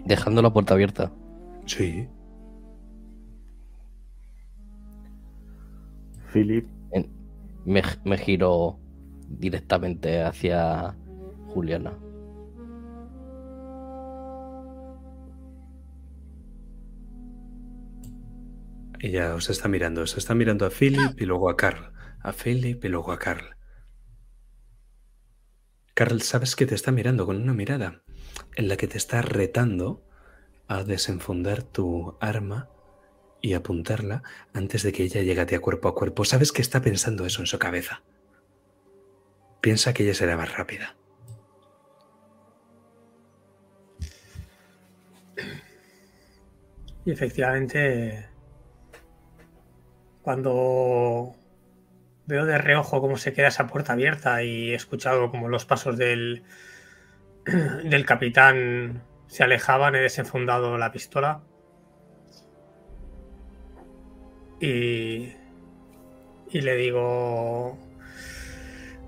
[0.04, 1.12] Dejando la puerta abierta.
[1.66, 2.08] Sí.
[6.32, 6.66] Philip,
[7.64, 8.78] me, me giro
[9.28, 10.94] directamente hacia
[11.48, 11.92] Juliana.
[19.00, 21.92] Ella os está mirando, os está mirando a Philip y luego a Carl.
[22.20, 23.56] A Philip y luego a Carl.
[25.94, 28.02] Carl, sabes que te está mirando con una mirada
[28.56, 30.04] en la que te está retando
[30.66, 32.68] a desenfundar tu arma
[33.40, 34.22] y apuntarla
[34.52, 36.24] antes de que ella ti a cuerpo a cuerpo.
[36.24, 38.02] Sabes que está pensando eso en su cabeza.
[39.60, 40.96] Piensa que ella será más rápida.
[47.04, 48.27] Y efectivamente,
[50.28, 51.34] cuando
[52.26, 55.96] veo de reojo cómo se queda esa puerta abierta y he escuchado como los pasos
[55.96, 56.42] del,
[57.46, 61.40] del capitán se alejaban, he desenfundado la pistola.
[64.60, 65.32] Y,
[66.50, 67.78] y le digo,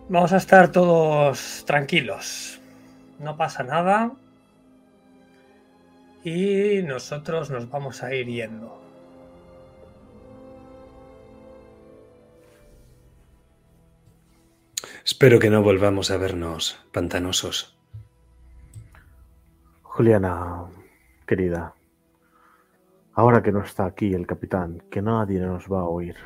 [0.09, 2.62] vamos a estar todos tranquilos,
[3.18, 4.12] no pasa nada
[6.24, 8.90] y nosotros nos vamos a ir yendo.
[15.05, 17.78] Espero que no volvamos a vernos pantanosos.
[19.82, 20.66] Juliana,
[21.27, 21.74] querida,
[23.14, 26.16] ahora que no está aquí el capitán, que nadie nos va a oír,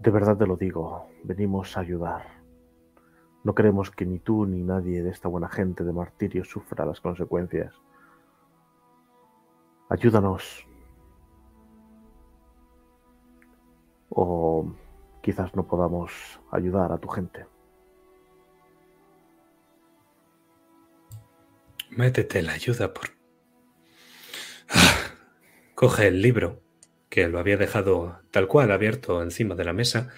[0.00, 2.26] De verdad te lo digo, venimos a ayudar.
[3.42, 7.00] No queremos que ni tú ni nadie de esta buena gente de martirio sufra las
[7.00, 7.74] consecuencias.
[9.88, 10.66] Ayúdanos.
[14.10, 14.66] O
[15.26, 16.12] quizás no podamos
[16.52, 17.46] ayudar a tu gente.
[21.90, 23.08] Métete la ayuda por...
[24.68, 25.14] Ah,
[25.74, 26.62] coge el libro,
[27.08, 30.10] que lo había dejado tal cual abierto encima de la mesa,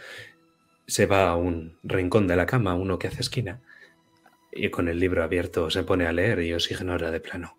[0.86, 3.62] se va a un rincón de la cama, uno que hace esquina,
[4.52, 7.56] y con el libro abierto se pone a leer y os ignora de plano.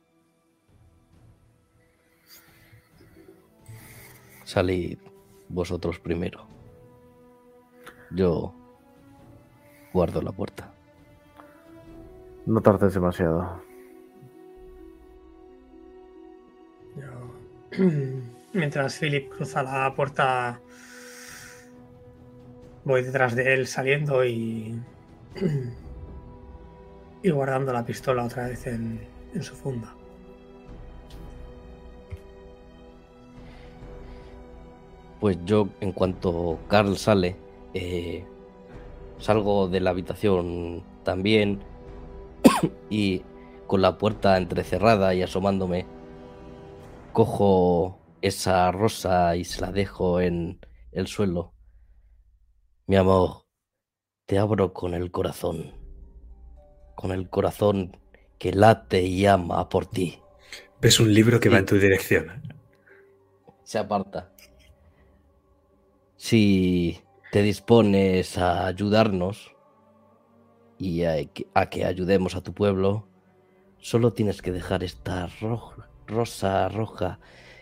[4.44, 5.00] Salid
[5.48, 6.49] vosotros primero.
[8.12, 8.54] Yo
[9.94, 10.72] guardo la puerta.
[12.46, 13.62] No tardes demasiado.
[16.98, 17.86] Yo-
[18.54, 20.60] Mientras Philip cruza la puerta,
[22.84, 24.82] voy detrás de él saliendo y.
[27.22, 29.94] y guardando la pistola otra vez en, en su funda.
[35.20, 37.36] Pues yo, en cuanto Carl sale,
[37.74, 38.26] eh,
[39.20, 41.62] salgo de la habitación también
[42.90, 43.24] y
[43.68, 45.86] con la puerta entrecerrada y asomándome,
[47.14, 50.60] cojo esa rosa y se la dejo en
[50.92, 51.54] el suelo.
[52.88, 53.44] Mi amor,
[54.26, 55.74] te abro con el corazón,
[56.96, 57.98] con el corazón
[58.40, 60.20] que late y ama por ti.
[60.82, 62.42] Ves un libro que va en tu dirección.
[63.64, 64.32] se aparta.
[66.16, 67.00] Si
[67.32, 69.56] te dispones a ayudarnos
[70.78, 73.08] y a que, a que ayudemos a tu pueblo,
[73.78, 75.74] solo tienes que dejar esta ro-
[76.08, 77.20] rosa roja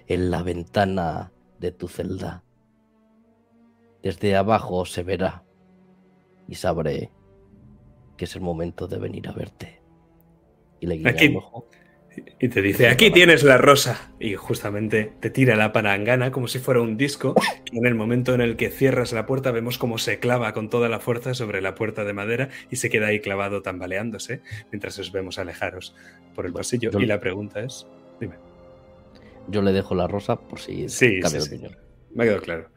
[0.08, 2.44] en la ventana de tu celda.
[4.04, 5.44] Desde abajo se verá
[6.48, 7.12] y sabré
[8.16, 9.82] que es el momento de venir a verte.
[10.80, 11.28] Y le guiña Aquí.
[11.28, 11.66] un ojo.
[12.40, 14.12] Y te dice, aquí tienes la rosa.
[14.20, 17.34] Y justamente te tira la palangana como si fuera un disco.
[17.72, 20.70] Y en el momento en el que cierras la puerta vemos cómo se clava con
[20.70, 24.42] toda la fuerza sobre la puerta de madera y se queda ahí clavado tambaleándose
[24.72, 25.96] mientras os vemos alejaros
[26.36, 26.92] por el pasillo.
[26.92, 27.88] yo- Y la pregunta es,
[28.22, 28.36] dime,
[29.48, 31.66] Yo le dejo la rosa por si Sí, cambia sí, de sí.
[31.66, 31.78] opinión.
[32.14, 32.70] me ha quedado claro.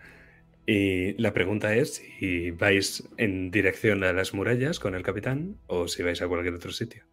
[0.66, 5.88] Y la pregunta es si vais en dirección a las murallas con el capitán o
[5.88, 7.04] si vais a cualquier otro sitio.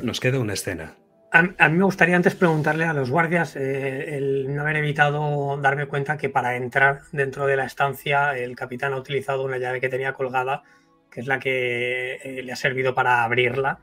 [0.00, 0.96] Nos queda una escena.
[1.32, 5.56] A, a mí me gustaría antes preguntarle a los guardias eh, el no haber evitado
[5.62, 9.80] darme cuenta que para entrar dentro de la estancia el capitán ha utilizado una llave
[9.80, 10.62] que tenía colgada,
[11.10, 13.78] que es la que eh, le ha servido para abrirla.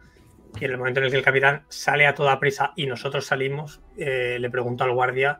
[0.59, 3.25] Y en el momento en el que el capitán sale a toda prisa y nosotros
[3.25, 5.39] salimos, eh, le pregunto al guardia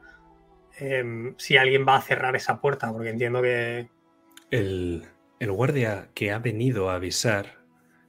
[0.80, 3.90] em, si alguien va a cerrar esa puerta, porque entiendo que...
[4.52, 5.06] El,
[5.40, 7.59] el guardia que ha venido a avisar,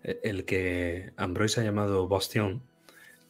[0.02, 2.62] el que Ambroise ha llamado Bastion,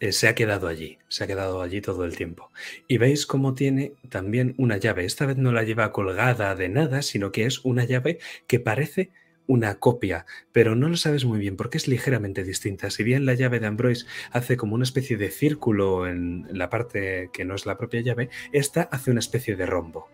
[0.01, 2.51] eh, se ha quedado allí, se ha quedado allí todo el tiempo.
[2.89, 5.05] Y veis cómo tiene también una llave.
[5.05, 9.11] Esta vez no la lleva colgada de nada, sino que es una llave que parece
[9.47, 12.89] una copia, pero no lo sabes muy bien porque es ligeramente distinta.
[12.89, 17.31] Si bien la llave de Ambroise hace como una especie de círculo en la parte
[17.33, 20.09] que no es la propia llave, esta hace una especie de rombo.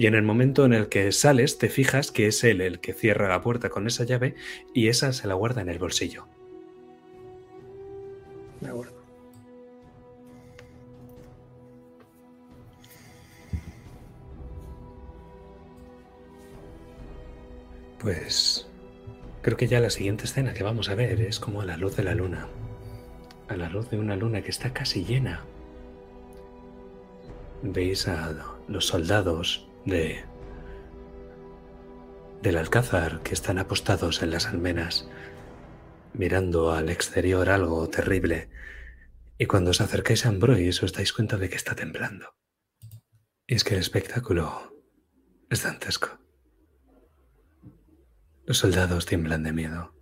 [0.00, 2.94] Y en el momento en el que sales, te fijas que es él el que
[2.94, 4.34] cierra la puerta con esa llave
[4.72, 6.26] y esa se la guarda en el bolsillo.
[8.62, 8.94] De acuerdo.
[17.98, 18.70] Pues
[19.42, 21.94] creo que ya la siguiente escena que vamos a ver es como a la luz
[21.96, 22.48] de la luna.
[23.48, 25.44] A la luz de una luna que está casi llena.
[27.62, 28.34] Veis a
[28.66, 30.24] los soldados de
[32.42, 35.08] del alcázar que están apostados en las almenas,
[36.14, 38.48] mirando al exterior algo terrible.
[39.38, 42.34] Y cuando os acercáis a Ambroise os dais cuenta de que está temblando.
[43.46, 44.74] Y es que el espectáculo
[45.50, 46.18] es dantesco.
[48.46, 49.94] Los soldados tiemblan de miedo.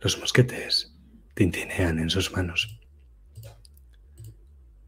[0.00, 0.94] Los mosquetes
[1.34, 2.80] tintinean en sus manos.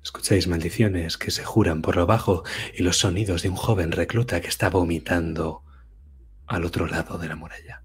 [0.09, 2.43] Escucháis maldiciones que se juran por lo bajo
[2.75, 5.63] y los sonidos de un joven recluta que está vomitando
[6.47, 7.83] al otro lado de la muralla.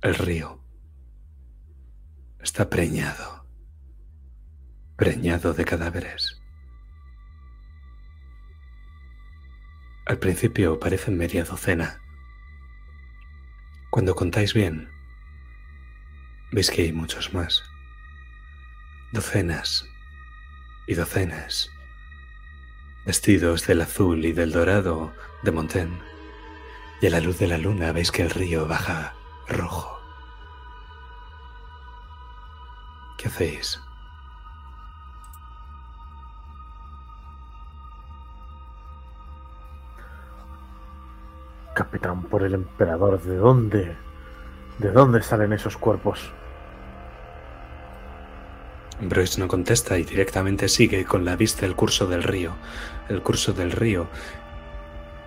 [0.00, 0.64] El río
[2.40, 3.46] está preñado,
[4.96, 6.40] preñado de cadáveres.
[10.06, 12.00] Al principio parecen media docena.
[13.90, 14.88] Cuando contáis bien,
[16.52, 17.62] veis que hay muchos más.
[19.12, 19.86] Docenas
[20.86, 21.70] y docenas.
[23.04, 26.00] vestidos del azul y del dorado de Montaigne,
[27.00, 29.14] y a la luz de la luna veis que el río baja
[29.48, 29.96] rojo.
[33.16, 33.80] ¿Qué hacéis?
[41.74, 43.96] Capitán, por el emperador, ¿de dónde?
[44.78, 46.32] ¿De dónde salen esos cuerpos?
[49.00, 52.56] Bruce no contesta y directamente sigue con la vista el curso del río.
[53.08, 54.08] El curso del río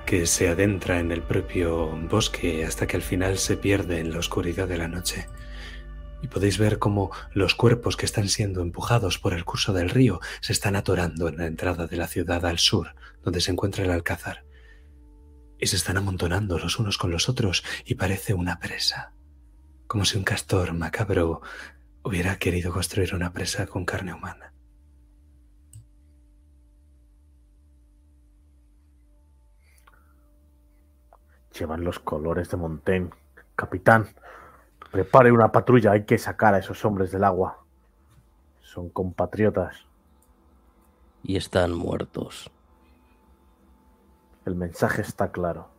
[0.06, 4.18] que se adentra en el propio bosque hasta que al final se pierde en la
[4.18, 5.28] oscuridad de la noche.
[6.24, 10.20] Y podéis ver cómo los cuerpos que están siendo empujados por el curso del río
[10.42, 13.92] se están atorando en la entrada de la ciudad al sur, donde se encuentra el
[13.92, 14.46] alcázar.
[15.60, 19.14] Y se están amontonando los unos con los otros y parece una presa.
[19.86, 21.42] Como si un castor macabro
[22.04, 24.54] hubiera querido construir una presa con carne humana.
[31.58, 33.10] Llevan los colores de Montaigne.
[33.56, 34.08] Capitán,
[34.92, 35.92] prepare una patrulla.
[35.92, 37.66] Hay que sacar a esos hombres del agua.
[38.62, 39.86] Son compatriotas.
[41.22, 42.50] Y están muertos.
[44.46, 45.70] El mensaje está claro.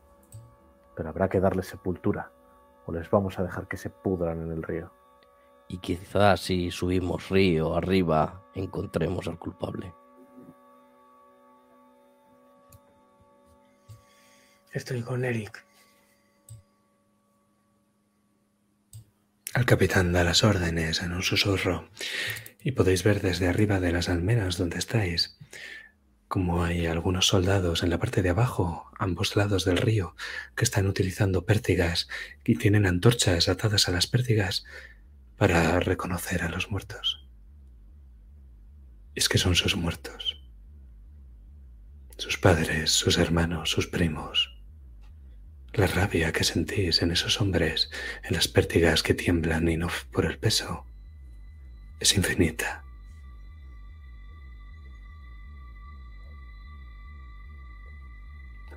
[0.94, 2.30] Pero habrá que darles sepultura.
[2.84, 4.99] O les vamos a dejar que se pudran en el río.
[5.70, 9.94] Y quizás si subimos río arriba encontremos al culpable.
[14.72, 15.64] Estoy con Eric.
[19.54, 21.88] El capitán da las órdenes en un susurro
[22.60, 25.38] y podéis ver desde arriba de las almenas donde estáis
[26.26, 30.14] como hay algunos soldados en la parte de abajo, ambos lados del río,
[30.54, 32.08] que están utilizando pértigas
[32.44, 34.64] y tienen antorchas atadas a las pértigas
[35.40, 37.26] para reconocer a los muertos.
[39.14, 40.38] Es que son sus muertos.
[42.18, 44.54] Sus padres, sus hermanos, sus primos.
[45.72, 47.90] La rabia que sentís en esos hombres,
[48.22, 50.84] en las pértigas que tiemblan y no por el peso,
[52.00, 52.84] es infinita.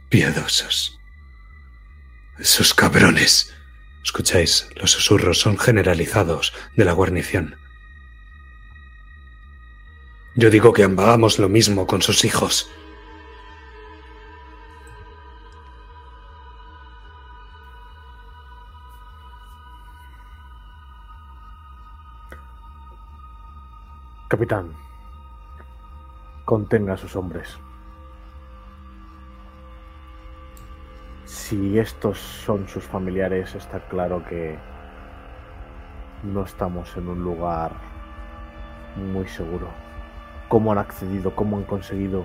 [0.07, 0.97] Piadosos.
[2.39, 3.53] Esos cabrones.
[4.03, 7.55] Escucháis, los susurros son generalizados de la guarnición.
[10.35, 12.69] Yo digo que hagamos lo mismo con sus hijos.
[24.27, 24.73] Capitán,
[26.45, 27.57] contenga a sus hombres.
[31.33, 34.55] Si estos son sus familiares, está claro que
[36.21, 37.71] no estamos en un lugar
[38.95, 39.67] muy seguro.
[40.47, 41.35] ¿Cómo han accedido?
[41.35, 42.23] ¿Cómo han conseguido?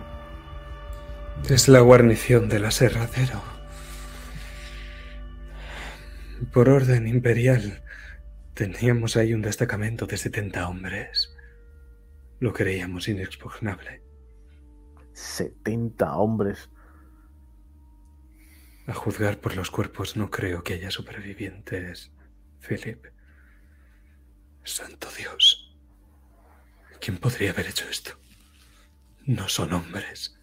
[1.48, 3.40] Es la guarnición del aserradero.
[6.52, 7.82] Por orden imperial,
[8.52, 11.34] teníamos ahí un destacamento de 70 hombres.
[12.40, 14.02] Lo creíamos inexpugnable.
[15.14, 16.68] 70 hombres.
[18.88, 22.10] A juzgar por los cuerpos, no creo que haya supervivientes,
[22.58, 23.04] Philip.
[24.64, 25.76] Santo Dios.
[26.98, 28.12] ¿Quién podría haber hecho esto?
[29.26, 30.40] No son hombres.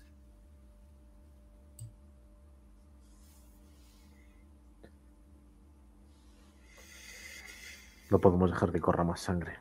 [8.11, 9.57] No podemos dejar que corra más sangre.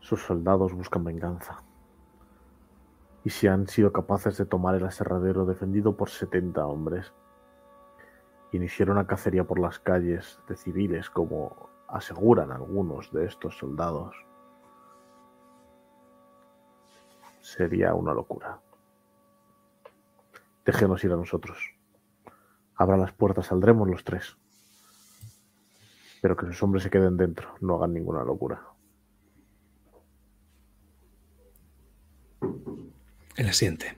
[0.00, 1.62] Sus soldados buscan venganza.
[3.24, 7.12] Y si han sido capaces de tomar el aserradero defendido por 70 hombres,
[8.52, 14.14] iniciar una cacería por las calles de civiles, como aseguran algunos de estos soldados,
[17.40, 18.60] sería una locura.
[20.64, 21.58] Déjenos ir a nosotros.
[22.76, 24.36] Abran las puertas, saldremos los tres.
[26.20, 28.71] Pero que sus hombres se queden dentro, no hagan ninguna locura.
[33.36, 33.96] El asiente.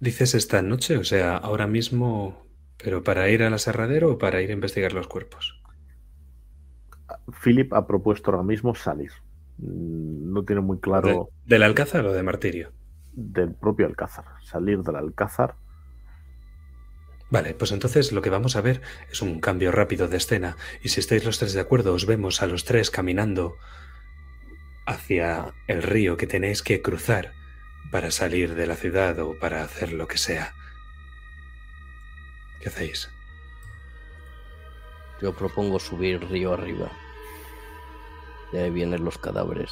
[0.00, 2.46] Dices esta noche, o sea, ahora mismo,
[2.76, 5.60] pero para ir al aserradero o para ir a investigar los cuerpos.
[7.42, 9.10] Philip ha propuesto ahora mismo salir.
[9.58, 12.72] Mm, No tiene muy claro ¿De- ¿Del alcázar o de martirio?
[13.12, 14.24] del propio alcázar.
[14.44, 15.56] Salir del alcázar.
[17.30, 18.80] Vale, pues entonces lo que vamos a ver
[19.10, 20.56] es un cambio rápido de escena.
[20.84, 23.54] Y si estáis los tres de acuerdo, os vemos a los tres caminando
[24.88, 27.34] hacia el río que tenéis que cruzar
[27.90, 30.54] para salir de la ciudad o para hacer lo que sea.
[32.60, 33.10] ¿Qué hacéis?
[35.20, 36.90] Yo propongo subir río arriba.
[38.50, 39.70] De ahí vienen los cadáveres.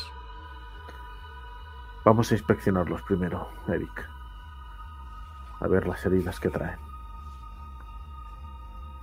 [2.04, 4.08] Vamos a inspeccionarlos primero, Eric.
[5.60, 6.78] A ver las heridas que traen.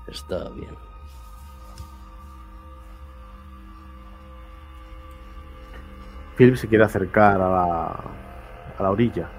[0.07, 0.92] Está bien.
[6.37, 7.85] Philip se quiere acercar a la,
[8.77, 9.29] a la orilla,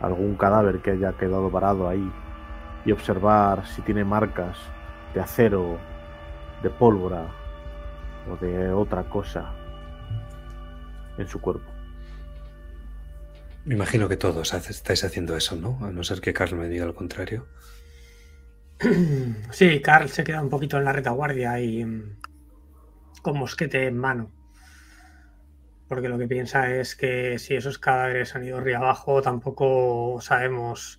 [0.00, 2.10] algún cadáver que haya quedado parado ahí
[2.84, 4.56] y observar si tiene marcas
[5.14, 5.78] de acero,
[6.62, 7.26] de pólvora
[8.30, 9.52] o de otra cosa
[11.16, 11.70] en su cuerpo.
[13.64, 15.84] Me imagino que todos estáis haciendo eso, ¿no?
[15.84, 17.46] A no ser que Carl me diga lo contrario.
[19.50, 22.20] Sí, Carl se queda un poquito en la retaguardia y mm,
[23.22, 24.30] con mosquete en mano.
[25.88, 30.98] Porque lo que piensa es que si esos cadáveres han ido río abajo, tampoco sabemos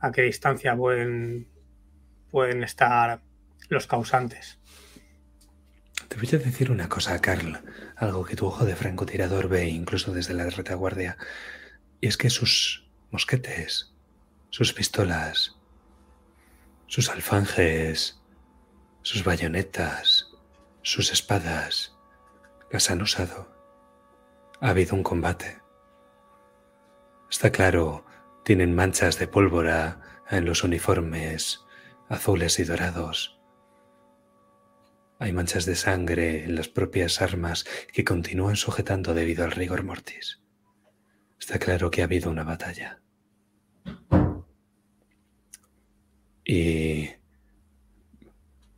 [0.00, 1.48] a qué distancia pueden,
[2.30, 3.22] pueden estar
[3.68, 4.58] los causantes.
[6.08, 7.60] Te voy a decir una cosa, Carl.
[7.96, 11.16] Algo que tu ojo de francotirador ve incluso desde la retaguardia.
[12.00, 13.94] Y es que sus mosquetes,
[14.50, 15.56] sus pistolas,
[16.86, 18.20] sus alfanjes,
[19.02, 20.28] sus bayonetas,
[20.82, 21.96] sus espadas,
[22.70, 23.53] las han usado.
[24.64, 25.58] Ha habido un combate.
[27.30, 28.06] Está claro,
[28.44, 30.00] tienen manchas de pólvora
[30.30, 31.60] en los uniformes
[32.08, 33.38] azules y dorados.
[35.18, 40.40] Hay manchas de sangre en las propias armas que continúan sujetando debido al rigor mortis.
[41.38, 43.02] Está claro que ha habido una batalla.
[46.42, 47.10] Y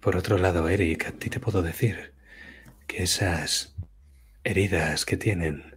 [0.00, 2.12] por otro lado, Eric, a ti te puedo decir
[2.88, 3.76] que esas
[4.42, 5.75] heridas que tienen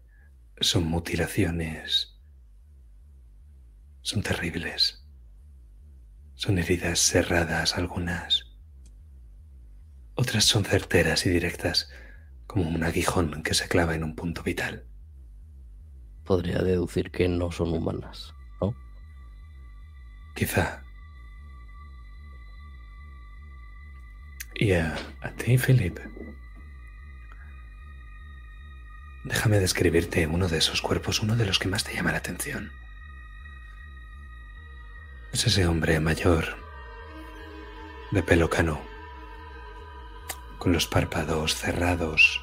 [0.61, 2.19] son mutilaciones.
[4.01, 5.05] Son terribles.
[6.35, 8.45] Son heridas cerradas algunas.
[10.15, 11.89] Otras son certeras y directas,
[12.47, 14.85] como un aguijón que se clava en un punto vital.
[16.25, 18.75] Podría deducir que no son humanas, ¿no?
[20.35, 20.83] Quizá.
[24.55, 25.99] Y a, a ti, Philip.
[29.23, 32.71] Déjame describirte uno de esos cuerpos, uno de los que más te llama la atención.
[35.33, 36.55] Es ese hombre mayor,
[38.11, 38.81] de pelo cano,
[40.57, 42.41] con los párpados cerrados.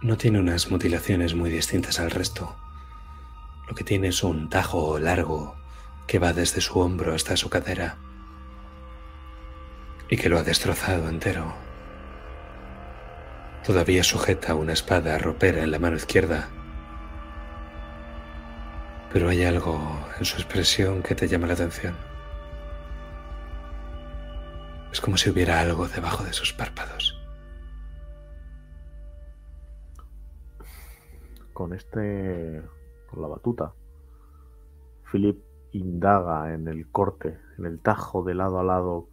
[0.00, 2.56] No tiene unas mutilaciones muy distintas al resto.
[3.68, 5.56] Lo que tiene es un tajo largo
[6.06, 7.98] que va desde su hombro hasta su cadera
[10.08, 11.67] y que lo ha destrozado entero.
[13.68, 16.48] Todavía sujeta una espada ropera en la mano izquierda,
[19.12, 19.78] pero hay algo
[20.18, 21.94] en su expresión que te llama la atención.
[24.90, 27.20] Es como si hubiera algo debajo de sus párpados.
[31.52, 32.62] Con este.
[33.10, 33.74] con la batuta.
[35.12, 39.10] Philip indaga en el corte, en el tajo de lado a lado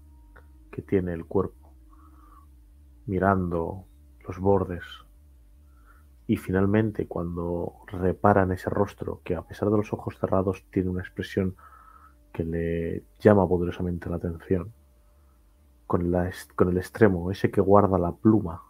[0.72, 1.74] que tiene el cuerpo,
[3.06, 3.86] mirando
[4.28, 4.84] los bordes.
[6.28, 10.90] Y finalmente, cuando repara en ese rostro, que a pesar de los ojos cerrados tiene
[10.90, 11.56] una expresión
[12.34, 14.74] que le llama poderosamente la atención,
[15.88, 18.64] con, la con el extremo, ese que guarda la pluma,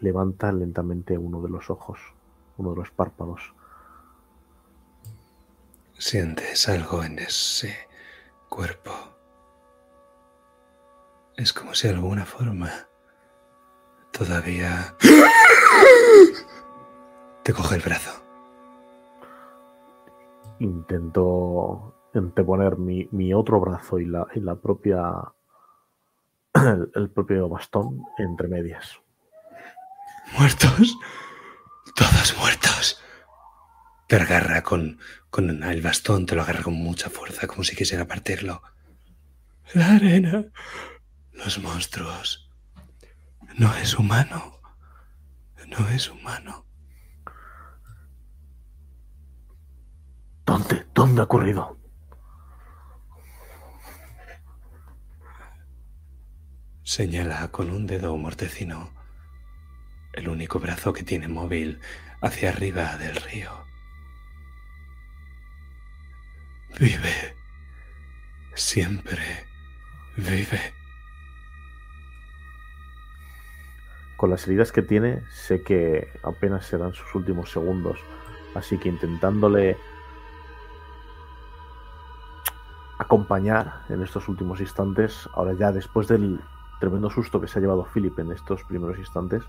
[0.00, 2.00] levanta lentamente uno de los ojos,
[2.56, 3.54] uno de los párpados.
[5.98, 7.74] Sientes algo en ese
[8.48, 8.92] cuerpo.
[11.36, 12.70] Es como si de alguna forma
[14.16, 14.94] todavía
[17.42, 18.22] te coge el brazo.
[20.58, 25.02] Intento anteponer mi, mi otro brazo y la, y la propia.
[26.54, 28.98] El, el propio bastón entre medias.
[30.38, 30.96] ¿Muertos?
[31.94, 33.02] Todos muertos.
[34.08, 34.98] Te agarra con,
[35.28, 38.62] con el bastón, te lo agarra con mucha fuerza, como si quisiera partirlo.
[39.74, 40.46] La arena.
[41.32, 42.45] Los monstruos.
[43.56, 44.60] No es humano.
[45.68, 46.66] No es humano.
[50.44, 50.86] ¿Dónde?
[50.94, 51.78] ¿Dónde ha ocurrido?
[56.82, 58.90] Señala con un dedo mortecino
[60.12, 61.80] el único brazo que tiene móvil
[62.20, 63.66] hacia arriba del río.
[66.78, 67.36] Vive.
[68.54, 69.46] Siempre
[70.16, 70.75] vive.
[74.16, 77.98] Con las heridas que tiene, sé que apenas serán sus últimos segundos.
[78.54, 79.76] Así que intentándole
[82.98, 86.40] acompañar en estos últimos instantes, ahora ya después del
[86.80, 89.42] tremendo susto que se ha llevado Philip en estos primeros instantes,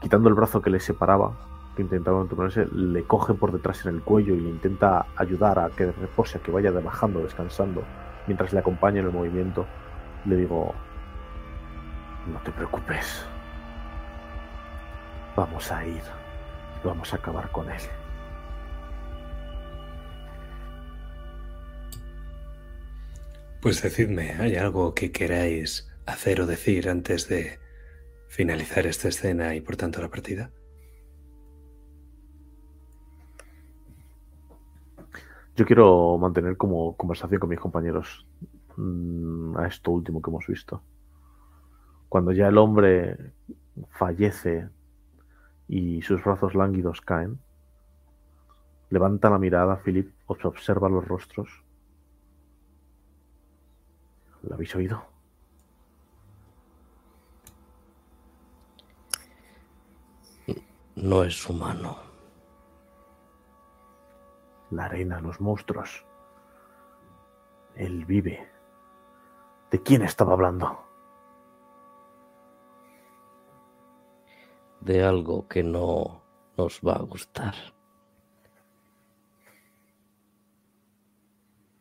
[0.00, 1.32] quitando el brazo que le separaba,
[1.76, 5.70] que intentaba mantenerse, le coge por detrás en el cuello y le intenta ayudar a
[5.70, 7.82] que repose, a que vaya bajando, descansando,
[8.26, 9.66] mientras le acompaña en el movimiento.
[10.24, 10.74] Le digo,
[12.26, 13.24] no te preocupes,
[15.36, 16.02] vamos a ir
[16.82, 17.80] y vamos a acabar con él.
[23.60, 27.58] Pues decidme, ¿hay algo que queráis hacer o decir antes de
[28.28, 30.50] finalizar esta escena y por tanto la partida?
[35.56, 38.26] Yo quiero mantener como conversación con mis compañeros
[38.78, 40.82] mm, a esto último que hemos visto.
[42.10, 43.32] Cuando ya el hombre
[43.88, 44.68] fallece
[45.68, 47.38] y sus brazos lánguidos caen,
[48.90, 51.48] levanta la mirada, Philip observa los rostros
[54.42, 55.04] ¿Lo habéis oído?
[60.96, 61.98] No es humano.
[64.70, 66.04] La arena, los monstruos.
[67.74, 68.50] Él vive.
[69.70, 70.89] ¿De quién estaba hablando?
[74.80, 76.22] De algo que no
[76.56, 77.54] nos va a gustar.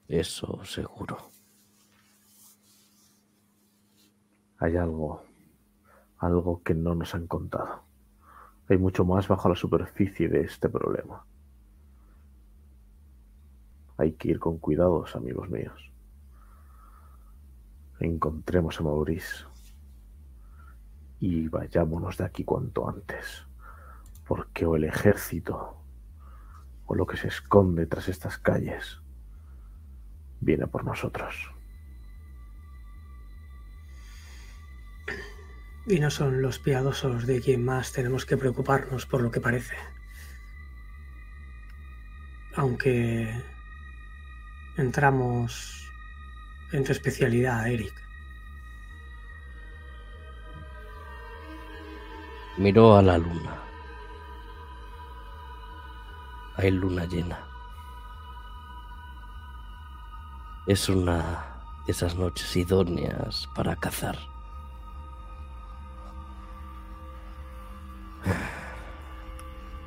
[0.08, 1.18] Eso seguro.
[4.60, 5.24] hay algo,
[6.18, 7.84] algo que no nos han contado.
[8.68, 11.26] Hay mucho más bajo la superficie de este problema.
[13.98, 15.92] Hay que ir con cuidados, amigos míos.
[18.00, 19.46] Encontremos a Maurice
[21.20, 23.46] y vayámonos de aquí cuanto antes,
[24.26, 25.78] porque o el ejército
[26.86, 29.00] o lo que se esconde tras estas calles
[30.40, 31.52] viene por nosotros.
[35.86, 39.76] Y no son los piadosos de quien más tenemos que preocuparnos por lo que parece.
[42.56, 43.44] Aunque
[44.78, 45.92] entramos
[46.72, 48.09] en tu especialidad, Eric.
[52.60, 53.56] Miró a la luna.
[56.58, 57.40] Hay luna llena.
[60.68, 61.46] Es una
[61.86, 64.18] de esas noches idóneas para cazar.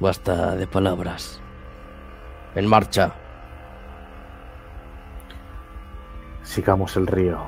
[0.01, 1.43] Basta de palabras.
[2.55, 3.13] En marcha.
[6.43, 7.39] Sigamos el río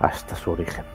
[0.00, 0.91] hasta su origen.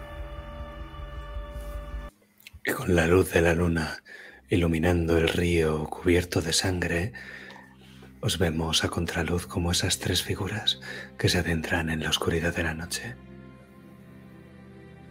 [2.68, 4.04] Y con la luz de la luna
[4.50, 7.14] iluminando el río cubierto de sangre,
[8.20, 10.82] os vemos a contraluz como esas tres figuras
[11.18, 13.16] que se adentran en la oscuridad de la noche.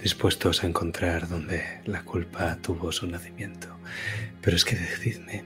[0.03, 3.75] Dispuestos a encontrar donde la culpa tuvo su nacimiento.
[4.43, 5.43] Pero es que decidme,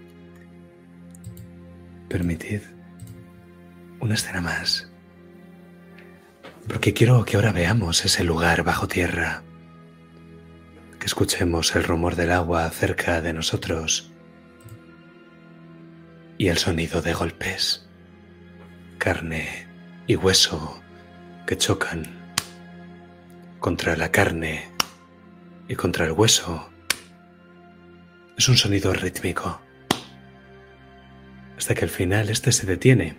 [2.08, 2.62] permitid
[4.00, 4.90] una escena más,
[6.66, 9.44] porque quiero que ahora veamos ese lugar bajo tierra,
[11.00, 14.12] que escuchemos el rumor del agua cerca de nosotros
[16.36, 17.88] y el sonido de golpes,
[18.98, 19.66] carne
[20.06, 20.82] y hueso
[21.46, 22.34] que chocan
[23.60, 24.68] contra la carne
[25.68, 26.70] y contra el hueso.
[28.36, 29.60] Es un sonido rítmico.
[31.56, 33.16] Hasta que al final este se detiene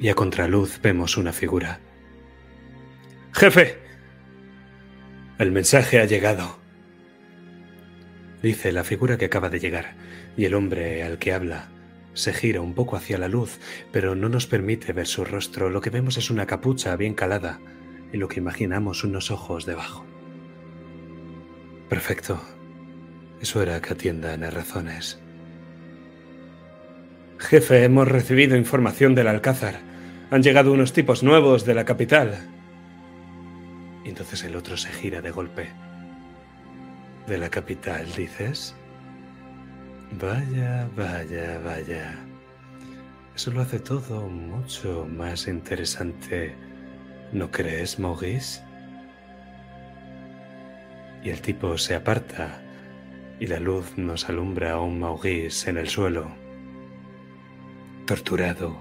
[0.00, 1.80] y a contraluz vemos una figura.
[3.34, 3.78] Jefe,
[5.38, 6.61] el mensaje ha llegado.
[8.42, 9.94] Dice la figura que acaba de llegar
[10.36, 11.68] y el hombre al que habla
[12.14, 13.58] se gira un poco hacia la luz,
[13.90, 15.70] pero no nos permite ver su rostro.
[15.70, 17.60] Lo que vemos es una capucha bien calada
[18.12, 20.04] y lo que imaginamos unos ojos debajo.
[21.88, 22.40] Perfecto.
[23.40, 25.18] Eso era que atiendan a razones.
[27.38, 29.80] Jefe, hemos recibido información del Alcázar.
[30.30, 32.38] Han llegado unos tipos nuevos de la capital.
[34.04, 35.70] Y entonces el otro se gira de golpe.
[37.26, 38.74] ¿De la capital, dices?
[40.20, 42.14] Vaya, vaya, vaya.
[43.34, 46.54] Eso lo hace todo mucho más interesante
[47.32, 48.62] ¿No crees, Maurice?
[51.24, 52.60] Y el tipo se aparta
[53.40, 56.30] y la luz nos alumbra a un Maurice en el suelo,
[58.06, 58.76] torturado,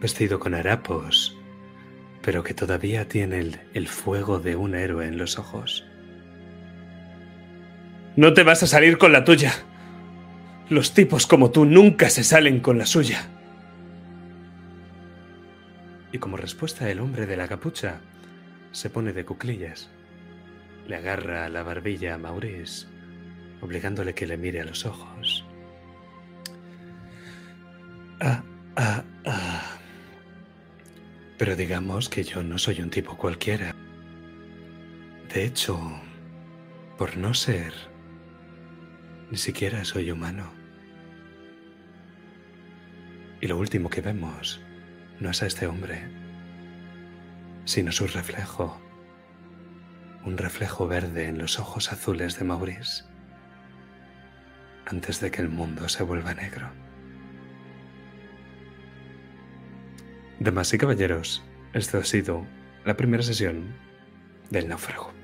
[0.00, 1.36] vestido con harapos,
[2.22, 5.84] pero que todavía tiene el, el fuego de un héroe en los ojos.
[8.16, 9.52] No te vas a salir con la tuya.
[10.68, 13.28] Los tipos como tú nunca se salen con la suya
[16.10, 18.00] y como respuesta el hombre de la capucha
[18.70, 19.90] se pone de cuclillas
[20.86, 22.86] le agarra la barbilla a Maurice,
[23.60, 25.44] obligándole que le mire a los ojos.
[28.20, 28.42] Ah,
[28.76, 29.62] ah, ah.
[31.38, 33.74] Pero digamos que yo no soy un tipo cualquiera.
[35.32, 35.80] De hecho,
[36.96, 37.72] por no ser,
[39.30, 40.52] ni siquiera soy humano.
[43.40, 44.60] Y lo último que vemos
[45.20, 46.02] no es a este hombre,
[47.64, 48.80] sino su reflejo.
[50.24, 53.04] Un reflejo verde en los ojos azules de Maurice
[54.86, 56.70] antes de que el mundo se vuelva negro.
[60.40, 61.42] Damas y caballeros,
[61.72, 62.46] esto ha sido
[62.84, 63.74] la primera sesión
[64.50, 65.23] del náufrago.